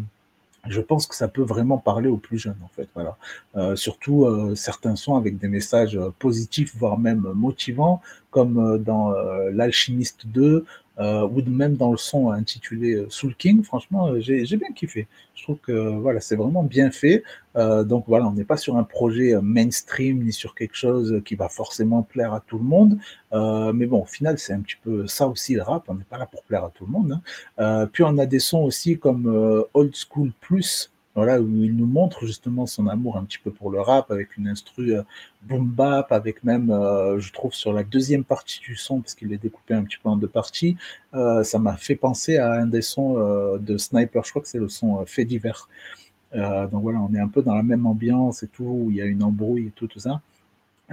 je 0.68 0.80
pense 0.80 1.06
que 1.06 1.14
ça 1.14 1.28
peut 1.28 1.42
vraiment 1.42 1.78
parler 1.78 2.08
aux 2.08 2.18
plus 2.18 2.38
jeunes, 2.38 2.58
en 2.62 2.68
fait. 2.68 2.88
Voilà. 2.94 3.16
Euh, 3.56 3.74
surtout 3.74 4.24
euh, 4.24 4.54
certains 4.54 4.96
sons 4.96 5.16
avec 5.16 5.38
des 5.38 5.48
messages 5.48 5.96
euh, 5.96 6.10
positifs, 6.18 6.76
voire 6.76 6.98
même 6.98 7.26
motivants, 7.34 8.00
comme 8.30 8.78
dans 8.78 9.10
L'Alchimiste 9.50 10.26
2, 10.26 10.42
euh, 10.42 10.64
ou 11.26 11.42
même 11.48 11.76
dans 11.76 11.90
le 11.90 11.96
son 11.96 12.30
intitulé 12.30 12.94
euh, 12.94 13.06
Soul 13.08 13.34
King. 13.34 13.62
Franchement, 13.62 14.08
euh, 14.08 14.20
j'ai 14.20 14.56
bien 14.56 14.72
kiffé. 14.74 15.06
Je 15.34 15.42
trouve 15.42 15.58
que 15.58 15.72
voilà, 16.04 16.20
c'est 16.20 16.36
vraiment 16.36 16.62
bien 16.62 16.90
fait. 16.90 17.22
Euh, 17.56 17.84
donc 17.84 18.04
voilà, 18.06 18.26
on 18.26 18.32
n'est 18.32 18.44
pas 18.44 18.56
sur 18.56 18.76
un 18.76 18.84
projet 18.84 19.34
euh, 19.34 19.40
mainstream 19.40 20.22
ni 20.22 20.32
sur 20.32 20.54
quelque 20.54 20.76
chose 20.76 21.20
qui 21.24 21.34
va 21.34 21.48
forcément 21.48 22.02
plaire 22.02 22.32
à 22.32 22.40
tout 22.40 22.58
le 22.58 22.64
monde. 22.64 22.98
Euh, 23.32 23.72
mais 23.72 23.86
bon, 23.86 24.02
au 24.02 24.06
final, 24.06 24.38
c'est 24.38 24.52
un 24.52 24.60
petit 24.60 24.76
peu 24.82 25.06
ça 25.06 25.26
aussi 25.26 25.54
le 25.54 25.62
rap. 25.62 25.84
On 25.88 25.94
n'est 25.94 26.04
pas 26.04 26.18
là 26.18 26.26
pour 26.26 26.42
plaire 26.44 26.64
à 26.64 26.70
tout 26.70 26.86
le 26.86 26.92
monde. 26.92 27.12
hein. 27.12 27.22
Euh, 27.58 27.86
puis 27.86 28.04
on 28.04 28.16
a 28.18 28.26
des 28.26 28.38
sons 28.38 28.62
aussi 28.62 28.98
comme 28.98 29.26
euh, 29.26 29.62
Old 29.74 29.94
School 29.94 30.30
Plus, 30.40 30.92
voilà, 31.14 31.40
où 31.40 31.46
il 31.62 31.76
nous 31.76 31.86
montre 31.86 32.24
justement 32.24 32.66
son 32.66 32.86
amour 32.86 33.18
un 33.18 33.24
petit 33.24 33.38
peu 33.38 33.50
pour 33.50 33.70
le 33.70 33.80
rap 33.80 34.10
avec 34.10 34.36
une 34.36 34.48
instru 34.48 34.96
euh, 34.96 35.02
boom 35.42 35.66
bap, 35.66 36.10
avec 36.10 36.42
même, 36.42 36.70
euh, 36.70 37.18
je 37.20 37.32
trouve, 37.32 37.52
sur 37.52 37.72
la 37.72 37.84
deuxième 37.84 38.24
partie 38.24 38.60
du 38.60 38.76
son, 38.76 39.00
parce 39.00 39.14
qu'il 39.14 39.32
est 39.32 39.38
découpé 39.38 39.74
un 39.74 39.84
petit 39.84 39.98
peu 40.02 40.08
en 40.08 40.16
deux 40.16 40.28
parties, 40.28 40.76
euh, 41.14 41.44
ça 41.44 41.58
m'a 41.58 41.76
fait 41.76 41.96
penser 41.96 42.38
à 42.38 42.52
un 42.52 42.66
des 42.66 42.82
sons 42.82 43.14
de 43.58 43.76
Sniper, 43.76 44.24
je 44.24 44.30
crois 44.30 44.42
que 44.42 44.48
c'est 44.48 44.58
le 44.58 44.68
son 44.68 45.04
Fait 45.06 45.24
divers. 45.24 45.68
Donc 46.34 46.82
voilà, 46.82 46.98
on 47.00 47.12
est 47.14 47.20
un 47.20 47.28
peu 47.28 47.42
dans 47.42 47.54
la 47.54 47.62
même 47.62 47.84
ambiance 47.86 48.42
et 48.42 48.48
tout, 48.48 48.64
où 48.64 48.90
il 48.90 48.96
y 48.96 49.02
a 49.02 49.04
une 49.04 49.22
embrouille 49.22 49.66
et 49.66 49.70
tout, 49.70 49.86
tout 49.86 49.98
ça. 49.98 50.22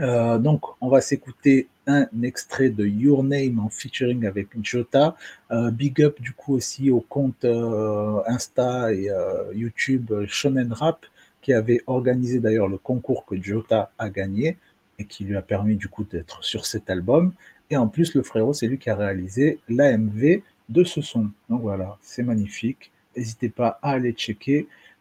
Euh, 0.02 0.38
donc, 0.38 0.62
on 0.82 0.90
va 0.90 1.02
s'écouter 1.02 1.68
un 1.88 2.08
extrait 2.24 2.70
de 2.70 2.86
Your 2.86 3.24
Name 3.24 3.60
en 3.60 3.70
featuring 3.70 4.26
avec 4.26 4.48
Jota. 4.64 5.16
Euh, 5.52 5.72
big 5.72 6.02
up 6.02 6.22
du 6.22 6.34
coup 6.34 6.54
aussi 6.54 6.92
au 6.92 7.02
compte 7.02 7.46
euh, 7.46 8.22
Insta 8.28 8.94
et 8.94 9.10
YouTube 9.54 10.12
Shonen 10.28 10.72
Rap 10.72 11.06
qui 11.42 11.54
avait 11.54 11.82
organisé 11.88 12.40
d'ailleurs 12.40 12.68
le 12.68 12.78
concours 12.78 13.26
que 13.26 13.42
Jota 13.42 13.92
a 13.98 14.10
gagné 14.10 14.58
et 15.00 15.06
qui 15.06 15.24
lui 15.24 15.38
a 15.38 15.42
permis 15.42 15.76
du 15.76 15.88
coup 15.88 16.04
d'être 16.04 16.44
sur 16.44 16.66
cet 16.66 16.90
album. 16.90 17.34
Et 17.70 17.78
en 17.78 17.88
plus, 17.88 18.14
le 18.16 18.24
frérot, 18.24 18.54
c'est 18.54 18.68
lui 18.68 18.78
qui 18.78 18.90
a 18.90 18.96
réalisé 18.96 19.60
l'AMV 19.70 20.42
de 20.70 20.84
ce 20.84 21.02
son. 21.02 21.30
Donc 21.50 21.62
voilà, 21.62 21.98
c'est 22.02 22.24
magnifique. 22.24 22.92
N'hésitez 23.16 23.50
pas 23.50 23.80
à 23.82 23.92
aller 23.92 24.12
checker. 24.12 24.68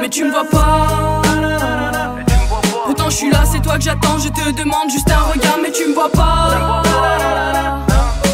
Mais 0.00 0.08
tu 0.08 0.24
me 0.24 0.30
vois 0.30 0.44
pas. 0.44 1.22
Pourtant 2.84 3.08
je 3.08 3.16
suis 3.16 3.30
là, 3.30 3.44
c'est 3.50 3.60
toi 3.60 3.76
que 3.76 3.82
j'attends. 3.82 4.18
Je 4.18 4.28
te 4.28 4.50
demande 4.50 4.90
juste 4.90 5.10
un 5.10 5.32
regard, 5.32 5.58
mais 5.62 5.70
tu 5.70 5.88
me 5.88 5.94
vois 5.94 6.10
pas. 6.10 6.82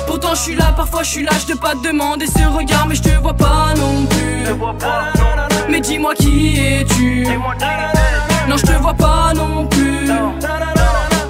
Pourtant 0.06 0.34
je 0.34 0.40
suis 0.40 0.56
là, 0.56 0.72
parfois 0.76 1.02
je 1.02 1.10
suis 1.10 1.22
là, 1.24 1.30
je 1.38 1.52
te 1.52 1.58
pas 1.58 1.72
te 1.72 1.86
demander 1.86 2.26
ce 2.26 2.46
regard, 2.48 2.86
mais 2.86 2.94
je 2.96 3.02
te 3.02 3.10
vois 3.20 3.34
pas 3.34 3.74
non 3.76 4.06
plus. 4.06 4.44
Mais 5.68 5.80
dis-moi 5.80 6.14
qui 6.14 6.58
es-tu? 6.58 7.26
Non, 8.48 8.56
je 8.56 8.62
te 8.62 8.72
vois 8.72 8.94
pas 8.94 9.32
non 9.34 9.66
plus. 9.66 10.10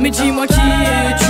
Mais 0.01 0.11
dis-moi 0.11 0.47
qui 0.47 0.55
es-tu? 0.55 1.28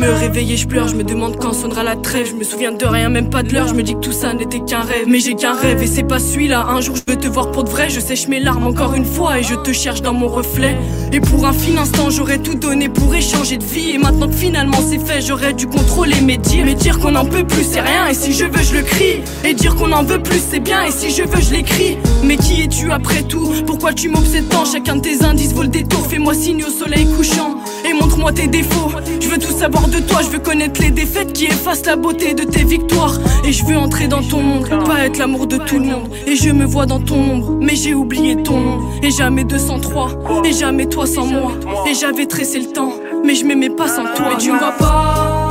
Me 0.00 0.10
réveille 0.10 0.54
et 0.54 0.56
je 0.56 0.66
pleure, 0.66 0.88
je 0.88 0.94
me 0.94 1.04
demande 1.04 1.36
quand 1.36 1.52
sonnera 1.52 1.82
la 1.82 1.94
trêve. 1.94 2.26
Je 2.30 2.34
me 2.34 2.42
souviens 2.42 2.72
de 2.72 2.84
rien, 2.86 3.10
même 3.10 3.28
pas 3.28 3.42
de 3.42 3.52
l'heure. 3.52 3.68
Je 3.68 3.74
me 3.74 3.82
dis 3.82 3.94
que 3.94 4.00
tout 4.00 4.12
ça 4.12 4.32
n'était 4.32 4.60
qu'un 4.60 4.80
rêve. 4.80 5.04
Mais 5.06 5.20
j'ai 5.20 5.34
qu'un 5.34 5.52
rêve 5.52 5.82
et 5.82 5.86
c'est 5.86 6.04
pas 6.04 6.18
celui-là. 6.18 6.66
Un 6.68 6.80
jour 6.80 6.96
je 6.96 7.12
veux 7.12 7.18
te 7.18 7.28
voir 7.28 7.50
pour 7.50 7.64
de 7.64 7.70
vrai. 7.70 7.90
Je 7.90 8.00
sèche 8.00 8.26
mes 8.26 8.40
larmes 8.40 8.66
encore 8.66 8.94
une 8.94 9.04
fois 9.04 9.38
et 9.38 9.42
je 9.42 9.54
te 9.54 9.72
cherche 9.72 10.00
dans 10.00 10.14
mon 10.14 10.28
reflet. 10.28 10.76
Et 11.12 11.20
pour 11.20 11.46
un 11.46 11.52
fin 11.52 11.76
instant, 11.76 12.08
j'aurais 12.08 12.38
tout 12.38 12.54
donné 12.54 12.88
pour 12.88 13.14
échanger 13.14 13.58
de 13.58 13.64
vie. 13.64 13.90
Et 13.90 13.98
maintenant 13.98 14.28
que 14.28 14.34
finalement 14.34 14.78
c'est 14.88 14.98
fait, 14.98 15.20
j'aurais 15.20 15.52
dû 15.52 15.66
contrôler 15.66 16.20
mes 16.22 16.38
dires. 16.38 16.64
Mais 16.64 16.74
dire 16.74 16.98
qu'on 16.98 17.14
en 17.14 17.26
peut 17.26 17.44
plus, 17.44 17.64
c'est 17.70 17.82
rien. 17.82 18.08
Et 18.08 18.14
si 18.14 18.32
je 18.32 18.46
veux, 18.46 18.62
je 18.62 18.74
le 18.74 18.82
crie. 18.82 19.20
Et 19.44 19.52
dire 19.52 19.76
qu'on 19.76 19.92
en 19.92 20.02
veut 20.02 20.22
plus, 20.22 20.40
c'est 20.50 20.60
bien. 20.60 20.84
Et 20.84 20.92
si 20.92 21.10
je 21.10 21.24
veux, 21.24 21.40
je 21.42 21.52
l'écris. 21.52 21.98
Mais 22.24 22.38
qui 22.38 22.62
es-tu 22.62 22.90
après 22.90 23.22
tout? 23.22 23.52
Pourquoi 23.66 23.92
tu 23.92 24.08
m'obsèdes 24.08 24.48
tant? 24.48 24.64
Chacun 24.64 24.96
de 24.96 25.02
tes 25.02 25.24
indices 25.24 25.52
vaut 25.52 25.62
le 25.62 25.68
détour. 25.68 26.06
Fais-moi 26.06 26.32
signe 26.32 26.64
au 26.64 26.70
soleil 26.70 27.06
couchant. 27.16 27.59
Et 27.84 27.92
montre-moi 27.92 28.32
tes 28.32 28.46
défauts. 28.46 28.90
Je 29.20 29.28
veux 29.28 29.38
tout 29.38 29.52
savoir 29.52 29.88
de 29.88 29.98
toi, 30.00 30.20
je 30.22 30.28
veux 30.28 30.38
connaître 30.38 30.80
les 30.80 30.90
défaites 30.90 31.32
qui 31.32 31.46
effacent 31.46 31.86
la 31.86 31.96
beauté 31.96 32.34
de 32.34 32.44
tes 32.44 32.64
victoires. 32.64 33.14
Et 33.44 33.52
je 33.52 33.64
veux 33.64 33.76
entrer 33.76 34.08
dans 34.08 34.22
ton 34.22 34.42
monde, 34.42 34.68
pas 34.84 35.06
être 35.06 35.18
l'amour 35.18 35.46
de 35.46 35.56
tout 35.56 35.78
le 35.78 35.86
monde. 35.86 36.08
Et 36.26 36.36
je 36.36 36.50
me 36.50 36.64
vois 36.64 36.86
dans 36.86 37.00
ton 37.00 37.16
ombre, 37.16 37.56
mais 37.60 37.74
j'ai 37.74 37.94
oublié 37.94 38.42
ton 38.42 38.58
nom. 38.60 38.80
Et 39.02 39.10
jamais 39.10 39.44
203, 39.44 40.42
et 40.44 40.52
jamais 40.52 40.86
toi 40.86 41.06
sans 41.06 41.26
moi. 41.26 41.52
Et 41.88 41.94
j'avais 41.94 42.26
tressé 42.26 42.60
le 42.60 42.72
temps, 42.72 42.92
mais 43.24 43.34
je 43.34 43.44
m'aimais 43.44 43.70
pas 43.70 43.88
sans 43.88 44.04
toi. 44.14 44.32
Et 44.34 44.36
tu 44.38 44.52
me 44.52 44.58
vois 44.58 44.72
pas. 44.72 45.48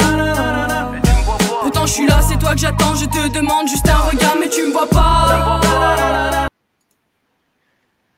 Pourtant 1.61 1.86
je 1.86 1.93
suis 1.93 2.07
là, 2.07 2.19
c'est 2.21 2.39
toi 2.39 2.53
que 2.53 2.59
j'attends. 2.59 2.95
Je 2.95 3.05
te 3.05 3.27
demande 3.34 3.67
juste 3.67 3.88
un 3.88 4.09
regard, 4.09 4.36
mais 4.39 4.49
tu 4.49 4.63
me 4.63 4.71
vois 4.71 4.88
pas. 4.88 6.49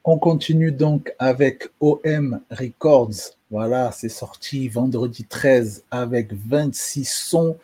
On 0.04 0.18
continue 0.18 0.72
donc 0.72 1.14
avec 1.20 1.70
OM 1.80 2.41
Records. 2.49 3.36
Voilà, 3.52 3.91
c'est 3.91 4.10
sorti 4.10 4.68
vendredi 4.68 5.26
13 5.26 5.84
avec 5.91 6.34
26 6.34 7.06
sons. 7.06 7.58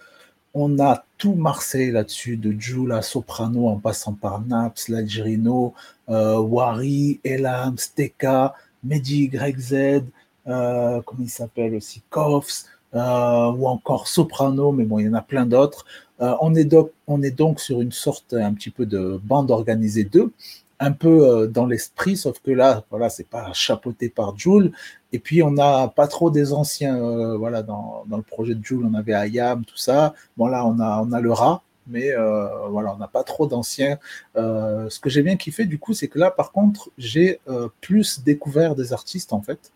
On 0.54 0.78
a 0.80 1.04
tout 1.18 1.34
Marseille 1.34 1.90
là-dessus, 1.90 2.38
de 2.38 2.52
Jula, 2.52 3.02
Soprano, 3.02 3.68
en 3.68 3.78
passant 3.80 4.14
par 4.14 4.42
Naps, 4.42 4.88
L'Algerino, 4.88 5.74
euh, 6.10 6.38
Wari, 6.38 7.20
Elam, 7.24 7.76
Steka, 7.80 8.54
Mehdi 8.84 9.32
YZ, 9.34 10.04
euh, 10.48 11.02
comment 11.06 11.24
il 11.24 11.30
s'appelle 11.30 11.74
aussi, 11.74 12.04
Koffs, 12.12 12.66
euh, 12.94 13.52
ou 13.52 13.68
encore 13.68 14.08
Soprano, 14.08 14.72
mais 14.72 14.86
bon, 14.86 15.00
il 15.00 15.08
y 15.08 15.10
en 15.10 15.14
a 15.14 15.22
plein 15.22 15.48
d'autres. 15.48 15.86
Euh, 16.22 16.36
on, 16.42 16.54
est 16.54 16.66
donc, 16.66 16.92
on 17.08 17.22
est 17.24 17.32
donc 17.32 17.60
sur 17.60 17.82
une 17.82 17.92
sorte 17.92 18.34
un 18.34 18.54
petit 18.54 18.70
peu 18.70 18.86
de 18.86 19.20
bande 19.24 19.50
organisée 19.50 20.04
2, 20.04 20.32
un 20.80 20.92
peu 20.92 21.28
euh, 21.28 21.48
dans 21.48 21.66
l'esprit, 21.66 22.18
sauf 22.18 22.40
que 22.40 22.52
là, 22.52 22.84
voilà, 22.90 23.10
c'est 23.10 23.28
pas 23.28 23.52
chapeauté 23.54 24.10
par 24.10 24.38
Joule. 24.38 24.72
Et 25.12 25.20
puis, 25.20 25.42
on 25.44 25.52
n'a 25.52 25.88
pas 25.88 26.08
trop 26.08 26.30
des 26.30 26.54
anciens, 26.54 26.98
euh, 26.98 27.38
voilà, 27.38 27.64
dans, 27.64 28.04
dans, 28.08 28.18
le 28.18 28.24
projet 28.24 28.56
de 28.56 28.64
Joule, 28.64 28.86
on 28.86 28.94
avait 28.94 29.14
Ayam, 29.14 29.66
tout 29.66 29.78
ça. 29.78 30.14
Bon, 30.38 30.48
là, 30.48 30.66
on 30.66 30.80
a, 30.80 31.02
on 31.02 31.12
a 31.12 31.22
le 31.22 31.32
rat, 31.32 31.64
mais 31.88 32.12
euh, 32.12 32.68
voilà, 32.70 32.94
on 32.94 32.98
n'a 32.98 33.08
pas 33.08 33.24
trop 33.24 33.48
d'anciens. 33.48 33.98
Euh, 34.36 34.90
ce 34.90 35.00
que 35.00 35.10
j'ai 35.10 35.24
bien 35.24 35.38
kiffé, 35.38 35.66
du 35.66 35.80
coup, 35.80 35.94
c'est 35.94 36.08
que 36.08 36.20
là, 36.20 36.32
par 36.32 36.52
contre, 36.52 36.92
j'ai 36.98 37.40
euh, 37.48 37.70
plus 37.82 38.24
découvert 38.24 38.76
des 38.76 38.94
artistes, 38.94 39.34
en 39.34 39.42
fait, 39.42 39.72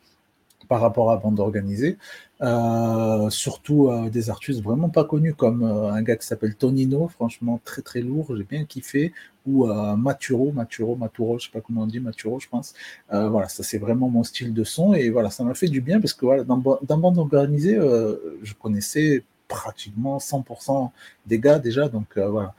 par 0.71 0.79
rapport 0.79 1.11
à 1.11 1.17
Bande 1.17 1.41
Organisée. 1.41 1.97
Euh, 2.41 3.29
surtout 3.29 3.89
euh, 3.89 4.09
des 4.09 4.29
artistes 4.29 4.63
vraiment 4.63 4.87
pas 4.87 5.03
connus 5.03 5.33
comme 5.33 5.63
euh, 5.63 5.91
un 5.91 6.01
gars 6.01 6.15
qui 6.15 6.25
s'appelle 6.25 6.55
Tonino, 6.55 7.09
franchement 7.09 7.59
très 7.65 7.81
très 7.81 7.99
lourd, 7.99 8.33
j'ai 8.37 8.45
bien 8.45 8.63
kiffé, 8.63 9.11
ou 9.45 9.65
Maturo, 9.97 10.53
Maturo, 10.53 10.95
Maturo, 10.95 11.39
je 11.39 11.47
sais 11.47 11.51
pas 11.51 11.59
comment 11.59 11.81
on 11.81 11.87
dit, 11.87 11.99
Maturo, 11.99 12.39
je 12.39 12.47
pense. 12.47 12.73
voilà, 13.09 13.49
ça 13.49 13.63
c'est 13.63 13.79
vraiment 13.79 14.07
mon 14.09 14.23
style 14.23 14.53
de 14.53 14.63
son 14.63 14.93
et 14.93 15.09
voilà, 15.09 15.29
ça 15.29 15.43
m'a 15.43 15.55
fait 15.55 15.67
du 15.67 15.81
bien 15.81 15.99
parce 15.99 16.13
que 16.13 16.25
voilà, 16.25 16.45
dans, 16.45 16.57
dans 16.57 16.97
Bande 16.97 17.17
Organisée, 17.17 17.75
je 17.75 18.53
connaissais 18.53 19.25
pratiquement 19.49 20.19
100% 20.19 20.91
des 21.25 21.39
gars 21.39 21.59
déjà. 21.59 21.89
Donc 21.89 22.17
voilà. 22.17 22.53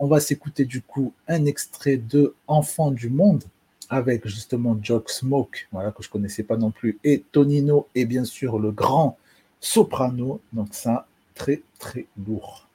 On 0.00 0.06
va 0.06 0.20
s'écouter 0.20 0.64
du 0.64 0.80
coup 0.80 1.12
un 1.28 1.44
extrait 1.44 1.98
de 1.98 2.34
Enfant 2.46 2.90
du 2.90 3.10
Monde 3.10 3.44
avec 3.92 4.26
justement 4.26 4.78
Jock 4.82 5.10
Smoke, 5.10 5.68
voilà, 5.70 5.92
que 5.92 6.02
je 6.02 6.08
connaissais 6.08 6.42
pas 6.42 6.56
non 6.56 6.70
plus, 6.70 6.98
et 7.04 7.22
Tonino, 7.30 7.88
et 7.94 8.06
bien 8.06 8.24
sûr 8.24 8.58
le 8.58 8.72
grand 8.72 9.18
soprano. 9.60 10.40
Donc 10.54 10.68
ça, 10.72 11.06
très 11.34 11.60
très 11.78 12.06
lourd. 12.26 12.66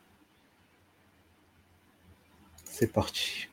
C'est 2.65 2.93
parti. 2.93 3.47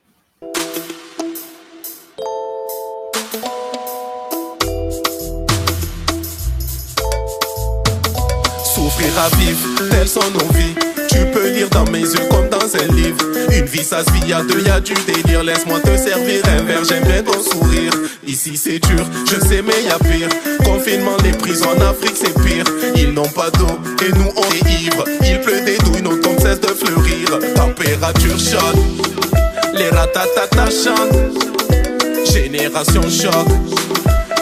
souffrir 8.75 9.19
à 9.19 9.29
vivre, 9.37 10.05
sont 10.05 10.31
nos 10.31 10.53
vies. 10.53 10.94
Tu 11.15 11.25
peux 11.31 11.49
lire 11.49 11.69
dans 11.69 11.85
mes 11.85 12.01
yeux 12.01 12.27
comme 12.29 12.49
dans 12.49 12.75
un 12.75 12.93
livre. 12.93 13.17
Une 13.51 13.65
vie 13.65 13.83
ça 13.83 14.03
se 14.03 14.11
vit 14.11 14.33
à 14.33 14.43
deux, 14.43 14.61
y'a 14.61 14.79
du 14.79 14.93
délire. 15.07 15.43
Laisse-moi 15.43 15.79
te 15.79 15.95
servir 15.95 16.41
un 16.45 16.63
verre, 16.63 16.83
j'aime 16.83 17.03
bien 17.03 17.23
ton 17.23 17.41
sourire. 17.41 17.93
Ici 18.27 18.57
c'est 18.57 18.79
dur, 18.79 19.05
je 19.25 19.39
sais 19.47 19.61
mais 19.61 19.83
y'a 19.83 19.97
pire. 19.99 20.29
Confinement, 20.65 21.15
les 21.23 21.31
prisons 21.31 21.69
en 21.69 21.81
Afrique 21.81 22.15
c'est 22.15 22.33
pire. 22.43 22.65
Ils 22.95 23.13
n'ont 23.13 23.29
pas 23.29 23.49
d'eau 23.51 23.79
et 24.05 24.11
nous 24.11 24.31
on 24.35 24.43
est 24.53 24.81
ivres. 24.81 25.05
Il 25.21 25.39
pleut 25.41 25.61
des 25.61 25.77
douilles, 25.77 26.01
nos 26.01 26.17
tombes 26.17 26.39
cessent 26.39 26.59
de 26.59 26.67
fleurir. 26.67 27.39
Température 27.55 28.37
chaude, 28.37 28.79
les 29.73 29.89
ratatata 29.89 30.65
chantent. 30.69 31.45
Génération 32.31 33.01
choc, 33.03 33.47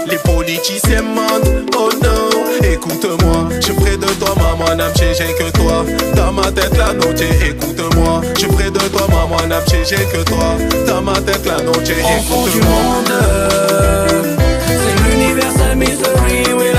les 0.10 0.18
politiciens 0.18 1.02
mentent. 1.02 1.50
Oh 1.78 1.90
non. 2.02 2.30
Écoute-moi, 2.64 3.50
je 3.60 3.66
suis 3.66 3.74
près 3.74 3.98
de 3.98 4.08
toi, 4.20 4.36
maman, 4.36 4.76
n'a 4.76 4.94
j'ai 4.94 5.34
que 5.34 5.52
toi. 5.52 5.86
Dans 6.16 6.32
ma 6.32 6.52
tête, 6.52 6.76
la 6.78 6.94
noche, 6.94 7.22
écoute-moi. 7.22 8.22
Je 8.36 8.40
suis 8.40 8.48
près 8.50 8.72
de 8.72 8.80
toi, 8.80 9.08
maman, 9.10 9.48
n'a 9.48 9.60
j'ai 9.68 9.96
que 9.96 10.24
toi. 10.24 10.58
Dans 10.88 11.02
ma 11.02 11.14
tête, 11.22 11.46
la 11.46 11.62
noche, 11.64 11.90
écoute-moi. 11.90 13.04
C'est 14.68 15.10
l'universal 15.10 15.76
misery, 15.76 16.54
oui, 16.58 16.73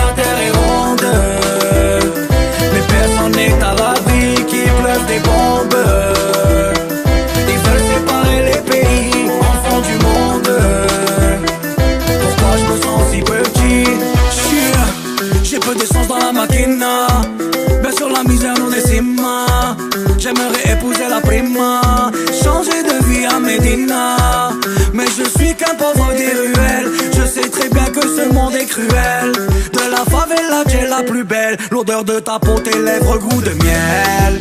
De 28.77 29.91
la 29.91 30.05
favela 30.11 30.65
j'ai 30.67 30.87
la 30.89 31.03
plus 31.03 31.25
belle 31.25 31.57
L'odeur 31.71 32.05
de 32.05 32.19
ta 32.19 32.39
peau, 32.39 32.59
tes 32.59 32.79
lèvres 32.79 33.19
goût 33.19 33.41
de 33.41 33.51
miel 33.51 34.41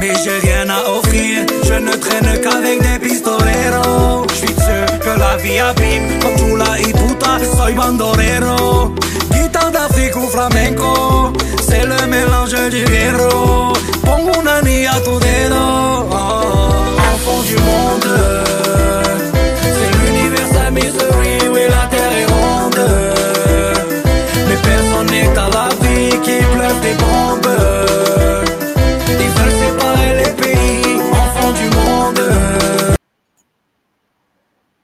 mais 0.00 0.14
j'ai 0.24 0.38
rien 0.38 0.66
à 0.70 0.90
offrir, 0.90 1.44
je 1.62 1.74
ne 1.74 1.92
traîne 1.92 2.40
qu'avec 2.40 2.80
des 2.80 2.98
pistoleros. 3.06 4.26
Je 4.30 4.34
suis 4.34 4.54
sûr 4.54 4.98
que 4.98 5.18
la 5.18 5.36
vie 5.36 5.58
abîme, 5.58 6.18
comme 6.22 6.36
tout 6.36 6.56
la 6.56 6.80
hiputa, 6.80 7.38
soy 7.54 7.74
bandolero. 7.74 8.94
Guitare 9.30 9.70
d'Afrique 9.70 10.16
ou 10.16 10.26
flamenco, 10.26 11.34
c'est 11.68 11.84
le 11.84 12.06
mélange 12.06 12.70
du 12.70 12.78
héros. 12.78 13.74
Pongo 14.02 14.40
una 14.40 14.54
a 14.54 15.00
tu 15.04 15.16
dedo, 15.24 15.64
enfant 17.12 17.42
du 17.46 17.56
monde. 17.56 18.10
C'est 19.62 19.90
l'universal 19.98 20.72
misery, 20.72 21.48
oui 21.52 21.60
la 21.68 21.86
terre 21.90 21.99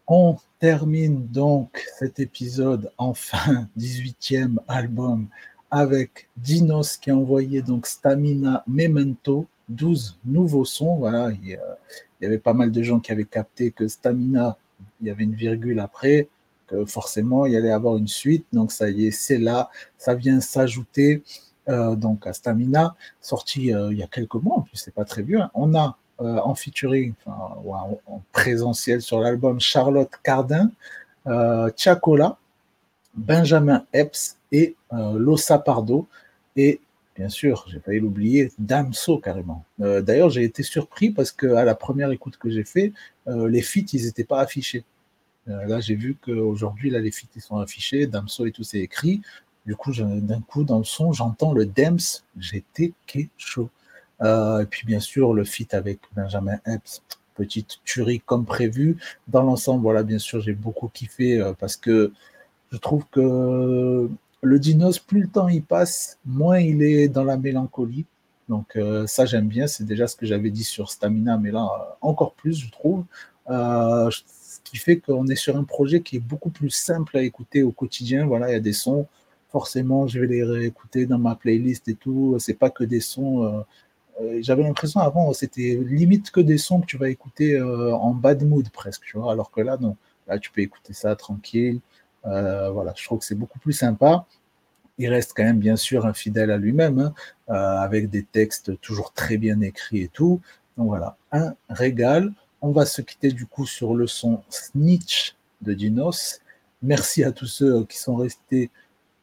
On 0.09 0.37
termine 0.61 1.27
donc 1.27 1.85
cet 1.99 2.21
épisode, 2.21 2.93
enfin 2.97 3.69
18e 3.79 4.59
album, 4.69 5.27
avec 5.71 6.29
Dinos 6.37 6.97
qui 6.97 7.11
a 7.11 7.17
envoyé 7.17 7.61
donc 7.61 7.87
Stamina 7.87 8.63
Memento, 8.69 9.47
12 9.69 10.19
nouveaux 10.25 10.65
sons. 10.65 10.97
Voilà, 10.97 11.33
il 11.43 11.59
y, 12.21 12.27
avait 12.27 12.39
pas 12.39 12.55
mal 12.55 12.71
de 12.71 12.83
gens 12.83 13.01
qui 13.01 13.11
avaient 13.11 13.25
capté 13.25 13.73
que 13.73 13.89
Stamina, 13.89 14.57
il 15.01 15.09
y 15.09 15.11
avait 15.11 15.25
une 15.25 15.35
virgule 15.35 15.81
après, 15.81 16.29
que 16.69 16.85
forcément 16.85 17.47
il 17.47 17.55
y 17.55 17.57
allait 17.57 17.73
avoir 17.73 17.97
une 17.97 18.09
suite. 18.09 18.47
Donc 18.53 18.71
ça 18.71 18.89
y 18.89 19.07
est, 19.07 19.11
c'est 19.11 19.39
là, 19.39 19.71
ça 19.99 20.15
vient 20.15 20.41
s'ajouter 20.41 21.25
donc 21.97 22.27
à 22.27 22.33
Stamina, 22.33 22.95
sorti 23.21 23.75
euh, 23.75 23.93
il 23.93 23.99
y 23.99 24.03
a 24.03 24.07
quelques 24.07 24.35
mois, 24.35 24.57
en 24.59 24.63
plus 24.63 24.77
c'est 24.77 24.95
pas 24.95 25.05
très 25.05 25.23
vieux. 25.23 25.41
hein. 25.41 25.51
On 25.55 25.75
a 25.75 25.97
euh, 26.21 26.39
en 26.39 26.55
featuring, 26.55 27.13
en, 27.27 27.99
en 28.07 28.23
présentiel 28.33 29.03
sur 29.03 29.21
l'album 29.21 29.61
Charlotte 29.61 30.11
Cardin, 30.23 30.71
euh, 31.27 31.71
Chacola, 31.77 32.39
Benjamin 33.15 33.85
Epps 33.93 34.39
et 34.53 34.77
euh, 34.93 35.19
Losa 35.19 35.59
Pardo. 35.59 36.07
Et 36.55 36.81
bien 37.17 37.29
sûr, 37.29 37.67
j'ai 37.69 37.81
failli 37.81 38.01
l'oublier, 38.01 38.53
Damso 38.59 39.19
carrément. 39.19 39.65
Euh, 39.81 40.01
D'ailleurs, 40.03 40.31
j'ai 40.31 40.45
été 40.45 40.63
surpris 40.63 41.11
parce 41.11 41.33
que 41.33 41.49
à 41.55 41.65
la 41.65 41.75
première 41.75 42.11
écoute 42.13 42.37
que 42.37 42.49
j'ai 42.51 42.65
fait, 42.65 42.93
euh, 43.27 43.49
les 43.49 43.63
feats, 43.63 43.93
ils 43.93 44.05
n'étaient 44.05 44.25
pas 44.25 44.41
affichés. 44.41 44.85
Euh, 45.49 45.65
là, 45.67 45.81
j'ai 45.81 45.95
vu 45.95 46.17
qu'aujourd'hui, 46.17 46.91
là, 46.91 46.99
les 46.99 47.11
feats, 47.11 47.29
ils 47.37 47.43
sont 47.43 47.59
affichés, 47.59 48.07
Damso 48.07 48.47
et 48.47 48.53
tout, 48.53 48.65
c'est 48.65 48.81
écrit. 48.81 49.21
Du 49.67 49.75
coup, 49.75 49.93
d'un 49.93 50.41
coup, 50.43 50.63
dans 50.63 50.79
le 50.79 50.85
son, 50.85 51.13
j'entends 51.13 51.53
le 51.53 51.67
Dems, 51.67 51.99
j'étais 52.39 52.93
chaud. 53.37 53.69
Euh, 54.23 54.61
et 54.61 54.67
puis, 54.67 54.87
bien 54.87 55.01
sûr, 55.01 55.35
le 55.35 55.45
feat 55.45 55.75
avec 55.75 55.99
Benjamin 56.15 56.59
Epps, 56.67 57.03
petite 57.35 57.81
tuerie 57.85 58.21
comme 58.21 58.45
prévu. 58.45 58.97
Dans 59.27 59.43
l'ensemble, 59.43 59.83
voilà, 59.83 60.05
bien 60.05 60.21
sûr, 60.21 60.41
j'ai 60.41 60.53
beaucoup 60.53 60.89
kiffé 60.89 61.41
euh, 61.41 61.53
parce 61.53 61.77
que 61.77 62.13
je 62.71 62.77
trouve 62.79 63.05
que 63.11 64.09
le 64.43 64.59
Dinos, 64.61 65.01
plus 65.01 65.23
le 65.23 65.29
temps 65.29 65.49
y 65.49 65.61
passe, 65.61 66.19
moins 66.25 66.61
il 66.61 66.83
est 66.83 67.09
dans 67.09 67.25
la 67.25 67.37
mélancolie. 67.37 68.07
Donc 68.49 68.77
euh, 68.77 69.07
ça, 69.09 69.27
j'aime 69.27 69.49
bien. 69.49 69.67
C'est 69.67 69.85
déjà 69.85 70.07
ce 70.07 70.15
que 70.15 70.27
j'avais 70.27 70.51
dit 70.51 70.65
sur 70.65 70.91
Stamina, 70.93 71.39
mais 71.39 71.51
là, 71.51 71.99
encore 72.01 72.35
plus, 72.35 72.57
je 72.61 72.71
trouve. 72.71 73.05
Ce 73.49 74.61
qui 74.65 74.77
fait 74.79 74.99
qu'on 74.99 75.27
est 75.27 75.37
sur 75.37 75.57
un 75.57 75.65
projet 75.65 76.01
qui 76.03 76.17
est 76.17 76.21
beaucoup 76.21 76.51
plus 76.51 76.71
simple 76.71 77.17
à 77.17 77.23
écouter 77.23 77.65
au 77.65 77.73
quotidien. 77.73 78.27
Voilà, 78.27 78.49
il 78.51 78.53
y 78.53 78.57
a 78.57 78.61
des 78.61 78.73
sons. 78.73 79.07
Forcément, 79.59 80.07
je 80.07 80.21
vais 80.21 80.27
les 80.27 80.45
réécouter 80.45 81.07
dans 81.07 81.17
ma 81.19 81.35
playlist 81.35 81.89
et 81.89 81.95
tout. 81.95 82.37
C'est 82.39 82.59
pas 82.59 82.69
que 82.69 82.85
des 82.85 83.01
sons. 83.01 83.43
euh, 83.43 83.63
euh, 84.21 84.39
J'avais 84.43 84.63
l'impression 84.65 85.01
avant, 85.01 85.33
c'était 85.33 85.81
limite 85.83 86.31
que 86.31 86.43
des 86.43 86.59
sons 86.59 86.83
que 86.83 86.85
tu 86.85 86.99
vas 86.99 87.09
écouter 87.09 87.55
euh, 87.55 87.95
en 87.95 88.13
bad 88.13 88.45
mood 88.45 88.69
presque, 88.69 89.05
tu 89.07 89.17
vois. 89.17 89.33
Alors 89.33 89.51
que 89.51 89.63
là, 89.63 89.79
non. 89.81 89.97
Là, 90.29 90.39
tu 90.39 90.51
peux 90.53 90.61
écouter 90.61 90.93
ça 90.93 91.17
tranquille. 91.17 91.81
Voilà, 92.23 92.93
je 92.97 93.05
trouve 93.07 93.21
que 93.21 93.25
c'est 93.25 93.35
beaucoup 93.35 93.59
plus 93.59 93.73
sympa. 93.73 94.27
Il 94.99 95.09
reste 95.09 95.33
quand 95.35 95.45
même 95.45 95.59
bien 95.59 95.77
sûr 95.77 96.05
un 96.05 96.13
fidèle 96.13 96.51
à 96.51 96.59
lui-même, 96.59 96.99
hein, 96.99 97.15
avec 97.87 98.11
des 98.11 98.25
textes 98.25 98.79
toujours 98.83 99.15
très 99.15 99.39
bien 99.39 99.63
écrits 99.63 100.03
et 100.03 100.09
tout. 100.09 100.43
Donc 100.77 100.89
voilà, 100.89 101.17
un 101.33 101.55
régal. 101.71 102.31
On 102.61 102.73
va 102.73 102.85
se 102.85 103.01
quitter 103.01 103.31
du 103.33 103.47
coup 103.47 103.65
sur 103.65 103.95
le 103.95 104.07
son 104.07 104.43
Snitch 104.51 105.35
de 105.63 105.73
Dinos. 105.73 106.41
Merci 106.83 107.25
à 107.25 107.33
tous 107.33 107.47
ceux 107.47 107.85
qui 107.85 107.97
sont 107.97 108.17
restés 108.17 108.71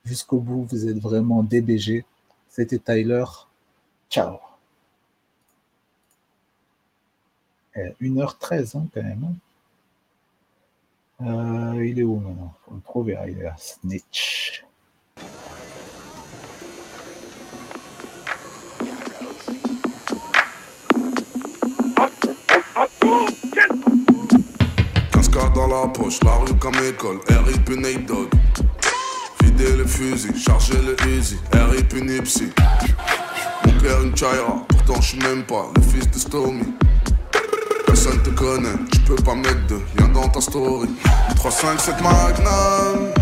jusqu'au 0.03 0.39
bout. 0.39 0.67
Vous 0.69 0.87
êtes 0.87 0.97
vraiment 0.99 1.43
DBG. 1.43 2.05
C'était 2.49 2.79
Tyler. 2.79 3.25
Ciao. 4.09 4.37
Eh, 7.75 7.89
1h13 8.01 8.77
hein, 8.77 8.87
quand 8.93 9.01
même. 9.03 9.23
hein. 9.23 9.35
Euh, 11.21 11.85
il 11.85 11.99
est 11.99 12.03
où 12.03 12.17
maintenant? 12.19 12.53
Faut 12.65 12.75
le 12.75 12.81
trouver. 12.81 13.15
Ah, 13.15 13.27
il 13.27 13.39
est 13.39 13.43
là. 13.43 13.55
Snitch. 13.57 14.63
Cascade 25.11 25.53
dans 25.53 25.67
la 25.67 25.87
poche, 25.87 26.19
la 26.23 26.35
rue 26.35 26.53
comme 26.59 26.75
école, 26.75 27.19
RIP 27.29 27.69
Nate 27.77 28.05
Dogg. 28.05 28.29
Vider 29.55 29.75
le 29.77 29.85
fusil, 29.85 30.31
charger 30.35 30.79
le 30.81 30.95
Uzi, 31.07 31.37
RIP 31.51 31.93
Nipsey. 31.93 32.49
Mon 33.65 33.71
père 33.79 34.01
une 34.01 34.15
Chaira, 34.15 34.65
pourtant 34.67 34.99
je 35.01 35.15
même 35.17 35.43
pas 35.43 35.69
le 35.75 35.81
fils 35.81 36.09
de 36.09 36.17
Stormy. 36.17 36.63
Personne 37.85 38.21
te 38.23 38.29
connaît, 38.31 38.75
tu 38.91 38.99
peux 39.01 39.15
pas 39.15 39.35
mettre 39.35 39.67
de 39.67 39.75
lien 39.97 40.07
dans 40.07 40.27
ta 40.29 40.41
story. 40.41 40.89
3, 41.35 41.51
5, 41.51 41.79
7 41.79 41.95
Magnum. 42.01 43.13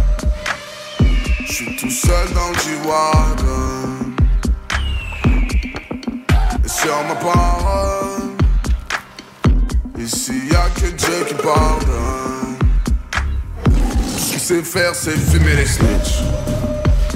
Je 1.45 1.52
suis 1.52 1.76
tout 1.76 1.90
seul 1.90 2.28
dans 2.34 2.49
le 2.49 2.56
G-Wagon. 2.60 4.14
Et 6.64 6.70
sur 6.70 7.03
ma 7.10 7.16
parole, 7.16 8.32
ici 9.99 10.34
y'a 10.49 10.70
que 10.76 10.95
Dieu 10.95 11.26
qui 11.28 11.34
pardonne. 11.36 12.31
Sait 14.41 14.63
faire, 14.63 14.95
c'est 14.95 15.11
fumer 15.11 15.55
les 15.55 15.68
snitch. 15.68 16.23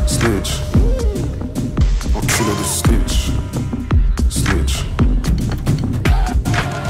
Snitch. 0.06 0.62
Enculé 2.14 2.52
de 2.52 2.64
snitch. 2.64 3.32
Snitch. 4.30 4.86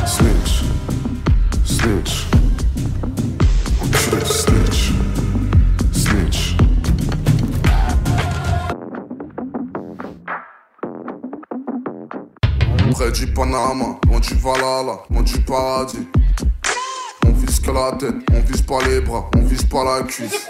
Snitch. 0.06 0.64
Snitch. 1.64 2.28
Enculé 3.82 4.20
de 4.20 4.26
snitch. 4.26 4.92
Snitch. 5.94 6.58
Près 12.92 13.12
du 13.14 13.28
Panama, 13.28 13.98
loin 14.06 14.20
du 14.20 14.36
Valhalla, 14.36 15.00
loin 15.10 15.24
du 15.24 15.40
paradis. 15.44 16.08
On 17.68 17.72
vise 17.72 17.72
que 17.72 17.72
la 17.72 17.92
tête, 17.98 18.16
on 18.32 18.40
vise 18.42 18.62
pas 18.62 18.80
les 18.88 19.02
bras, 19.02 19.30
on 19.36 19.42
vise 19.42 19.64
pas 19.64 19.84
la 19.84 20.04
cuisse. 20.04 20.48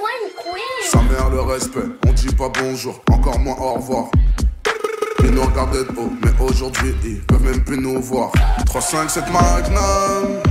Sa 0.92 1.02
mère 1.04 1.30
le 1.30 1.42
respect, 1.42 1.80
on 2.08 2.12
dit 2.12 2.34
pas 2.36 2.50
bonjour, 2.62 3.02
encore 3.10 3.40
moins 3.40 3.56
au 3.58 3.74
revoir. 3.76 4.06
Ils 5.24 5.32
nous 5.32 5.44
regardaient 5.44 5.84
de 5.84 5.98
haut, 5.98 6.12
mais 6.22 6.32
aujourd'hui 6.40 6.94
ils 7.04 7.22
peuvent 7.22 7.44
même 7.44 7.64
plus 7.64 7.78
nous 7.78 8.02
voir. 8.02 8.32
3, 8.66 8.82
5, 8.82 9.10
7 9.10 9.24
Magnum. 9.32 10.42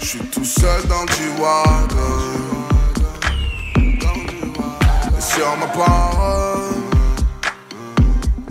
Je 0.00 0.06
suis 0.06 0.20
tout 0.20 0.44
seul 0.44 0.82
dans 0.88 1.04
du 1.04 1.28
wagon. 1.40 2.34
Et 5.16 5.20
sur 5.20 5.56
ma 5.56 5.66
parole, 5.66 6.60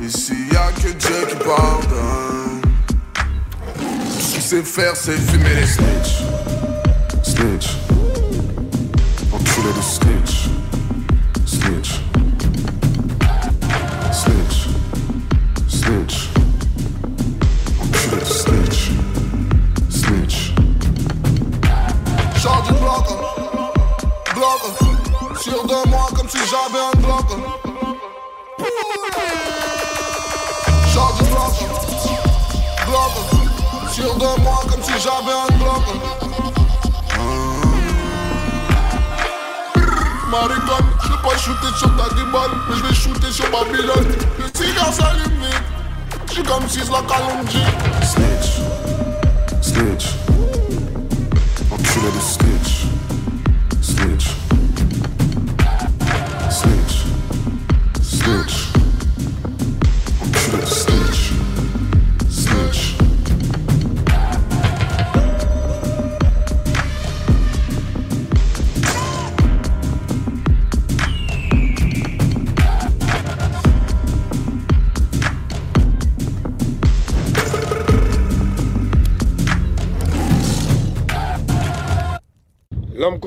ici 0.01 0.33
y'a 0.51 0.71
que 0.73 0.91
Dieu 0.91 1.27
qui 1.29 1.35
pardonne. 1.35 2.61
Tout 3.75 4.19
ce 4.19 4.33
qu'il 4.33 4.41
sait 4.41 4.63
faire, 4.63 4.95
c'est 4.95 5.17
fumer 5.17 5.55
les 5.55 5.65
snitch. 5.65 6.36
Snitch. 7.37 7.77
Enculé 9.31 9.71
de 9.71 9.81
snitch. 9.83 10.49
Snitch. 11.45 12.01
Snitch. 14.11 14.67
Snitch. 15.69 16.29
Enculé 17.79 18.21
de 18.21 18.25
snitch. 18.25 18.91
Snitch. 19.87 20.53
Charge 22.41 22.67
du 22.69 22.73
bloc, 22.73 23.07
bloc, 24.33 24.61
sur 25.39 25.63
de 25.63 25.89
moi 25.89 26.07
comme 26.15 26.29
si 26.29 26.39
j'avais 26.39 26.81
un 26.81 26.99
bloc. 26.99 27.27
Charge 30.91 31.17
du 31.19 31.29
bloc, 31.29 31.53
bloc, 32.87 33.13
sur 33.93 34.15
de 34.15 34.41
moi 34.41 34.59
comme 34.67 34.81
si 34.81 34.93
j'avais 34.99 35.33
un 35.33 35.57
bloc. 35.59 36.16
Maricon, 40.29 40.83
je 41.03 41.07
vais 41.07 41.21
pas 41.23 41.37
shooter 41.37 41.77
sur 41.77 41.95
ta 41.95 42.13
guibole, 42.15 42.51
mais 42.69 42.75
je 42.75 42.83
vais 42.83 42.93
shooter 42.93 43.31
sur 43.31 43.45
Babylone. 43.49 44.13
Le 44.39 44.59
cigare 44.59 44.93
s'allume 44.93 45.37
je 46.37 46.43
comme 46.43 46.67
si 46.69 46.79
la 46.79 47.01
Kalonji. 47.01 47.63
Snitch. 48.03 48.61
Snitch. 49.61 50.15
Enculé 51.71 52.11
de 52.11 52.19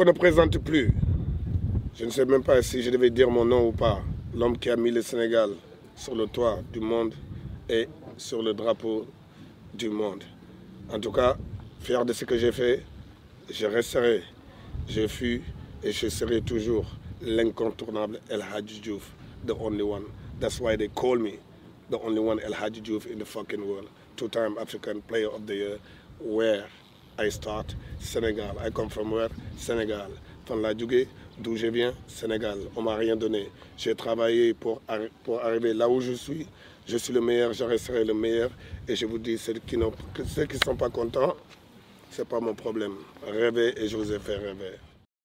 ne 0.05 0.13
présente 0.13 0.59
plus. 0.59 0.93
Je 1.95 2.05
ne 2.05 2.11
sais 2.11 2.25
même 2.25 2.43
pas 2.43 2.63
si 2.63 2.83
je 2.83 2.91
devais 2.91 3.11
dire 3.11 3.31
mon 3.31 3.45
nom 3.45 3.69
ou 3.69 3.73
pas. 3.73 4.01
L'homme 4.35 4.57
qui 4.57 4.71
a 4.71 4.77
mis 4.77 4.91
le 4.91 5.03
Sénégal 5.03 5.51
sur 5.97 6.15
le 6.15 6.27
toit 6.27 6.61
du 6.73 6.81
monde 6.81 7.15
et 7.69 7.89
sur 8.17 8.43
le 8.43 8.55
drapeau 8.55 9.07
du 9.75 9.91
monde. 9.91 10.25
En 10.93 10.99
tout 10.99 11.13
cas, 11.13 11.37
fier 11.81 12.05
de 12.05 12.13
ce 12.13 12.25
que 12.25 12.39
j'ai 12.39 12.53
fait, 12.53 12.83
je 13.51 13.67
resterai, 13.67 14.23
je 14.89 15.07
fus 15.07 15.43
et 15.83 15.93
je 15.93 16.09
serai 16.09 16.41
toujours 16.41 16.87
l'incontournable 17.23 18.21
El 18.31 18.43
Hadji 18.43 18.81
Diouf, 18.81 19.13
the 19.47 19.53
only 19.61 19.83
one. 19.83 20.05
That's 20.41 20.61
why 20.61 20.77
they 20.77 20.89
call 20.89 21.19
me 21.19 21.39
the 21.91 21.99
only 21.99 22.21
one 22.21 22.41
El 22.41 22.55
Hadji 22.55 22.81
Diouf 22.81 23.07
in 23.07 23.19
the 23.19 23.27
fucking 23.27 23.61
world. 23.67 23.89
Two-time 24.17 24.57
African 24.59 25.03
Player 25.03 25.29
of 25.29 25.47
the 25.47 25.55
Year. 25.55 25.79
Where 26.21 26.65
I 27.23 27.29
start, 27.31 27.75
Sénégal. 28.01 28.55
I 28.67 28.71
come 28.71 28.89
from 28.89 29.13
where? 29.13 29.29
Sénégal. 29.59 30.11
Jógee, 30.79 31.07
d'où 31.39 31.57
je 31.57 31.69
viens, 31.69 31.95
Sénégal. 32.09 32.59
On 32.75 32.83
m'a 32.83 32.97
rien 32.97 33.15
donné. 33.15 33.49
J'ai 33.77 33.95
travaillé 33.95 34.53
pour, 34.55 34.81
arri- 34.89 35.11
pour 35.23 35.41
arriver 35.45 35.75
là 35.75 35.89
où 35.89 36.01
je 36.01 36.13
suis. 36.13 36.47
Je 36.89 36.97
suis 36.97 37.13
le 37.13 37.21
meilleur, 37.21 37.53
je 37.53 37.63
resterai 37.63 38.05
le 38.05 38.15
meilleur. 38.15 38.51
Et 38.89 38.97
je 38.97 39.07
vous 39.07 39.19
dis, 39.19 39.39
ceux 39.39 39.53
qui 39.67 39.77
ne 39.77 39.85
sont 40.65 40.77
pas 40.77 40.89
contents, 40.91 41.37
c'est 42.11 42.27
pas 42.27 42.41
mon 42.41 42.55
problème. 42.55 42.95
Rêvez 43.25 43.81
et 43.81 43.87
je 43.87 43.97
vous 43.97 44.11
ai 44.13 44.19
fait 44.19 44.37
rêver. 44.37 44.73